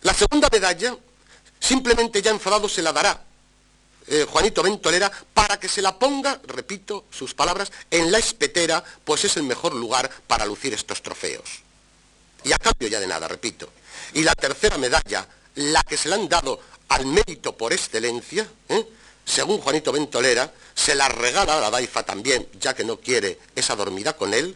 La 0.01 0.13
segunda 0.13 0.49
medalla, 0.51 0.95
simplemente 1.59 2.21
ya 2.21 2.29
enfadado, 2.29 2.69
se 2.69 2.81
la 2.81 2.93
dará 2.93 3.19
eh, 4.07 4.25
Juanito 4.29 4.63
Ventolera 4.63 5.11
para 5.33 5.59
que 5.59 5.69
se 5.69 5.81
la 5.81 5.97
ponga, 5.97 6.39
repito 6.47 7.05
sus 7.11 7.33
palabras, 7.33 7.71
en 7.89 8.11
la 8.11 8.19
espetera, 8.19 8.83
pues 9.03 9.25
es 9.25 9.37
el 9.37 9.43
mejor 9.43 9.73
lugar 9.73 10.09
para 10.27 10.45
lucir 10.45 10.73
estos 10.73 11.01
trofeos. 11.01 11.61
Y 12.43 12.51
a 12.51 12.57
cambio 12.57 12.87
ya 12.87 12.99
de 12.99 13.07
nada, 13.07 13.27
repito. 13.27 13.69
Y 14.13 14.23
la 14.23 14.35
tercera 14.35 14.77
medalla, 14.77 15.27
la 15.55 15.83
que 15.83 15.97
se 15.97 16.09
le 16.09 16.15
han 16.15 16.27
dado 16.27 16.59
al 16.89 17.05
mérito 17.05 17.55
por 17.55 17.73
excelencia, 17.73 18.47
¿eh? 18.69 18.85
según 19.25 19.59
Juanito 19.59 19.91
Ventolera, 19.91 20.53
se 20.75 20.95
la 20.95 21.07
regala 21.07 21.57
a 21.57 21.61
la 21.61 21.69
Daifa 21.69 22.03
también, 22.03 22.47
ya 22.59 22.73
que 22.73 22.83
no 22.83 22.97
quiere 22.97 23.39
esa 23.55 23.75
dormida 23.75 24.13
con 24.13 24.33
él, 24.33 24.55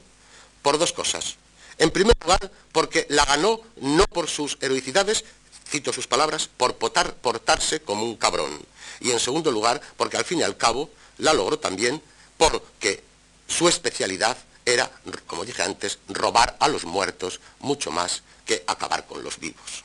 por 0.62 0.78
dos 0.78 0.92
cosas. 0.92 1.36
En 1.78 1.92
primer 1.92 2.16
lugar, 2.22 2.52
porque 2.72 3.06
la 3.10 3.24
ganó 3.24 3.62
no 3.78 4.04
por 4.06 4.28
sus 4.28 4.58
heroicidades, 4.62 5.24
cito 5.70 5.94
sus 5.94 6.08
palabras, 6.08 6.50
por 6.58 6.76
portarse 6.76 7.82
como 7.82 8.04
un 8.04 8.18
cabrón. 8.18 8.60
Y 9.00 9.12
en 9.12 9.20
segundo 9.20 9.52
lugar, 9.52 9.82
porque 9.96 10.18
al 10.18 10.26
fin 10.26 10.40
y 10.40 10.44
al 10.44 10.58
cabo 10.58 10.90
la 11.18 11.34
logró 11.34 11.60
también 11.60 12.02
porque 12.38 13.04
su 13.48 13.68
especialidad 13.68 14.38
era, 14.66 14.92
como 15.26 15.46
dije 15.46 15.64
antes, 15.64 16.00
robar 16.10 16.58
a 16.60 16.68
los 16.68 16.84
muertos 16.84 17.40
mucho 17.60 17.92
más 17.92 18.24
que 18.46 18.64
acabar 18.68 19.06
con 19.06 19.24
los 19.24 19.40
vivos. 19.40 19.84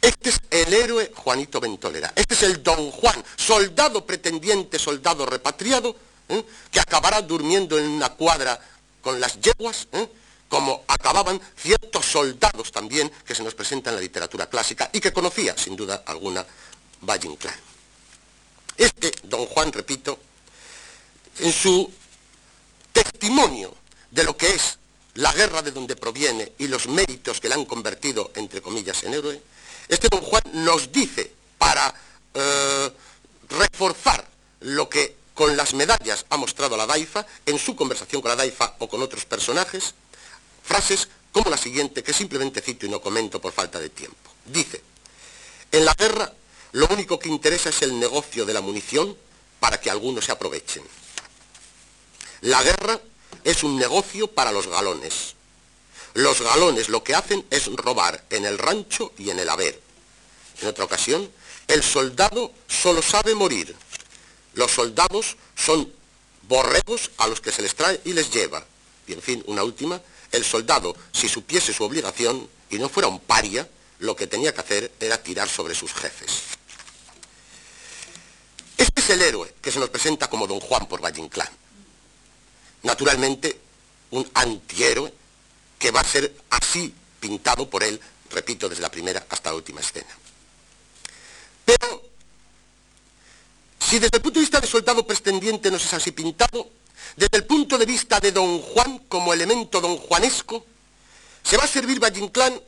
Este 0.00 0.28
es 0.28 0.40
el 0.50 0.74
héroe 0.74 1.10
Juanito 1.14 1.60
Ventolera. 1.60 2.12
Este 2.14 2.34
es 2.34 2.42
el 2.42 2.62
don 2.62 2.90
Juan, 2.90 3.24
soldado 3.36 4.04
pretendiente, 4.04 4.78
soldado 4.78 5.24
repatriado, 5.24 5.96
¿eh? 6.28 6.44
que 6.70 6.80
acabará 6.80 7.22
durmiendo 7.22 7.78
en 7.78 7.86
una 7.86 8.10
cuadra 8.10 8.60
con 9.00 9.18
las 9.18 9.40
yeguas, 9.40 9.88
¿eh? 9.92 10.06
como 10.48 10.84
acababan 10.88 11.40
ciertos 11.56 12.04
soldados 12.04 12.70
también 12.70 13.10
que 13.26 13.34
se 13.34 13.42
nos 13.42 13.54
presentan 13.54 13.94
en 13.94 13.96
la 13.96 14.02
literatura 14.02 14.46
clásica 14.46 14.90
y 14.92 15.00
que 15.00 15.12
conocía, 15.12 15.56
sin 15.56 15.74
duda 15.74 16.02
alguna, 16.06 16.44
Valle. 17.00 17.38
Este 18.76 19.12
don 19.24 19.46
Juan, 19.46 19.72
repito, 19.72 20.18
en 21.38 21.52
su 21.52 21.90
testimonio 22.92 23.74
de 24.10 24.24
lo 24.24 24.36
que 24.36 24.54
es 24.54 24.78
la 25.14 25.32
guerra 25.32 25.62
de 25.62 25.70
donde 25.70 25.96
proviene 25.96 26.52
y 26.58 26.66
los 26.66 26.88
méritos 26.88 27.40
que 27.40 27.48
le 27.48 27.54
han 27.54 27.64
convertido, 27.64 28.32
entre 28.34 28.60
comillas, 28.60 29.02
en 29.04 29.14
héroe, 29.14 29.40
este 29.88 30.08
don 30.10 30.20
Juan 30.20 30.42
nos 30.52 30.90
dice, 30.90 31.32
para 31.58 31.94
eh, 32.34 32.90
reforzar 33.48 34.26
lo 34.60 34.88
que 34.88 35.16
con 35.34 35.56
las 35.56 35.74
medallas 35.74 36.26
ha 36.30 36.36
mostrado 36.36 36.76
la 36.76 36.86
Daifa, 36.86 37.26
en 37.46 37.58
su 37.58 37.76
conversación 37.76 38.22
con 38.22 38.30
la 38.30 38.36
Daifa 38.36 38.74
o 38.78 38.88
con 38.88 39.02
otros 39.02 39.24
personajes, 39.24 39.94
frases 40.62 41.08
como 41.32 41.50
la 41.50 41.56
siguiente, 41.56 42.02
que 42.02 42.12
simplemente 42.12 42.60
cito 42.60 42.86
y 42.86 42.88
no 42.88 43.00
comento 43.00 43.40
por 43.40 43.52
falta 43.52 43.80
de 43.80 43.88
tiempo. 43.88 44.30
Dice, 44.46 44.80
en 45.72 45.84
la 45.84 45.94
guerra 45.94 46.32
lo 46.74 46.88
único 46.88 47.20
que 47.20 47.28
interesa 47.28 47.68
es 47.68 47.82
el 47.82 48.00
negocio 48.00 48.44
de 48.44 48.52
la 48.52 48.60
munición 48.60 49.16
para 49.60 49.80
que 49.80 49.90
algunos 49.90 50.24
se 50.24 50.32
aprovechen. 50.32 50.82
La 52.40 52.60
guerra 52.64 53.00
es 53.44 53.62
un 53.62 53.76
negocio 53.76 54.26
para 54.26 54.50
los 54.50 54.66
galones. 54.66 55.36
Los 56.14 56.40
galones 56.40 56.88
lo 56.88 57.04
que 57.04 57.14
hacen 57.14 57.46
es 57.50 57.66
robar 57.66 58.24
en 58.28 58.44
el 58.44 58.58
rancho 58.58 59.12
y 59.18 59.30
en 59.30 59.38
el 59.38 59.50
haber. 59.50 59.80
En 60.62 60.66
otra 60.66 60.84
ocasión, 60.84 61.30
el 61.68 61.84
soldado 61.84 62.50
solo 62.66 63.02
sabe 63.02 63.36
morir. 63.36 63.72
Los 64.54 64.72
soldados 64.72 65.36
son 65.54 65.92
borregos 66.48 67.12
a 67.18 67.28
los 67.28 67.40
que 67.40 67.52
se 67.52 67.62
les 67.62 67.76
trae 67.76 68.00
y 68.04 68.14
les 68.14 68.32
lleva. 68.32 68.66
Y 69.06 69.12
en 69.12 69.22
fin, 69.22 69.44
una 69.46 69.62
última, 69.62 70.00
el 70.32 70.44
soldado, 70.44 70.96
si 71.12 71.28
supiese 71.28 71.72
su 71.72 71.84
obligación 71.84 72.48
y 72.68 72.78
no 72.78 72.88
fuera 72.88 73.06
un 73.06 73.20
paria, 73.20 73.68
lo 74.00 74.16
que 74.16 74.26
tenía 74.26 74.52
que 74.52 74.60
hacer 74.60 74.92
era 74.98 75.22
tirar 75.22 75.48
sobre 75.48 75.76
sus 75.76 75.94
jefes. 75.94 76.63
Es 79.04 79.10
el 79.10 79.20
héroe 79.20 79.52
que 79.60 79.70
se 79.70 79.78
nos 79.78 79.90
presenta 79.90 80.30
como 80.30 80.46
don 80.46 80.60
Juan 80.60 80.86
por 80.86 81.04
Valle 81.04 81.20
Inclán. 81.20 81.50
Naturalmente, 82.84 83.60
un 84.12 84.26
antihéroe 84.32 85.12
que 85.78 85.90
va 85.90 86.00
a 86.00 86.04
ser 86.04 86.34
así 86.48 86.94
pintado 87.20 87.68
por 87.68 87.84
él, 87.84 88.00
repito, 88.30 88.66
desde 88.66 88.80
la 88.80 88.90
primera 88.90 89.26
hasta 89.28 89.50
la 89.50 89.56
última 89.56 89.82
escena. 89.82 90.08
Pero, 91.66 92.02
si 93.78 93.98
desde 93.98 94.16
el 94.16 94.22
punto 94.22 94.38
de 94.38 94.44
vista 94.44 94.60
de 94.60 94.66
soldado 94.66 95.06
pretendiente 95.06 95.70
no 95.70 95.76
es 95.76 95.92
así 95.92 96.12
pintado, 96.12 96.70
desde 97.14 97.36
el 97.36 97.44
punto 97.44 97.76
de 97.76 97.84
vista 97.84 98.20
de 98.20 98.32
don 98.32 98.62
Juan 98.62 99.00
como 99.00 99.34
elemento 99.34 99.82
don 99.82 99.98
Juanesco, 99.98 100.64
se 101.42 101.58
va 101.58 101.64
a 101.64 101.68
servir 101.68 102.02
Valle 102.02 102.20
Inclán 102.20 102.58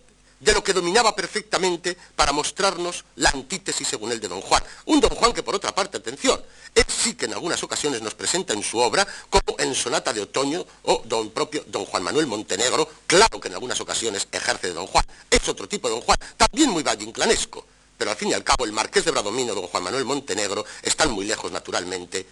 de 0.40 0.52
lo 0.52 0.62
que 0.62 0.72
dominaba 0.72 1.14
perfectamente 1.14 1.96
para 2.14 2.32
mostrarnos 2.32 3.04
la 3.16 3.30
antítesis 3.30 3.88
según 3.88 4.12
el 4.12 4.20
de 4.20 4.28
don 4.28 4.40
Juan. 4.40 4.62
Un 4.86 5.00
don 5.00 5.10
Juan 5.10 5.32
que, 5.32 5.42
por 5.42 5.54
otra 5.54 5.74
parte, 5.74 5.96
atención, 5.96 6.40
él 6.74 6.84
sí 6.88 7.14
que 7.14 7.24
en 7.24 7.32
algunas 7.32 7.62
ocasiones 7.62 8.02
nos 8.02 8.14
presenta 8.14 8.52
en 8.52 8.62
su 8.62 8.78
obra, 8.78 9.06
como 9.30 9.58
en 9.58 9.74
Sonata 9.74 10.12
de 10.12 10.22
Otoño 10.22 10.64
o 10.84 11.02
don 11.04 11.30
propio 11.30 11.64
don 11.66 11.84
Juan 11.86 12.02
Manuel 12.02 12.26
Montenegro, 12.26 12.88
claro 13.06 13.40
que 13.40 13.48
en 13.48 13.54
algunas 13.54 13.80
ocasiones 13.80 14.28
ejerce 14.30 14.68
de 14.68 14.74
don 14.74 14.86
Juan. 14.86 15.04
Es 15.30 15.48
otro 15.48 15.68
tipo 15.68 15.88
de 15.88 15.94
don 15.94 16.02
Juan, 16.02 16.18
también 16.36 16.70
muy 16.70 16.82
vallinclanesco. 16.82 17.64
Pero 17.96 18.10
al 18.10 18.16
fin 18.16 18.28
y 18.28 18.34
al 18.34 18.44
cabo, 18.44 18.66
el 18.66 18.72
marqués 18.72 19.06
de 19.06 19.10
Bradomino, 19.10 19.54
don 19.54 19.66
Juan 19.68 19.82
Manuel 19.82 20.04
Montenegro, 20.04 20.66
están 20.82 21.10
muy 21.12 21.24
lejos, 21.24 21.50
naturalmente, 21.50 22.26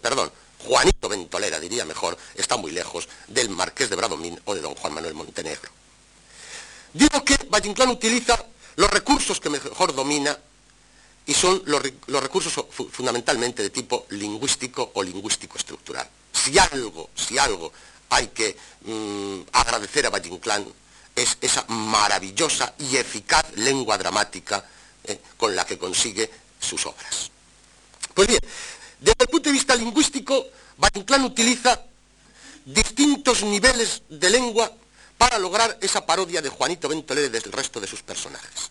perdón, 0.00 0.32
Juanito 0.58 1.08
Ventolera, 1.08 1.60
diría 1.60 1.84
mejor, 1.84 2.16
está 2.34 2.56
muy 2.56 2.72
lejos 2.72 3.08
del 3.28 3.48
marqués 3.50 3.90
de 3.90 3.96
Bradomín 3.96 4.40
o 4.44 4.54
de 4.56 4.60
don 4.60 4.74
Juan 4.74 4.94
Manuel 4.94 5.14
Montenegro. 5.14 5.70
Digo 6.94 7.24
que 7.24 7.36
Valle 7.50 7.74
utiliza 7.90 8.38
los 8.76 8.88
recursos 8.88 9.40
que 9.40 9.50
mejor 9.50 9.94
domina 9.94 10.38
y 11.26 11.34
son 11.34 11.60
los, 11.66 11.82
recursos 12.22 12.52
fundamentalmente 12.90 13.62
de 13.62 13.70
tipo 13.70 14.06
lingüístico 14.10 14.92
o 14.94 15.02
lingüístico 15.02 15.58
estructural. 15.58 16.08
Si 16.32 16.56
algo, 16.56 17.10
si 17.14 17.36
algo 17.36 17.72
hay 18.10 18.28
que 18.28 18.56
mm, 18.82 19.40
agradecer 19.52 20.06
a 20.06 20.10
Valle 20.10 20.30
es 21.16 21.36
esa 21.40 21.64
maravillosa 21.68 22.74
y 22.78 22.96
eficaz 22.96 23.44
lengua 23.56 23.98
dramática 23.98 24.64
eh, 25.04 25.18
con 25.36 25.54
la 25.54 25.66
que 25.66 25.78
consigue 25.78 26.30
sus 26.60 26.86
obras. 26.86 27.30
Pues 28.14 28.28
bien, 28.28 28.40
desde 29.00 29.24
el 29.24 29.28
punto 29.28 29.48
de 29.48 29.52
vista 29.52 29.74
lingüístico, 29.74 30.46
Valle 30.78 31.24
utiliza 31.24 31.82
distintos 32.64 33.42
niveles 33.42 34.02
de 34.08 34.30
lengua 34.30 34.70
para 35.18 35.38
lograr 35.38 35.78
esa 35.80 36.04
parodia 36.04 36.42
de 36.42 36.48
Juanito 36.48 36.88
Ventolere 36.88 37.30
desde 37.30 37.46
el 37.46 37.52
resto 37.52 37.80
de 37.80 37.86
sus 37.86 38.02
personajes. 38.02 38.70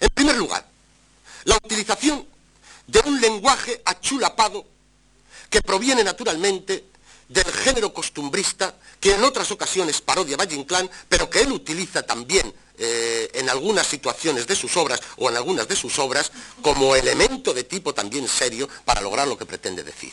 En 0.00 0.08
primer 0.10 0.36
lugar, 0.36 0.66
la 1.44 1.56
utilización 1.56 2.26
de 2.86 3.00
un 3.04 3.20
lenguaje 3.20 3.80
achulapado 3.84 4.66
que 5.50 5.60
proviene 5.62 6.04
naturalmente 6.04 6.84
del 7.28 7.44
género 7.44 7.92
costumbrista 7.92 8.74
que 9.00 9.14
en 9.14 9.22
otras 9.22 9.50
ocasiones 9.50 10.00
parodia 10.00 10.36
Valle 10.36 10.56
Inclán, 10.56 10.90
pero 11.08 11.28
que 11.28 11.42
él 11.42 11.52
utiliza 11.52 12.02
también 12.02 12.52
eh, 12.78 13.30
en 13.34 13.50
algunas 13.50 13.86
situaciones 13.86 14.46
de 14.46 14.56
sus 14.56 14.76
obras 14.76 15.00
o 15.16 15.28
en 15.28 15.36
algunas 15.36 15.68
de 15.68 15.76
sus 15.76 15.98
obras 15.98 16.32
como 16.62 16.96
elemento 16.96 17.52
de 17.52 17.64
tipo 17.64 17.92
también 17.92 18.26
serio 18.28 18.68
para 18.84 19.00
lograr 19.00 19.28
lo 19.28 19.36
que 19.36 19.46
pretende 19.46 19.82
decir. 19.84 20.12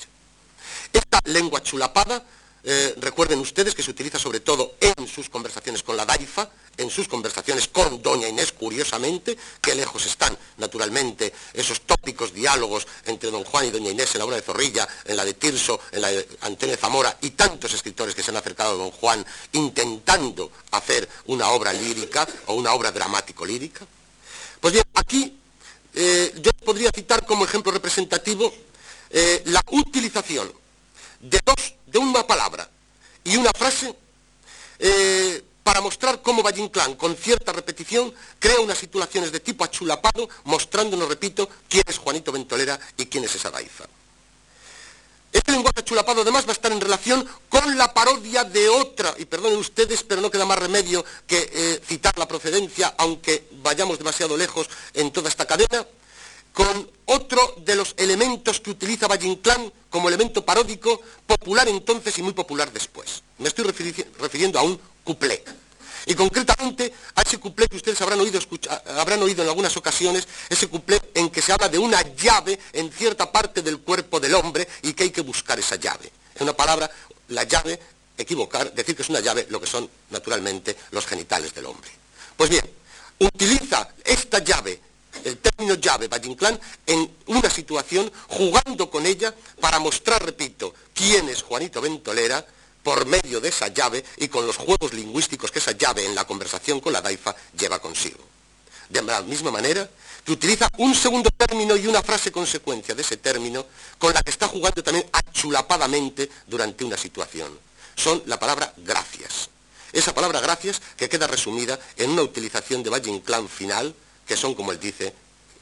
Esta 0.91 1.19
lengua 1.25 1.63
chulapada 1.63 2.23
eh, 2.67 2.95
recuerden 2.97 3.39
ustedes 3.39 3.75
que 3.75 3.83
se 3.83 3.91
utiliza 3.91 4.17
sobre 4.17 4.39
todo 4.39 4.73
en 4.79 5.07
sus 5.07 5.29
conversaciones 5.29 5.83
con 5.83 5.95
la 5.95 6.03
Daifa, 6.03 6.49
en 6.77 6.89
sus 6.89 7.07
conversaciones 7.07 7.67
con 7.67 8.01
Doña 8.01 8.27
Inés, 8.27 8.51
curiosamente, 8.51 9.37
que 9.61 9.75
lejos 9.75 10.05
están, 10.07 10.35
naturalmente, 10.57 11.31
esos 11.53 11.81
tópicos 11.81 12.33
diálogos 12.33 12.87
entre 13.05 13.29
Don 13.29 13.43
Juan 13.43 13.67
y 13.67 13.69
Doña 13.69 13.91
Inés 13.91 14.15
en 14.15 14.19
la 14.19 14.25
obra 14.25 14.37
de 14.37 14.41
Zorrilla, 14.41 14.87
en 15.05 15.15
la 15.15 15.23
de 15.23 15.35
Tirso, 15.35 15.79
en 15.91 16.01
la 16.01 16.09
de 16.09 16.27
Antonio 16.41 16.75
Zamora 16.75 17.15
y 17.21 17.29
tantos 17.31 17.71
escritores 17.71 18.15
que 18.15 18.23
se 18.23 18.31
han 18.31 18.37
acercado 18.37 18.71
a 18.71 18.77
Don 18.77 18.91
Juan 18.91 19.23
intentando 19.51 20.51
hacer 20.71 21.07
una 21.27 21.49
obra 21.51 21.71
lírica 21.71 22.27
o 22.47 22.55
una 22.55 22.73
obra 22.73 22.91
dramático-lírica. 22.91 23.85
Pues 24.59 24.73
bien, 24.73 24.85
aquí 24.95 25.37
eh, 25.93 26.33
yo 26.41 26.51
podría 26.65 26.89
citar 26.89 27.27
como 27.27 27.45
ejemplo 27.45 27.71
representativo 27.71 28.51
eh, 29.11 29.43
la 29.45 29.61
utilización 29.69 30.51
de 31.21 31.39
dos 31.45 31.75
de 31.95 31.99
una 31.99 32.27
palabra 32.27 32.69
y 33.23 33.37
una 33.37 33.51
frase 33.55 33.95
eh, 34.79 35.41
para 35.63 35.79
mostrar 35.79 36.21
cómo 36.21 36.43
Valle 36.43 36.61
Inclán, 36.61 36.95
con 36.95 37.15
cierta 37.15 37.53
repetición, 37.53 38.13
crea 38.37 38.59
unas 38.59 38.77
situaciones 38.77 39.31
de 39.31 39.39
tipo 39.39 39.63
achulapado, 39.63 40.27
mostrándonos, 40.43 41.07
repito, 41.07 41.47
quién 41.69 41.83
es 41.87 41.97
Juanito 41.97 42.33
Ventolera 42.33 42.77
y 42.97 43.05
quién 43.05 43.23
es 43.23 43.33
esa 43.33 43.49
Daiza. 43.49 43.85
Este 45.31 45.53
lenguaje 45.53 45.79
achulapado 45.79 46.21
además 46.21 46.45
va 46.45 46.49
a 46.49 46.59
estar 46.59 46.71
en 46.73 46.81
relación 46.81 47.25
con 47.47 47.77
la 47.77 47.93
parodia 47.93 48.43
de 48.43 48.67
otra, 48.67 49.15
y 49.17 49.23
perdonen 49.23 49.57
ustedes, 49.57 50.03
pero 50.03 50.19
no 50.19 50.29
queda 50.29 50.45
más 50.45 50.59
remedio 50.59 51.05
que 51.25 51.49
eh, 51.53 51.81
citar 51.87 52.19
la 52.19 52.27
procedencia, 52.27 52.93
aunque 52.97 53.47
vayamos 53.63 53.97
demasiado 53.97 54.35
lejos 54.35 54.67
en 54.93 55.11
toda 55.11 55.29
esta 55.29 55.45
cadena, 55.45 55.87
con 56.55 56.89
otro 57.07 57.55
de 57.57 57.75
los 57.75 57.93
elementos 57.97 58.61
que 58.61 58.71
utiliza 58.71 59.07
Valle 59.07 59.27
Inclán 59.27 59.71
como 59.89 60.07
elemento 60.07 60.43
paródico, 60.45 61.01
popular 61.27 61.67
entonces 61.67 62.17
y 62.17 62.23
muy 62.23 62.31
popular 62.31 62.71
después. 62.71 63.21
Me 63.39 63.49
estoy 63.49 63.65
refiriendo 63.65 64.57
a 64.57 64.63
un 64.63 64.79
cuplé. 65.03 65.43
Y 66.05 66.15
concretamente 66.15 66.93
a 67.15 67.23
ese 67.23 67.39
cuplé 67.39 67.67
que 67.67 67.75
ustedes 67.75 67.99
habrán 67.99 68.21
oído, 68.21 68.39
habrán 68.97 69.21
oído 69.21 69.43
en 69.43 69.49
algunas 69.49 69.75
ocasiones, 69.75 70.29
ese 70.47 70.67
cuplé 70.67 71.01
en 71.13 71.29
que 71.29 71.41
se 71.41 71.51
habla 71.51 71.67
de 71.67 71.77
una 71.77 72.01
llave 72.15 72.57
en 72.71 72.89
cierta 72.89 73.29
parte 73.29 73.61
del 73.61 73.79
cuerpo 73.79 74.21
del 74.21 74.33
hombre 74.35 74.65
y 74.83 74.93
que 74.93 75.03
hay 75.03 75.09
que 75.09 75.21
buscar 75.21 75.59
esa 75.59 75.75
llave. 75.75 76.09
En 76.35 76.43
una 76.43 76.53
palabra, 76.53 76.89
la 77.29 77.43
llave, 77.43 77.77
equivocar, 78.17 78.71
decir 78.73 78.95
que 78.95 79.01
es 79.01 79.09
una 79.09 79.19
llave, 79.19 79.45
lo 79.49 79.59
que 79.59 79.67
son 79.67 79.89
naturalmente 80.09 80.77
los 80.91 81.05
genitales 81.05 81.53
del 81.53 81.65
hombre. 81.65 81.89
Pues 82.37 82.49
bien, 82.49 82.63
utiliza 83.19 83.89
esta 84.05 84.39
llave 84.39 84.79
el 85.23 85.37
término 85.37 85.75
llave, 85.75 86.07
Valle 86.07 86.35
en 86.85 87.15
una 87.27 87.49
situación 87.49 88.11
jugando 88.27 88.89
con 88.89 89.05
ella 89.05 89.33
para 89.59 89.79
mostrar, 89.79 90.23
repito, 90.23 90.73
quién 90.93 91.29
es 91.29 91.43
Juanito 91.43 91.81
Ventolera 91.81 92.45
por 92.83 93.05
medio 93.05 93.41
de 93.41 93.49
esa 93.49 93.67
llave 93.69 94.05
y 94.17 94.27
con 94.27 94.45
los 94.45 94.57
juegos 94.57 94.93
lingüísticos 94.93 95.51
que 95.51 95.59
esa 95.59 95.71
llave 95.71 96.05
en 96.05 96.13
la 96.13 96.25
conversación 96.25 96.79
con 96.79 96.93
la 96.93 97.01
daifa 97.01 97.35
lleva 97.57 97.79
consigo. 97.79 98.23
De 98.89 99.01
la 99.01 99.21
misma 99.21 99.49
manera 99.49 99.89
que 100.23 100.31
utiliza 100.31 100.69
un 100.77 100.93
segundo 100.93 101.29
término 101.35 101.75
y 101.75 101.87
una 101.87 102.03
frase 102.03 102.31
consecuencia 102.31 102.93
de 102.93 103.01
ese 103.01 103.17
término 103.17 103.65
con 103.97 104.13
la 104.13 104.21
que 104.21 104.29
está 104.29 104.47
jugando 104.47 104.83
también 104.83 105.07
achulapadamente 105.11 106.29
durante 106.45 106.83
una 106.83 106.97
situación. 106.97 107.57
Son 107.95 108.21
la 108.25 108.39
palabra 108.39 108.73
gracias. 108.77 109.49
Esa 109.91 110.13
palabra 110.13 110.41
gracias 110.41 110.81
que 110.97 111.07
queda 111.07 111.25
resumida 111.25 111.79
en 111.97 112.11
una 112.11 112.21
utilización 112.21 112.83
de 112.83 112.89
Valle 112.89 113.09
Inclán 113.09 113.47
final, 113.47 113.95
que 114.25 114.37
son, 114.37 114.55
como 114.55 114.71
él 114.71 114.79
dice, 114.79 115.13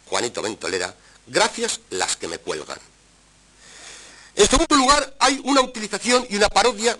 Juanito 0.05 0.41
Ventolera, 0.41 0.93
gracias 1.27 1.81
las 1.89 2.15
que 2.15 2.27
me 2.27 2.37
cuelgan. 2.37 2.77
En 4.35 4.47
segundo 4.47 4.75
lugar, 4.75 5.15
hay 5.19 5.41
una 5.43 5.61
utilización 5.61 6.25
y 6.29 6.35
una 6.35 6.49
parodia 6.49 6.97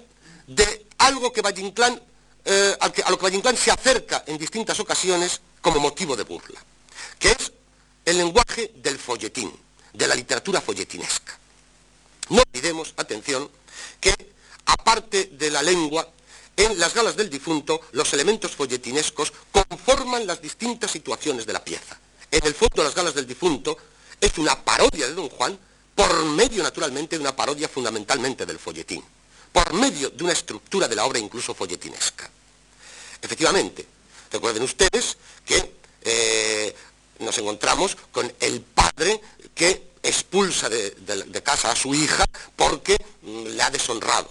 de 0.47 0.87
algo 0.99 1.33
que 1.33 1.41
Valle 1.41 1.61
Inclán, 1.61 2.01
eh, 2.45 2.77
a 2.79 3.09
lo 3.09 3.17
que 3.17 3.23
Valle 3.23 3.37
Inclán 3.37 3.57
se 3.57 3.71
acerca 3.71 4.23
en 4.27 4.37
distintas 4.37 4.79
ocasiones 4.79 5.41
como 5.61 5.79
motivo 5.79 6.15
de 6.15 6.23
burla 6.23 6.59
que 7.23 7.31
es 7.31 7.53
el 8.03 8.17
lenguaje 8.17 8.73
del 8.75 8.99
folletín, 8.99 9.49
de 9.93 10.07
la 10.07 10.15
literatura 10.15 10.59
folletinesca. 10.59 11.37
No 12.29 12.41
olvidemos, 12.41 12.93
atención, 12.97 13.49
que 14.01 14.13
aparte 14.65 15.29
de 15.31 15.49
la 15.49 15.61
lengua, 15.61 16.05
en 16.55 16.79
las 16.79 16.93
galas 16.93 17.15
del 17.15 17.29
difunto, 17.29 17.81
los 17.93 18.13
elementos 18.13 18.51
folletinescos 18.51 19.33
conforman 19.51 20.27
las 20.27 20.41
distintas 20.41 20.91
situaciones 20.91 21.45
de 21.45 21.53
la 21.53 21.63
pieza. 21.63 21.99
En 22.29 22.45
el 22.45 22.53
fondo, 22.53 22.83
las 22.83 22.95
galas 22.95 23.15
del 23.15 23.27
difunto 23.27 23.77
es 24.19 24.37
una 24.37 24.63
parodia 24.63 25.07
de 25.07 25.13
Don 25.13 25.29
Juan 25.29 25.57
por 25.95 26.25
medio, 26.25 26.63
naturalmente, 26.63 27.17
de 27.17 27.21
una 27.21 27.35
parodia 27.35 27.67
fundamentalmente 27.67 28.45
del 28.45 28.59
folletín, 28.59 29.03
por 29.51 29.73
medio 29.73 30.09
de 30.09 30.23
una 30.23 30.33
estructura 30.33 30.87
de 30.87 30.95
la 30.95 31.05
obra 31.05 31.19
incluso 31.19 31.53
folletinesca. 31.53 32.29
Efectivamente, 33.21 33.85
recuerden 34.31 34.63
ustedes 34.63 35.17
que 35.45 35.73
eh, 36.01 36.75
nos 37.19 37.37
encontramos 37.37 37.97
con 38.11 38.31
el 38.39 38.61
padre 38.61 39.21
que 39.55 39.93
expulsa 40.03 40.69
de, 40.69 41.41
casa 41.43 41.71
a 41.71 41.75
su 41.75 41.93
hija 41.93 42.25
porque 42.55 42.97
mm, 43.21 43.47
le 43.47 43.63
ha 43.63 43.69
deshonrado. 43.69 44.29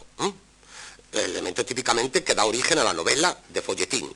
El 1.12 1.30
elemento 1.30 1.64
típicamente 1.64 2.24
que 2.24 2.34
da 2.34 2.44
origen 2.44 2.78
a 2.78 2.84
la 2.84 2.94
novela 2.94 3.36
de 3.48 3.62
folletín. 3.62 4.10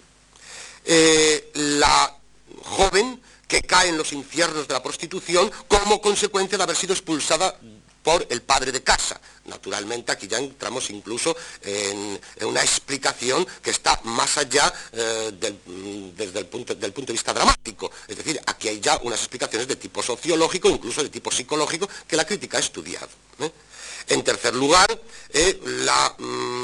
Eh, 0.84 1.50
la 1.54 2.16
joven 2.62 3.20
que 3.48 3.62
cae 3.62 3.88
en 3.88 3.98
los 3.98 4.12
infiernos 4.12 4.66
de 4.66 4.74
la 4.74 4.82
prostitución 4.82 5.50
como 5.68 6.00
consecuencia 6.00 6.56
de 6.56 6.64
haber 6.64 6.76
sido 6.76 6.94
expulsada 6.94 7.58
por 8.06 8.24
el 8.30 8.40
padre 8.42 8.70
de 8.70 8.84
casa. 8.84 9.20
Naturalmente 9.46 10.12
aquí 10.12 10.28
ya 10.28 10.38
entramos 10.38 10.90
incluso 10.90 11.36
en, 11.62 12.20
una 12.42 12.62
explicación 12.62 13.44
que 13.60 13.70
está 13.70 13.98
más 14.04 14.38
allá 14.38 14.72
eh, 14.92 15.32
mm, 15.66 16.16
desde 16.16 16.38
el 16.38 16.46
punto, 16.46 16.76
del 16.76 16.92
punto 16.92 17.08
de 17.08 17.14
vista 17.14 17.34
dramático. 17.34 17.90
Es 18.06 18.16
decir, 18.16 18.40
aquí 18.46 18.68
hay 18.68 18.78
ya 18.78 18.98
unas 19.02 19.18
explicaciones 19.18 19.66
de 19.66 19.74
tipo 19.74 20.04
sociológico, 20.04 20.68
incluso 20.68 21.02
de 21.02 21.08
tipo 21.08 21.32
psicológico, 21.32 21.88
que 22.06 22.14
la 22.14 22.24
crítica 22.24 22.58
ha 22.58 22.60
estudiado. 22.60 23.08
¿eh? 23.40 23.50
En 24.08 24.22
tercer 24.22 24.54
lugar, 24.54 24.88
la... 25.64 26.14
Mm, 26.18 26.55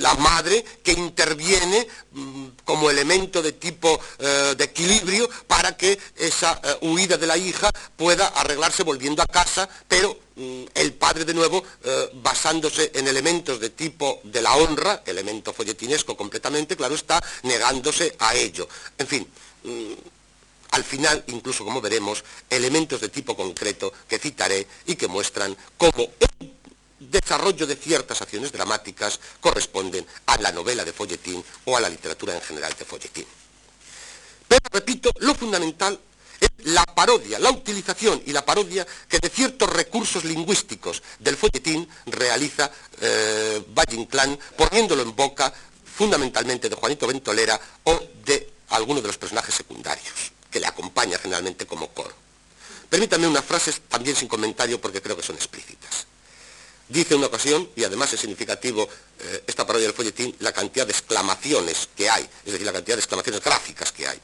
la 0.00 0.14
madre 0.14 0.64
que 0.82 0.92
interviene 0.92 1.86
mm, 2.12 2.46
como 2.64 2.90
elemento 2.90 3.42
de 3.42 3.52
tipo 3.52 4.00
eh, 4.18 4.54
de 4.56 4.64
equilibrio 4.64 5.28
para 5.46 5.76
que 5.76 5.98
esa 6.16 6.60
eh, 6.64 6.78
huida 6.82 7.16
de 7.16 7.26
la 7.26 7.36
hija 7.36 7.70
pueda 7.96 8.28
arreglarse 8.28 8.82
volviendo 8.82 9.22
a 9.22 9.26
casa, 9.26 9.68
pero 9.86 10.16
mm, 10.36 10.64
el 10.74 10.94
padre 10.94 11.24
de 11.24 11.34
nuevo, 11.34 11.62
eh, 11.84 12.10
basándose 12.14 12.90
en 12.94 13.08
elementos 13.08 13.60
de 13.60 13.70
tipo 13.70 14.20
de 14.24 14.40
la 14.40 14.56
honra, 14.56 15.02
elemento 15.06 15.52
folletinesco 15.52 16.16
completamente, 16.16 16.76
claro 16.76 16.94
está, 16.94 17.22
negándose 17.42 18.16
a 18.18 18.34
ello. 18.34 18.68
En 18.96 19.06
fin, 19.06 19.26
mm, 19.64 19.92
al 20.70 20.84
final, 20.84 21.24
incluso 21.28 21.64
como 21.64 21.80
veremos, 21.80 22.24
elementos 22.48 23.00
de 23.00 23.08
tipo 23.10 23.36
concreto 23.36 23.92
que 24.08 24.18
citaré 24.18 24.66
y 24.86 24.94
que 24.94 25.08
muestran 25.08 25.56
cómo 25.76 26.08
desarrollo 27.00 27.66
de 27.66 27.76
ciertas 27.76 28.20
acciones 28.22 28.52
dramáticas 28.52 29.18
corresponden 29.40 30.06
a 30.26 30.36
la 30.38 30.52
novela 30.52 30.84
de 30.84 30.92
folletín 30.92 31.42
o 31.64 31.76
a 31.76 31.80
la 31.80 31.88
literatura 31.88 32.34
en 32.34 32.42
general 32.42 32.74
de 32.78 32.84
folletín. 32.84 33.26
Pero, 34.46 34.60
repito, 34.70 35.10
lo 35.20 35.34
fundamental 35.34 35.98
es 36.40 36.50
la 36.64 36.84
parodia, 36.84 37.38
la 37.38 37.50
utilización 37.50 38.22
y 38.26 38.32
la 38.32 38.44
parodia 38.44 38.86
que 39.08 39.18
de 39.18 39.28
ciertos 39.28 39.70
recursos 39.70 40.24
lingüísticos 40.24 41.02
del 41.18 41.36
folletín 41.36 41.88
realiza 42.06 42.70
eh, 43.00 43.62
poniéndolo 44.56 45.02
en 45.02 45.14
boca 45.14 45.52
fundamentalmente 45.96 46.68
de 46.68 46.76
Juanito 46.76 47.06
Ventolera 47.06 47.60
o 47.84 48.00
de 48.24 48.50
alguno 48.70 49.00
de 49.00 49.08
los 49.08 49.18
personajes 49.18 49.54
secundarios, 49.54 50.32
que 50.50 50.60
le 50.60 50.66
acompaña 50.66 51.18
generalmente 51.18 51.66
como 51.66 51.88
coro. 51.88 52.14
Permítanme 52.88 53.28
unas 53.28 53.44
frases 53.44 53.82
también 53.88 54.16
sin 54.16 54.26
comentario 54.26 54.80
porque 54.80 55.00
creo 55.00 55.16
que 55.16 55.22
son 55.22 55.36
explícitas. 55.36 56.06
Dice 56.90 57.14
una 57.14 57.28
ocasión, 57.28 57.70
y 57.76 57.84
además 57.84 58.12
es 58.12 58.18
significativo 58.18 58.88
eh, 59.20 59.44
esta 59.46 59.64
parodia 59.64 59.86
del 59.86 59.94
folletín, 59.94 60.34
la 60.40 60.52
cantidad 60.52 60.84
de 60.84 60.92
exclamaciones 60.92 61.88
que 61.96 62.10
hay, 62.10 62.28
es 62.44 62.52
decir, 62.52 62.66
la 62.66 62.72
cantidad 62.72 62.96
de 62.96 63.00
exclamaciones 63.00 63.40
gráficas 63.44 63.92
que 63.92 64.08
hay. 64.08 64.18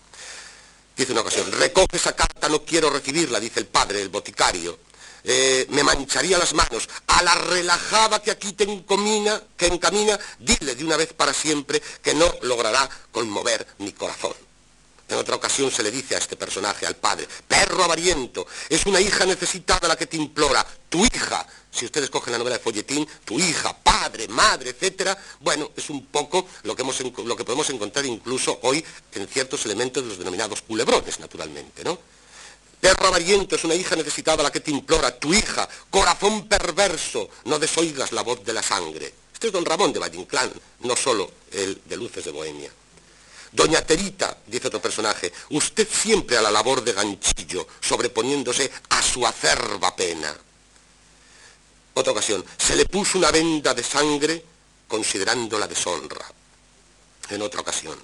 Dice 0.96 1.12
una 1.12 1.20
ocasión, 1.20 1.52
recoge 1.52 1.96
esa 1.96 2.16
carta, 2.16 2.48
no 2.48 2.64
quiero 2.64 2.90
recibirla, 2.90 3.38
dice 3.38 3.60
el 3.60 3.66
padre, 3.66 4.02
el 4.02 4.08
boticario. 4.08 4.80
Eh, 5.22 5.66
me 5.70 5.84
mancharía 5.84 6.38
las 6.38 6.54
manos. 6.54 6.88
A 7.06 7.22
la 7.22 7.34
relajada 7.34 8.20
que 8.20 8.32
aquí 8.32 8.52
te 8.52 8.64
encamina, 8.64 9.40
que 9.56 9.66
encamina, 9.66 10.18
dile 10.40 10.74
de 10.74 10.84
una 10.84 10.96
vez 10.96 11.12
para 11.12 11.32
siempre 11.32 11.80
que 12.02 12.14
no 12.14 12.34
logrará 12.42 12.88
conmover 13.12 13.64
mi 13.78 13.92
corazón. 13.92 14.34
En 15.08 15.18
otra 15.18 15.36
ocasión 15.36 15.70
se 15.70 15.84
le 15.84 15.92
dice 15.92 16.16
a 16.16 16.18
este 16.18 16.36
personaje, 16.36 16.84
al 16.84 16.96
padre, 16.96 17.28
perro 17.46 17.84
avariento, 17.84 18.44
es 18.68 18.86
una 18.86 19.00
hija 19.00 19.24
necesitada 19.24 19.86
la 19.86 19.96
que 19.96 20.06
te 20.06 20.16
implora, 20.16 20.66
tu 20.88 21.04
hija, 21.04 21.46
si 21.76 21.84
ustedes 21.84 22.10
cogen 22.10 22.32
la 22.32 22.38
novela 22.38 22.56
de 22.56 22.62
folletín, 22.62 23.06
tu 23.24 23.38
hija, 23.38 23.76
padre, 23.76 24.26
madre, 24.28 24.70
etcétera, 24.70 25.16
bueno, 25.40 25.70
es 25.76 25.90
un 25.90 26.06
poco 26.06 26.46
lo 26.62 26.74
que, 26.74 26.82
hemos, 26.82 27.00
lo 27.00 27.36
que 27.36 27.44
podemos 27.44 27.68
encontrar 27.70 28.06
incluso 28.06 28.58
hoy 28.62 28.84
en 29.12 29.28
ciertos 29.28 29.64
elementos 29.66 30.02
de 30.02 30.08
los 30.08 30.18
denominados 30.18 30.62
culebrones, 30.62 31.20
naturalmente, 31.20 31.84
¿no? 31.84 31.98
Perro 32.80 33.08
avariento 33.08 33.56
es 33.56 33.64
una 33.64 33.74
hija 33.74 33.96
necesitada 33.96 34.42
la 34.42 34.52
que 34.52 34.60
te 34.60 34.70
implora, 34.70 35.18
tu 35.18 35.32
hija, 35.32 35.68
corazón 35.90 36.46
perverso, 36.46 37.28
no 37.44 37.58
desoigas 37.58 38.12
la 38.12 38.22
voz 38.22 38.44
de 38.44 38.52
la 38.52 38.62
sangre. 38.62 39.12
Este 39.32 39.48
es 39.48 39.52
don 39.52 39.64
Ramón 39.64 39.92
de 39.92 39.98
Valle 39.98 40.26
no 40.80 40.96
solo 40.96 41.30
el 41.52 41.80
de 41.84 41.96
Luces 41.96 42.24
de 42.24 42.30
Bohemia. 42.30 42.70
Doña 43.52 43.82
Terita, 43.82 44.36
dice 44.46 44.68
otro 44.68 44.82
personaje, 44.82 45.32
usted 45.50 45.88
siempre 45.90 46.36
a 46.36 46.42
la 46.42 46.50
labor 46.50 46.84
de 46.84 46.92
ganchillo, 46.92 47.66
sobreponiéndose 47.80 48.70
a 48.90 49.02
su 49.02 49.26
acerba 49.26 49.96
pena. 49.96 50.36
Otra 51.98 52.12
ocasión, 52.12 52.44
se 52.58 52.76
le 52.76 52.84
puso 52.84 53.16
una 53.16 53.30
venda 53.30 53.72
de 53.72 53.82
sangre 53.82 54.44
considerando 54.86 55.58
la 55.58 55.66
deshonra. 55.66 56.26
En 57.30 57.40
otra 57.40 57.62
ocasión, 57.62 57.98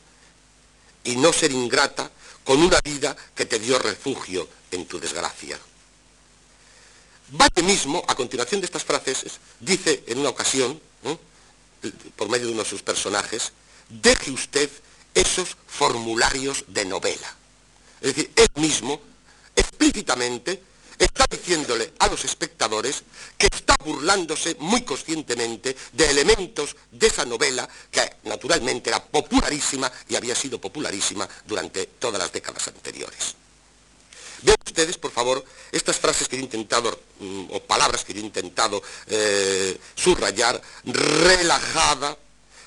y 1.05 1.17
no 1.17 1.31
ser 1.31 1.53
ingrata 1.53 2.11
con 2.43 2.63
una 2.63 2.81
vida 2.81 3.15
que 3.35 3.45
te 3.45 3.59
dio 3.59 3.79
refugio 3.79 4.49
en 4.71 4.87
tu 4.87 4.99
desgracia. 4.99 5.59
Bate 7.33 7.63
mismo, 7.63 8.03
a 8.09 8.15
continuación 8.15 8.63
de 8.63 8.65
estas 8.65 8.83
frases, 8.83 9.25
dice 9.61 10.05
en 10.07 10.19
una 10.19 10.31
ocasión, 10.31 10.81
por 12.17 12.31
medio 12.31 12.47
de 12.47 12.53
uno 12.53 12.63
de 12.63 12.69
sus 12.69 12.83
personajes, 12.83 13.53
deje 13.91 14.31
usted 14.31 14.71
esos 15.15 15.55
formularios 15.67 16.65
de 16.67 16.87
novela. 16.87 17.37
Es 18.01 18.17
decir, 18.17 18.33
él 18.37 18.49
mismo 18.55 19.03
explícitamente 19.55 20.63
está 21.05 21.27
diciéndole 21.31 21.93
a 21.99 22.09
los 22.09 22.25
espectadores 22.25 23.03
que 23.37 23.47
está 23.47 23.77
burlándose 23.85 24.57
muy 24.61 24.83
conscientemente 24.83 25.77
de 25.93 26.11
elementos 26.11 26.77
de 26.91 27.07
esa 27.07 27.25
novela 27.25 27.69
que 27.91 28.17
naturalmente 28.25 28.91
era 28.91 29.03
popularísima 29.03 29.91
y 30.09 30.17
había 30.17 30.35
sido 30.35 30.61
popularísima 30.61 31.29
durante 31.47 31.87
todas 31.87 32.21
las 32.21 32.33
décadas 32.33 32.69
anteriores. 32.69 33.37
Vean 34.43 34.59
ustedes, 34.67 34.99
por 34.99 35.13
favor, 35.13 35.45
estas 35.71 35.99
frases 35.99 36.29
que 36.29 36.37
he 36.37 36.41
intentado, 36.41 36.99
mm, 37.21 37.47
o 37.51 37.63
palabras 37.63 38.05
que 38.05 38.13
he 38.13 38.19
intentado 38.19 38.83
eh, 39.07 39.79
subrayar, 39.95 40.61
relajada, 40.85 42.19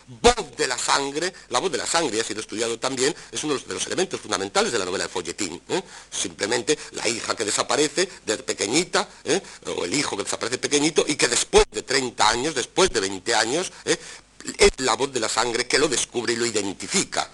voz 0.07 0.55
de 0.55 0.67
la 0.67 0.77
sangre, 0.77 1.33
la 1.49 1.59
voz 1.59 1.71
de 1.71 1.77
la 1.77 1.85
sangre 1.85 2.21
ha 2.21 2.23
sido 2.23 2.41
estudiado 2.41 2.79
también, 2.79 3.15
es 3.31 3.43
uno 3.43 3.55
de 3.57 3.73
los 3.73 3.85
elementos 3.87 4.19
fundamentales 4.19 4.71
de 4.71 4.79
la 4.79 4.85
novela 4.85 5.05
de 5.05 5.09
folletín. 5.09 5.61
¿eh? 5.69 5.81
Simplemente 6.11 6.77
la 6.91 7.07
hija 7.07 7.35
que 7.35 7.45
desaparece 7.45 8.07
de 8.25 8.37
pequeñita, 8.37 9.07
¿eh? 9.23 9.41
o 9.65 9.85
el 9.85 9.93
hijo 9.93 10.15
que 10.15 10.23
desaparece 10.23 10.57
pequeñito, 10.57 11.03
y 11.07 11.15
que 11.15 11.27
después 11.27 11.65
de 11.71 11.83
30 11.83 12.29
años, 12.29 12.55
después 12.55 12.89
de 12.91 12.99
20 12.99 13.35
años, 13.35 13.71
¿eh? 13.85 13.97
es 14.59 14.71
la 14.77 14.95
voz 14.95 15.11
de 15.11 15.19
la 15.19 15.29
sangre 15.29 15.65
que 15.65 15.79
lo 15.79 15.87
descubre 15.87 16.33
y 16.33 16.35
lo 16.35 16.45
identifica. 16.45 17.27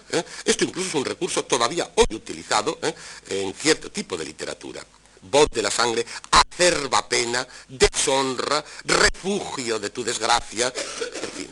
Esto 0.45 0.63
incluso 0.63 0.87
es 0.89 0.95
un 0.95 1.03
recurso 1.03 1.43
todavía 1.43 1.91
hoy 1.95 2.15
utilizado 2.15 2.79
en 3.27 3.53
cierto 3.53 3.91
tipo 3.91 4.15
de 4.15 4.23
literatura. 4.23 4.81
voz 5.23 5.49
de 5.51 5.61
la 5.61 5.69
sangre, 5.69 6.05
acerba 6.31 7.07
pena, 7.09 7.45
deshonra, 7.67 8.63
refugio 8.85 9.77
de 9.77 9.89
tu 9.89 10.05
desgracia, 10.05 10.73
en 11.21 11.31
fin, 11.31 11.49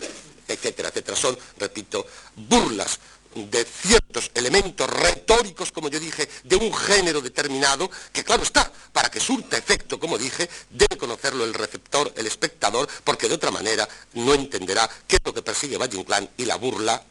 etcétera, 0.54 0.90
etcétera. 0.90 1.18
Son, 1.18 1.38
repito, 1.58 2.06
burlas 2.36 3.00
de 3.36 3.64
ciertos 3.64 4.32
elementos 4.34 4.90
retóricos, 4.90 5.72
como 5.72 5.90
yo 5.90 6.00
dije, 6.00 6.28
de 6.44 6.56
un 6.56 6.74
género 6.74 7.22
determinado, 7.22 7.90
que 8.12 8.24
claro 8.24 8.44
está, 8.44 8.72
para 8.92 9.10
que 9.10 9.20
surta 9.20 9.58
efecto, 9.58 10.00
como 10.00 10.18
dije, 10.18 10.50
debe 10.70 10.98
conocerlo 10.98 11.46
el 11.46 11.54
receptor, 11.54 12.12
el 12.16 12.26
espectador, 12.26 12.88
porque 13.04 13.28
de 13.28 13.36
otra 13.36 13.52
manera 13.52 13.88
no 14.14 14.34
entenderá 14.34 14.90
qué 15.08 15.18
es 15.18 15.22
lo 15.24 15.34
que 15.34 15.42
persigue 15.42 15.78
Valle 15.78 15.98
Inclán 15.98 16.30
y 16.38 16.46
la 16.46 16.56
burla, 16.56 17.02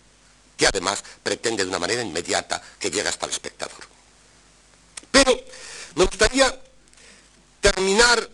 que 0.56 0.66
además 0.66 1.04
pretende 1.22 1.62
de 1.62 1.68
una 1.68 1.78
manera 1.78 2.02
inmediata 2.02 2.60
que 2.78 2.90
llegue 2.90 3.08
hasta 3.08 3.26
el 3.26 3.32
espectador. 3.32 3.78
Pero 5.10 5.40
me 5.94 6.04
gustaría 6.04 6.60
terminar 7.60 8.28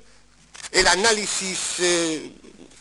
el 0.71 0.87
análisis 0.87 1.59
eh, 1.81 2.33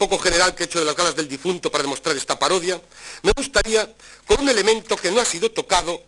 poco 0.09 0.19
general 0.19 0.53
que 0.53 0.63
he 0.63 0.65
hecho 0.65 0.79
de 0.79 0.85
las 0.85 0.97
galas 0.97 1.15
del 1.15 1.29
difunto 1.29 1.71
para 1.71 1.83
demostrar 1.83 2.15
esta 2.17 2.37
parodia, 2.37 2.81
me 3.21 3.31
gustaría 3.31 3.89
con 4.27 4.41
un 4.41 4.49
elemento 4.49 4.97
que 4.97 5.11
no 5.11 5.21
ha 5.21 5.25
sido 5.25 5.49
tocado, 5.49 6.01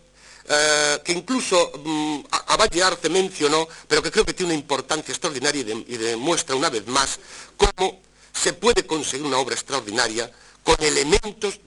eh, 0.46 1.00
que 1.02 1.12
incluso 1.12 1.72
mm, 1.82 2.20
a 2.30 2.56
Valle 2.58 2.82
Arce 2.82 3.08
mencionó, 3.08 3.66
pero 3.88 4.02
que 4.02 4.10
creo 4.10 4.26
que 4.26 4.34
tiene 4.34 4.52
una 4.52 4.60
importancia 4.60 5.12
extraordinaria 5.12 5.62
y, 5.62 5.96
demuestra 5.96 6.54
una 6.54 6.68
vez 6.68 6.86
más 6.86 7.18
cómo 7.56 8.00
se 8.34 8.52
puede 8.52 8.86
conseguir 8.86 9.24
una 9.24 9.38
obra 9.38 9.54
extraordinaria 9.54 10.30
con 10.62 10.76
elementos 10.82 11.58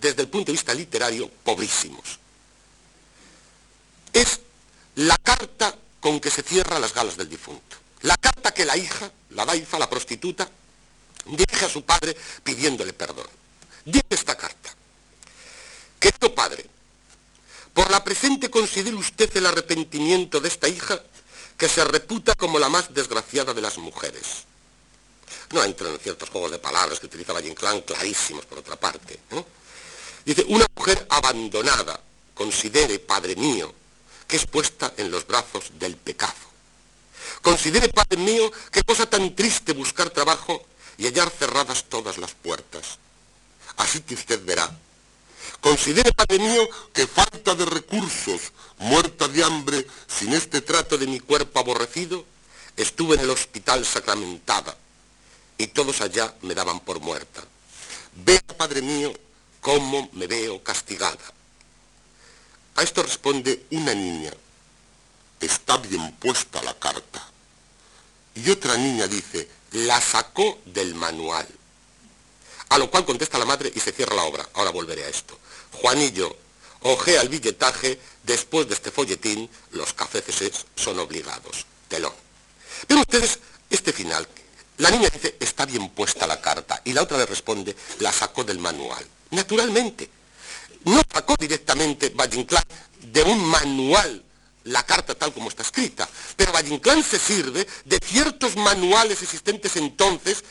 desde 0.00 0.22
el 0.22 0.28
punto 0.28 0.46
de 0.46 0.52
vista 0.52 0.72
literario 0.72 1.30
pobrísimos. 1.44 2.18
Es 4.14 4.40
la 4.94 5.18
carta 5.18 5.76
con 6.00 6.20
que 6.20 6.30
se 6.30 6.42
cierra 6.42 6.78
las 6.78 6.94
galas 6.94 7.18
del 7.18 7.28
difunto. 7.28 7.76
La 8.00 8.16
carta 8.16 8.54
que 8.54 8.64
la 8.64 8.78
hija, 8.78 9.10
la 9.30 9.44
daifa, 9.44 9.78
la 9.78 9.90
prostituta, 9.90 10.48
dirige 11.26 11.64
a 11.64 11.68
su 11.68 11.82
padre 11.82 12.16
pidiéndole 12.42 12.92
perdón. 12.92 13.26
Dice 13.84 14.06
esta 14.10 14.36
carta. 14.36 14.74
Querido 15.98 16.34
padre, 16.34 16.66
por 17.72 17.90
la 17.90 18.04
presente 18.04 18.50
considere 18.50 18.96
usted 18.96 19.34
el 19.36 19.46
arrepentimiento 19.46 20.40
de 20.40 20.48
esta 20.48 20.68
hija 20.68 21.00
que 21.56 21.68
se 21.68 21.84
reputa 21.84 22.34
como 22.34 22.58
la 22.58 22.68
más 22.68 22.92
desgraciada 22.92 23.54
de 23.54 23.60
las 23.60 23.78
mujeres. 23.78 24.44
No 25.52 25.62
entran 25.62 25.92
en 25.92 26.00
ciertos 26.00 26.28
juegos 26.30 26.50
de 26.50 26.58
palabras 26.58 26.98
que 26.98 27.06
utiliza 27.06 27.32
Valle 27.32 27.48
Inclán, 27.48 27.80
clarísimos 27.82 28.44
por 28.44 28.58
otra 28.58 28.76
parte. 28.76 29.18
Dice, 30.24 30.44
una 30.48 30.66
mujer 30.74 31.06
abandonada, 31.10 32.00
considere, 32.34 32.98
padre 32.98 33.36
mío, 33.36 33.72
que 34.26 34.36
es 34.36 34.46
puesta 34.46 34.94
en 34.96 35.10
los 35.10 35.26
brazos 35.26 35.70
del 35.78 35.96
pecado. 35.96 36.32
Considere, 37.42 37.88
padre 37.88 38.18
mío, 38.18 38.50
qué 38.70 38.82
cosa 38.82 39.06
tan 39.06 39.34
triste 39.34 39.72
buscar 39.72 40.10
trabajo 40.10 40.66
y 40.98 41.06
hallar 41.06 41.30
cerradas 41.30 41.84
todas 41.84 42.18
las 42.18 42.32
puertas. 42.32 42.98
Así 43.76 44.00
que 44.00 44.14
usted 44.14 44.44
verá. 44.44 44.70
Considere, 45.60 46.12
Padre 46.12 46.38
mío, 46.38 46.68
que 46.92 47.06
falta 47.06 47.54
de 47.54 47.64
recursos, 47.64 48.52
muerta 48.78 49.28
de 49.28 49.44
hambre, 49.44 49.86
sin 50.06 50.32
este 50.32 50.60
trato 50.60 50.96
de 50.98 51.06
mi 51.06 51.20
cuerpo 51.20 51.58
aborrecido, 51.58 52.24
estuve 52.76 53.14
en 53.14 53.22
el 53.22 53.30
hospital 53.30 53.84
sacramentada 53.84 54.76
y 55.58 55.68
todos 55.68 56.00
allá 56.00 56.34
me 56.42 56.54
daban 56.54 56.80
por 56.80 57.00
muerta. 57.00 57.42
Vea, 58.16 58.40
Padre 58.56 58.82
mío, 58.82 59.12
cómo 59.60 60.08
me 60.12 60.26
veo 60.26 60.62
castigada. 60.62 61.18
A 62.76 62.82
esto 62.82 63.02
responde 63.02 63.64
una 63.70 63.94
niña. 63.94 64.32
Está 65.40 65.76
bien 65.78 66.12
puesta 66.16 66.62
la 66.62 66.74
carta. 66.74 67.26
Y 68.34 68.50
otra 68.50 68.76
niña 68.76 69.06
dice, 69.06 69.48
la 69.74 70.00
sacó 70.00 70.58
del 70.64 70.94
manual. 70.94 71.46
A 72.70 72.78
lo 72.78 72.90
cual 72.90 73.04
contesta 73.04 73.38
la 73.38 73.44
madre 73.44 73.70
y 73.74 73.80
se 73.80 73.92
cierra 73.92 74.14
la 74.14 74.24
obra. 74.24 74.48
Ahora 74.54 74.70
volveré 74.70 75.04
a 75.04 75.08
esto. 75.08 75.38
Juanillo, 75.72 76.36
ojea 76.82 77.22
el 77.22 77.28
billetaje, 77.28 78.00
después 78.22 78.68
de 78.68 78.74
este 78.74 78.90
folletín, 78.90 79.48
los 79.72 79.92
cafés 79.92 80.24
son 80.76 80.98
obligados. 80.98 81.66
Telón. 81.88 82.12
Ven 82.88 82.98
ustedes 82.98 83.38
este 83.68 83.92
final. 83.92 84.26
La 84.78 84.90
niña 84.90 85.08
dice, 85.10 85.36
está 85.38 85.66
bien 85.66 85.88
puesta 85.90 86.26
la 86.26 86.40
carta. 86.40 86.80
Y 86.84 86.92
la 86.92 87.02
otra 87.02 87.18
le 87.18 87.26
responde, 87.26 87.76
la 88.00 88.12
sacó 88.12 88.44
del 88.44 88.58
manual. 88.58 89.06
Naturalmente. 89.30 90.08
No 90.84 91.00
sacó 91.12 91.34
directamente 91.38 92.10
Valle 92.10 92.46
de 93.00 93.22
un 93.22 93.44
manual 93.46 94.22
la 94.64 94.82
carta 94.82 95.14
tal 95.14 95.32
como 95.32 95.48
está 95.48 95.62
escrita. 95.62 96.08
Pero 96.36 96.52
Valle 96.52 96.80
se 97.02 97.18
sirve 97.18 97.66
de 97.84 97.98
ciertos 98.04 98.56
manuales 98.56 99.22
existentes 99.22 99.76
entonces 99.76 100.44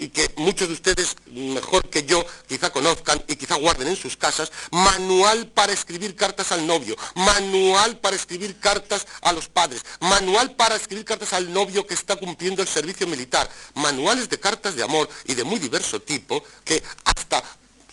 y 0.00 0.08
que 0.08 0.32
muchos 0.36 0.68
de 0.68 0.74
ustedes 0.74 1.14
mejor 1.26 1.88
que 1.90 2.04
yo 2.04 2.24
quizá 2.48 2.70
conozcan 2.70 3.22
y 3.28 3.36
quizá 3.36 3.56
guarden 3.56 3.88
en 3.88 3.96
sus 3.96 4.16
casas, 4.16 4.50
manual 4.70 5.48
para 5.48 5.74
escribir 5.74 6.16
cartas 6.16 6.52
al 6.52 6.66
novio, 6.66 6.96
manual 7.14 7.98
para 7.98 8.16
escribir 8.16 8.58
cartas 8.58 9.06
a 9.20 9.32
los 9.32 9.48
padres, 9.48 9.84
manual 10.00 10.56
para 10.56 10.74
escribir 10.74 11.04
cartas 11.04 11.34
al 11.34 11.52
novio 11.52 11.86
que 11.86 11.94
está 11.94 12.16
cumpliendo 12.16 12.62
el 12.62 12.68
servicio 12.68 13.06
militar, 13.06 13.48
manuales 13.74 14.30
de 14.30 14.40
cartas 14.40 14.74
de 14.74 14.82
amor 14.82 15.08
y 15.26 15.34
de 15.34 15.44
muy 15.44 15.58
diverso 15.58 16.00
tipo 16.00 16.42
que 16.64 16.82
hasta, 17.04 17.44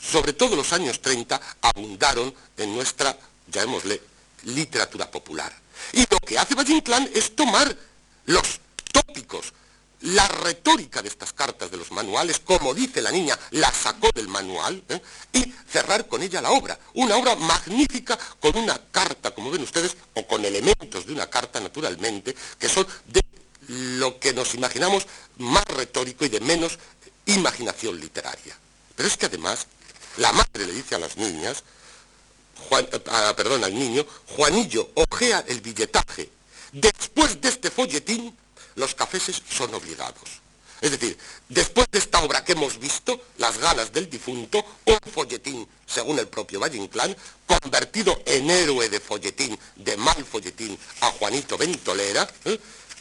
sobre 0.02 0.32
todo 0.32 0.56
los 0.56 0.72
años 0.72 1.02
30, 1.02 1.40
abundaron 1.62 2.34
en 2.56 2.74
nuestra, 2.74 3.18
llamémosle, 3.52 4.02
literatura 4.48 5.10
popular. 5.10 5.54
Y 5.94 6.06
lo 6.10 6.20
que 6.20 6.38
hace 6.38 6.56
Valle 6.56 6.74
Inclán 6.74 7.10
es 7.14 7.36
tomar 7.36 7.76
los 8.26 8.60
tópicos, 8.92 9.54
la 10.02 10.28
retórica 10.28 11.02
de 11.02 11.10
estas 11.10 11.34
cartas 11.34 11.72
de 11.72 11.78
los 11.78 11.92
manuales, 11.92 12.40
como 12.40 12.74
dice 12.74 13.02
la 13.02 13.12
niña, 13.12 13.38
la 13.52 13.72
sacó 13.72 14.10
del 14.14 14.28
manual, 14.28 14.84
¿eh? 14.90 15.02
y 15.34 15.54
cerrar 15.70 16.08
con 16.08 16.22
ella 16.22 16.42
la 16.42 16.52
obra. 16.52 16.78
Una 16.94 17.16
obra 17.18 17.36
magnífica 17.36 18.18
con 18.40 18.56
una 18.58 18.80
carta, 18.92 19.32
como 19.32 19.50
ven 19.50 19.64
ustedes, 19.64 19.98
o 20.14 20.28
con 20.28 20.46
elementos 20.46 21.06
de 21.06 21.14
una 21.14 21.30
carta, 21.30 21.60
naturalmente, 21.60 22.36
que 22.60 22.70
son 22.70 22.86
de 23.08 23.22
lo 23.68 24.20
que 24.20 24.34
nos 24.34 24.54
imaginamos 24.54 25.08
más 25.38 25.66
retórico 25.66 26.26
y 26.26 26.30
de 26.30 26.40
menos 26.42 26.78
imaginación 27.26 28.00
literaria. 28.00 28.58
Pero 28.96 29.08
es 29.10 29.18
que 29.18 29.26
además, 29.26 29.68
la 30.18 30.32
madre 30.32 30.66
le 30.68 30.74
dice 30.74 30.96
a 30.96 31.00
las 31.00 31.18
niñas, 31.18 31.64
Juan, 32.70 32.88
ah, 33.08 33.34
perdón, 33.36 33.64
al 33.64 33.74
niño, 33.74 34.06
Juanillo 34.36 34.90
ojea 34.96 35.44
el 35.48 35.62
billetaje. 35.62 36.30
Después 36.72 37.40
de 37.42 37.50
este 37.50 37.72
folletín, 37.72 38.36
los 38.76 38.94
cafeses 38.94 39.42
son 39.50 39.74
obligados. 39.74 40.42
Es 40.82 40.92
decir, 40.92 41.18
después 41.50 41.88
de 41.92 41.98
esta 42.00 42.22
obra 42.22 42.44
que 42.44 42.52
hemos 42.52 42.80
visto, 42.80 43.20
Las 43.38 43.58
galas 43.58 43.92
del 43.92 44.10
difunto, 44.10 44.64
un 44.86 45.00
folletín, 45.12 45.68
según 45.86 46.20
el 46.20 46.28
propio 46.28 46.60
Valle 46.60 46.78
Inclán, 46.78 47.16
convertido 47.46 48.22
en 48.26 48.50
héroe 48.50 48.90
de 48.90 49.00
folletín, 49.00 49.58
de 49.76 49.98
mal 49.98 50.24
folletín, 50.26 50.78
a 51.02 51.12
Juanito 51.12 51.58
Ventolera, 51.58 52.28
¿eh? 52.46 52.60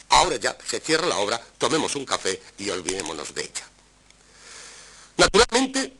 ahora 0.09 0.37
ya 0.37 0.57
se 0.65 0.79
cierra 0.79 1.07
la 1.07 1.17
obra, 1.17 1.41
tomemos 1.57 1.95
un 1.95 2.05
café 2.05 2.41
y 2.57 2.69
olvidémonos 2.69 3.33
de 3.33 3.41
ella. 3.41 3.67
Naturalmente, 5.17 5.93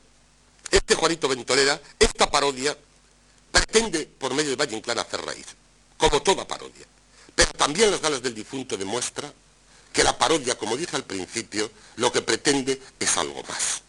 este 0.70 0.94
Juanito 0.94 1.28
Ventolera, 1.28 1.80
esta 1.98 2.30
parodia, 2.30 2.76
pretende, 3.50 4.06
por 4.06 4.34
medio 4.34 4.50
de 4.50 4.56
Valle 4.56 4.76
Inclán, 4.76 4.98
hacer 4.98 5.20
raíz, 5.24 5.46
como 5.96 6.22
toda 6.22 6.46
parodia. 6.46 6.86
Pero 7.34 7.52
también 7.52 7.90
las 7.90 8.00
galas 8.00 8.22
del 8.22 8.34
difunto 8.34 8.76
demuestra 8.76 9.32
que 9.92 10.02
la 10.02 10.16
parodia, 10.16 10.56
como 10.56 10.76
dije 10.76 10.96
al 10.96 11.04
principio, 11.04 11.70
lo 11.96 12.12
que 12.12 12.22
pretende 12.22 12.80
es 12.98 13.16
algo 13.16 13.42
más. 13.44 13.82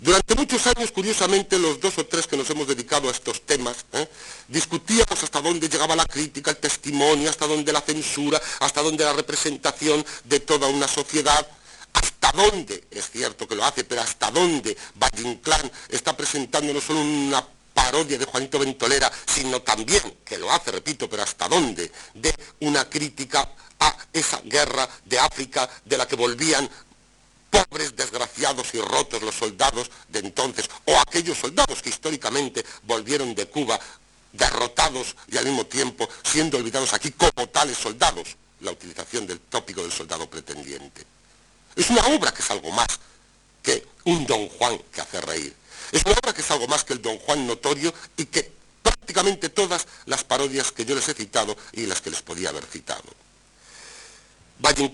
Durante 0.00 0.36
muchos 0.36 0.64
años, 0.68 0.92
curiosamente, 0.92 1.58
los 1.58 1.80
dos 1.80 1.98
o 1.98 2.06
tres 2.06 2.28
que 2.28 2.36
nos 2.36 2.48
hemos 2.50 2.68
dedicado 2.68 3.08
a 3.08 3.10
estos 3.10 3.44
temas, 3.44 3.84
¿eh? 3.92 4.08
discutíamos 4.46 5.20
hasta 5.24 5.40
dónde 5.40 5.68
llegaba 5.68 5.96
la 5.96 6.06
crítica, 6.06 6.52
el 6.52 6.58
testimonio, 6.58 7.28
hasta 7.28 7.48
dónde 7.48 7.72
la 7.72 7.80
censura, 7.80 8.40
hasta 8.60 8.80
dónde 8.80 9.04
la 9.04 9.12
representación 9.12 10.06
de 10.22 10.38
toda 10.38 10.68
una 10.68 10.86
sociedad, 10.86 11.44
hasta 11.92 12.30
dónde, 12.30 12.84
es 12.92 13.10
cierto 13.10 13.48
que 13.48 13.56
lo 13.56 13.64
hace, 13.64 13.82
pero 13.82 14.02
hasta 14.02 14.30
dónde 14.30 14.76
Valle 14.94 15.28
Inclán 15.28 15.70
está 15.88 16.16
presentando 16.16 16.72
no 16.72 16.80
solo 16.80 17.00
una 17.00 17.44
parodia 17.78 18.18
de 18.18 18.24
Juanito 18.24 18.58
Ventolera, 18.58 19.10
sino 19.26 19.62
también, 19.62 20.18
que 20.24 20.36
lo 20.36 20.50
hace, 20.50 20.72
repito, 20.72 21.08
pero 21.08 21.22
hasta 21.22 21.48
dónde, 21.48 21.92
de 22.12 22.34
una 22.60 22.90
crítica 22.90 23.48
a 23.78 23.96
esa 24.12 24.40
guerra 24.44 24.88
de 25.04 25.18
África 25.20 25.70
de 25.84 25.96
la 25.96 26.06
que 26.06 26.16
volvían 26.16 26.68
pobres, 27.48 27.94
desgraciados 27.94 28.74
y 28.74 28.80
rotos 28.80 29.22
los 29.22 29.34
soldados 29.34 29.90
de 30.08 30.18
entonces, 30.18 30.68
o 30.86 30.98
aquellos 30.98 31.38
soldados 31.38 31.80
que 31.80 31.90
históricamente 31.90 32.64
volvieron 32.82 33.32
de 33.34 33.46
Cuba 33.46 33.78
derrotados 34.32 35.14
y 35.28 35.36
al 35.36 35.44
mismo 35.46 35.64
tiempo 35.64 36.08
siendo 36.24 36.58
olvidados 36.58 36.92
aquí 36.92 37.12
como 37.12 37.48
tales 37.48 37.78
soldados, 37.78 38.36
la 38.60 38.72
utilización 38.72 39.24
del 39.24 39.38
tópico 39.38 39.82
del 39.82 39.92
soldado 39.92 40.28
pretendiente. 40.28 41.06
Es 41.76 41.88
una 41.90 42.04
obra 42.08 42.32
que 42.32 42.42
es 42.42 42.50
algo 42.50 42.72
más 42.72 42.88
que 43.62 43.86
un 44.04 44.26
Don 44.26 44.48
Juan 44.48 44.78
que 44.92 45.00
hace 45.00 45.20
reír. 45.20 45.54
Es 45.92 46.02
una 46.04 46.14
obra 46.14 46.32
que 46.32 46.42
es 46.42 46.50
algo 46.50 46.66
más 46.68 46.84
que 46.84 46.92
el 46.92 47.02
Don 47.02 47.18
Juan 47.18 47.46
notorio 47.46 47.92
y 48.16 48.26
que 48.26 48.50
prácticamente 48.82 49.48
todas 49.48 49.86
las 50.06 50.24
parodias 50.24 50.72
que 50.72 50.84
yo 50.84 50.94
les 50.94 51.08
he 51.08 51.14
citado 51.14 51.56
y 51.72 51.86
las 51.86 52.00
que 52.00 52.10
les 52.10 52.22
podía 52.22 52.50
haber 52.50 52.64
citado. 52.64 53.04
Valle 54.60 54.90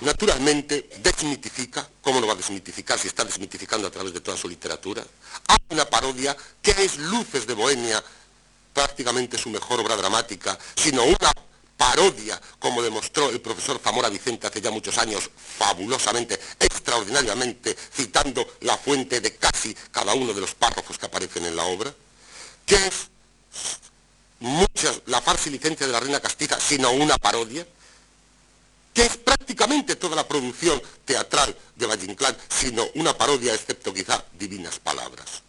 naturalmente 0.00 0.88
desmitifica, 1.02 1.88
¿cómo 2.00 2.20
no 2.20 2.26
va 2.26 2.34
a 2.34 2.36
desmitificar 2.36 2.98
si 2.98 3.08
está 3.08 3.24
desmitificando 3.24 3.88
a 3.88 3.90
través 3.90 4.12
de 4.12 4.20
toda 4.20 4.36
su 4.36 4.48
literatura? 4.48 5.04
Hay 5.48 5.58
una 5.70 5.84
parodia 5.84 6.36
que 6.62 6.70
es 6.70 6.96
Luces 6.98 7.46
de 7.46 7.54
Bohemia, 7.54 8.02
prácticamente 8.72 9.36
su 9.36 9.50
mejor 9.50 9.80
obra 9.80 9.96
dramática, 9.96 10.58
sino 10.76 11.04
una 11.04 11.32
parodia, 11.80 12.38
como 12.58 12.82
demostró 12.82 13.30
el 13.30 13.40
profesor 13.40 13.80
Zamora 13.82 14.10
Vicente 14.10 14.46
hace 14.46 14.60
ya 14.60 14.70
muchos 14.70 14.98
años, 14.98 15.30
fabulosamente, 15.58 16.38
extraordinariamente, 16.58 17.74
citando 17.74 18.46
la 18.60 18.76
fuente 18.76 19.22
de 19.22 19.34
casi 19.36 19.74
cada 19.90 20.12
uno 20.12 20.34
de 20.34 20.42
los 20.42 20.54
párrafos 20.54 20.98
que 20.98 21.06
aparecen 21.06 21.46
en 21.46 21.56
la 21.56 21.64
obra, 21.64 21.90
que 22.66 22.74
es 22.74 23.08
muchas, 24.40 25.00
la 25.06 25.22
farsa 25.22 25.48
y 25.48 25.52
licencia 25.52 25.86
de 25.86 25.92
la 25.94 26.00
reina 26.00 26.20
castiza, 26.20 26.60
sino 26.60 26.90
una 26.90 27.16
parodia, 27.16 27.66
que 28.92 29.06
es 29.06 29.16
prácticamente 29.16 29.96
toda 29.96 30.16
la 30.16 30.28
producción 30.28 30.82
teatral 31.06 31.56
de 31.76 31.86
Valle 31.86 32.14
sino 32.50 32.86
una 32.96 33.16
parodia, 33.16 33.54
excepto 33.54 33.94
quizá 33.94 34.22
divinas 34.38 34.78
palabras. 34.80 35.40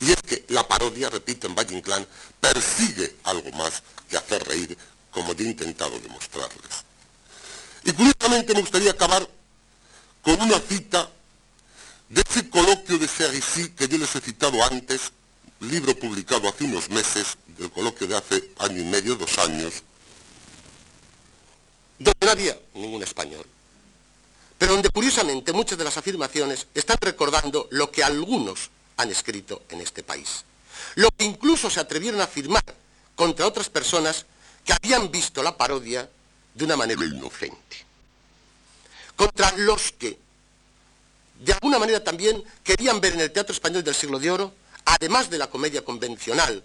Y 0.00 0.12
es 0.12 0.22
que 0.22 0.46
la 0.48 0.66
parodia, 0.66 1.10
repito, 1.10 1.46
en 1.46 1.54
Valle 1.54 1.82
persigue 2.40 3.16
algo 3.24 3.50
más 3.52 3.82
que 4.08 4.16
hacer 4.16 4.44
reír, 4.44 4.76
como 5.14 5.32
he 5.32 5.42
intentado 5.44 5.98
demostrarles. 6.00 6.84
Y 7.84 7.92
curiosamente 7.92 8.52
me 8.52 8.60
gustaría 8.60 8.90
acabar 8.90 9.26
con 10.22 10.40
una 10.40 10.58
cita 10.58 11.08
de 12.08 12.22
ese 12.28 12.50
coloquio 12.50 12.98
de 12.98 13.06
Serici 13.06 13.70
que 13.70 13.86
yo 13.86 13.96
les 13.96 14.14
he 14.16 14.20
citado 14.20 14.62
antes, 14.64 15.12
libro 15.60 15.96
publicado 15.96 16.48
hace 16.48 16.64
unos 16.64 16.90
meses, 16.90 17.38
del 17.56 17.70
coloquio 17.70 18.08
de 18.08 18.16
hace 18.16 18.50
año 18.58 18.80
y 18.80 18.84
medio, 18.84 19.14
dos 19.14 19.38
años, 19.38 19.82
donde 21.98 22.26
no 22.26 22.30
había 22.30 22.58
ningún 22.74 23.02
español, 23.02 23.46
pero 24.58 24.72
donde 24.72 24.90
curiosamente 24.90 25.52
muchas 25.52 25.78
de 25.78 25.84
las 25.84 25.96
afirmaciones 25.96 26.66
están 26.74 26.96
recordando 27.00 27.68
lo 27.70 27.90
que 27.92 28.02
algunos 28.02 28.70
han 28.96 29.10
escrito 29.10 29.62
en 29.68 29.80
este 29.80 30.02
país. 30.02 30.44
Lo 30.96 31.08
que 31.16 31.24
incluso 31.24 31.70
se 31.70 31.80
atrevieron 31.80 32.20
a 32.20 32.24
afirmar 32.24 32.64
contra 33.14 33.46
otras 33.46 33.68
personas 33.68 34.26
que 34.64 34.72
habían 34.72 35.10
visto 35.10 35.42
la 35.42 35.56
parodia 35.56 36.08
de 36.54 36.64
una 36.64 36.76
manera 36.76 37.04
inocente. 37.04 37.84
Contra 39.16 39.52
los 39.58 39.92
que, 39.92 40.18
de 41.40 41.52
alguna 41.52 41.78
manera 41.78 42.02
también, 42.02 42.42
querían 42.62 43.00
ver 43.00 43.14
en 43.14 43.20
el 43.20 43.32
teatro 43.32 43.52
español 43.52 43.84
del 43.84 43.94
siglo 43.94 44.18
de 44.18 44.30
oro, 44.30 44.54
además 44.84 45.30
de 45.30 45.38
la 45.38 45.48
comedia 45.48 45.84
convencional, 45.84 46.62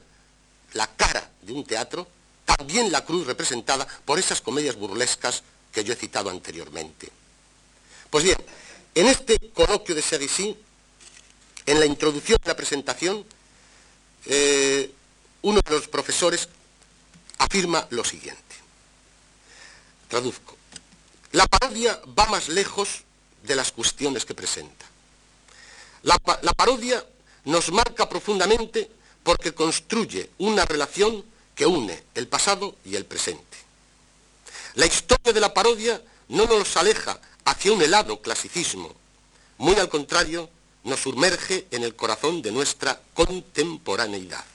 la 0.73 0.87
cara 0.87 1.29
de 1.41 1.53
un 1.53 1.63
teatro, 1.63 2.07
también 2.45 2.91
la 2.91 3.05
cruz 3.05 3.27
representada 3.27 3.87
por 4.05 4.17
esas 4.17 4.41
comedias 4.41 4.75
burlescas 4.75 5.43
que 5.71 5.83
yo 5.83 5.93
he 5.93 5.95
citado 5.95 6.29
anteriormente. 6.29 7.09
Pues 8.09 8.23
bien, 8.23 8.37
en 8.95 9.07
este 9.07 9.37
coloquio 9.53 9.93
de 9.93 10.01
Serici, 10.01 10.57
en 11.65 11.79
la 11.79 11.85
introducción 11.85 12.39
de 12.43 12.49
la 12.49 12.55
presentación, 12.55 13.23
eh, 14.25 14.91
uno 15.43 15.61
de 15.63 15.71
los 15.71 15.87
profesores 15.87 16.49
afirma 17.39 17.87
lo 17.89 18.03
siguiente. 18.03 18.55
Traduzco. 20.07 20.55
La 21.31 21.47
parodia 21.47 21.99
va 22.17 22.25
más 22.27 22.49
lejos 22.49 23.03
de 23.43 23.55
las 23.55 23.71
cuestiones 23.71 24.25
que 24.25 24.35
presenta. 24.35 24.85
La, 26.03 26.17
parodia 26.17 27.05
nos 27.45 27.71
marca 27.71 28.07
profundamente 28.07 28.89
porque 29.23 29.53
construye 29.53 30.29
una 30.37 30.65
relación 30.65 31.23
que 31.55 31.65
une 31.65 32.03
el 32.15 32.27
pasado 32.27 32.75
y 32.85 32.95
el 32.95 33.05
presente. 33.05 33.57
La 34.75 34.85
historia 34.85 35.33
de 35.33 35.39
la 35.39 35.53
parodia 35.53 36.01
no 36.29 36.45
nos 36.45 36.77
aleja 36.77 37.19
hacia 37.45 37.73
un 37.73 37.81
helado 37.81 38.21
clasicismo, 38.21 38.95
muy 39.57 39.75
al 39.75 39.89
contrario, 39.89 40.49
nos 40.83 41.01
sumerge 41.01 41.67
en 41.71 41.83
el 41.83 41.95
corazón 41.95 42.41
de 42.41 42.51
nuestra 42.51 43.01
contemporaneidad. 43.13 44.45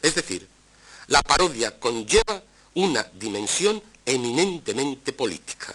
Es 0.00 0.14
decir, 0.14 0.48
la 1.08 1.22
parodia 1.22 1.78
conlleva 1.78 2.42
una 2.74 3.02
dimensión 3.02 3.82
eminentemente 4.04 5.12
política. 5.12 5.74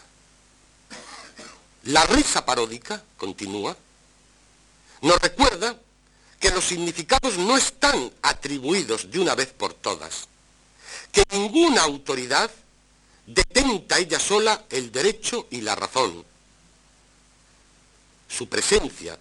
La 1.83 2.05
risa 2.05 2.45
paródica, 2.45 3.03
continúa, 3.17 3.75
nos 5.01 5.19
recuerda 5.19 5.77
que 6.39 6.51
los 6.51 6.63
significados 6.63 7.37
no 7.37 7.57
están 7.57 8.11
atribuidos 8.21 9.11
de 9.11 9.19
una 9.19 9.35
vez 9.35 9.47
por 9.47 9.73
todas, 9.73 10.27
que 11.11 11.23
ninguna 11.31 11.83
autoridad 11.83 12.49
detenta 13.25 13.97
ella 13.97 14.19
sola 14.19 14.65
el 14.69 14.91
derecho 14.91 15.47
y 15.51 15.61
la 15.61 15.75
razón. 15.75 16.23
Su 18.29 18.47
presencia 18.47 19.17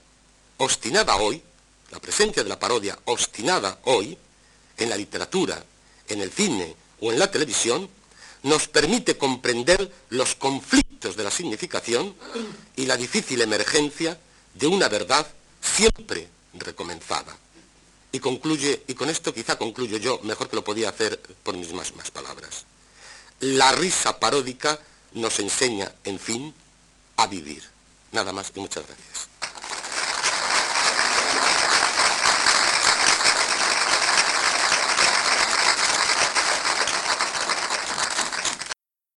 obstinada 0.59 1.17
hoy, 1.17 1.43
la 1.91 2.01
presencia 2.01 2.43
de 2.43 2.49
la 2.49 2.59
parodia 2.59 2.99
obstinada 3.07 3.79
hoy, 3.85 4.17
en 4.77 4.89
la 4.89 4.97
literatura, 4.97 5.63
en 6.13 6.21
el 6.21 6.31
cine 6.31 6.75
o 7.01 7.13
en 7.13 7.19
la 7.19 7.31
televisión, 7.31 7.89
nos 8.43 8.69
permite 8.69 9.17
comprender 9.17 9.91
los 10.11 10.35
conflictos 10.35 11.17
de 11.17 11.25
la 11.25 11.31
significación 11.31 12.15
y 12.77 12.87
la 12.87 12.97
difícil 12.97 13.41
emergencia 13.41 14.19
de 14.55 14.67
una 14.67 14.89
verdad 14.89 15.27
siempre 15.61 16.29
recomenzada. 16.55 17.37
Y 18.11 18.21
concluye, 18.21 18.83
y 18.87 18.95
con 18.95 19.09
esto 19.09 19.33
quizá 19.33 19.57
concluyo 19.57 19.97
yo, 19.97 20.21
mejor 20.23 20.51
que 20.51 20.57
lo 20.57 20.65
podía 20.65 20.91
hacer 20.91 21.19
por 21.43 21.57
mis 21.57 21.73
más, 21.73 21.93
palabras. 22.13 22.67
La 23.41 23.73
risa 23.73 24.19
paródica 24.21 24.79
nos 25.13 25.39
enseña, 25.39 25.93
en 26.05 26.19
fin, 26.19 26.55
a 27.17 27.27
vivir. 27.27 27.63
Nada 28.13 28.33
más 28.33 28.53
y 28.55 28.61
muchas 28.61 28.87
gracias. 28.87 29.32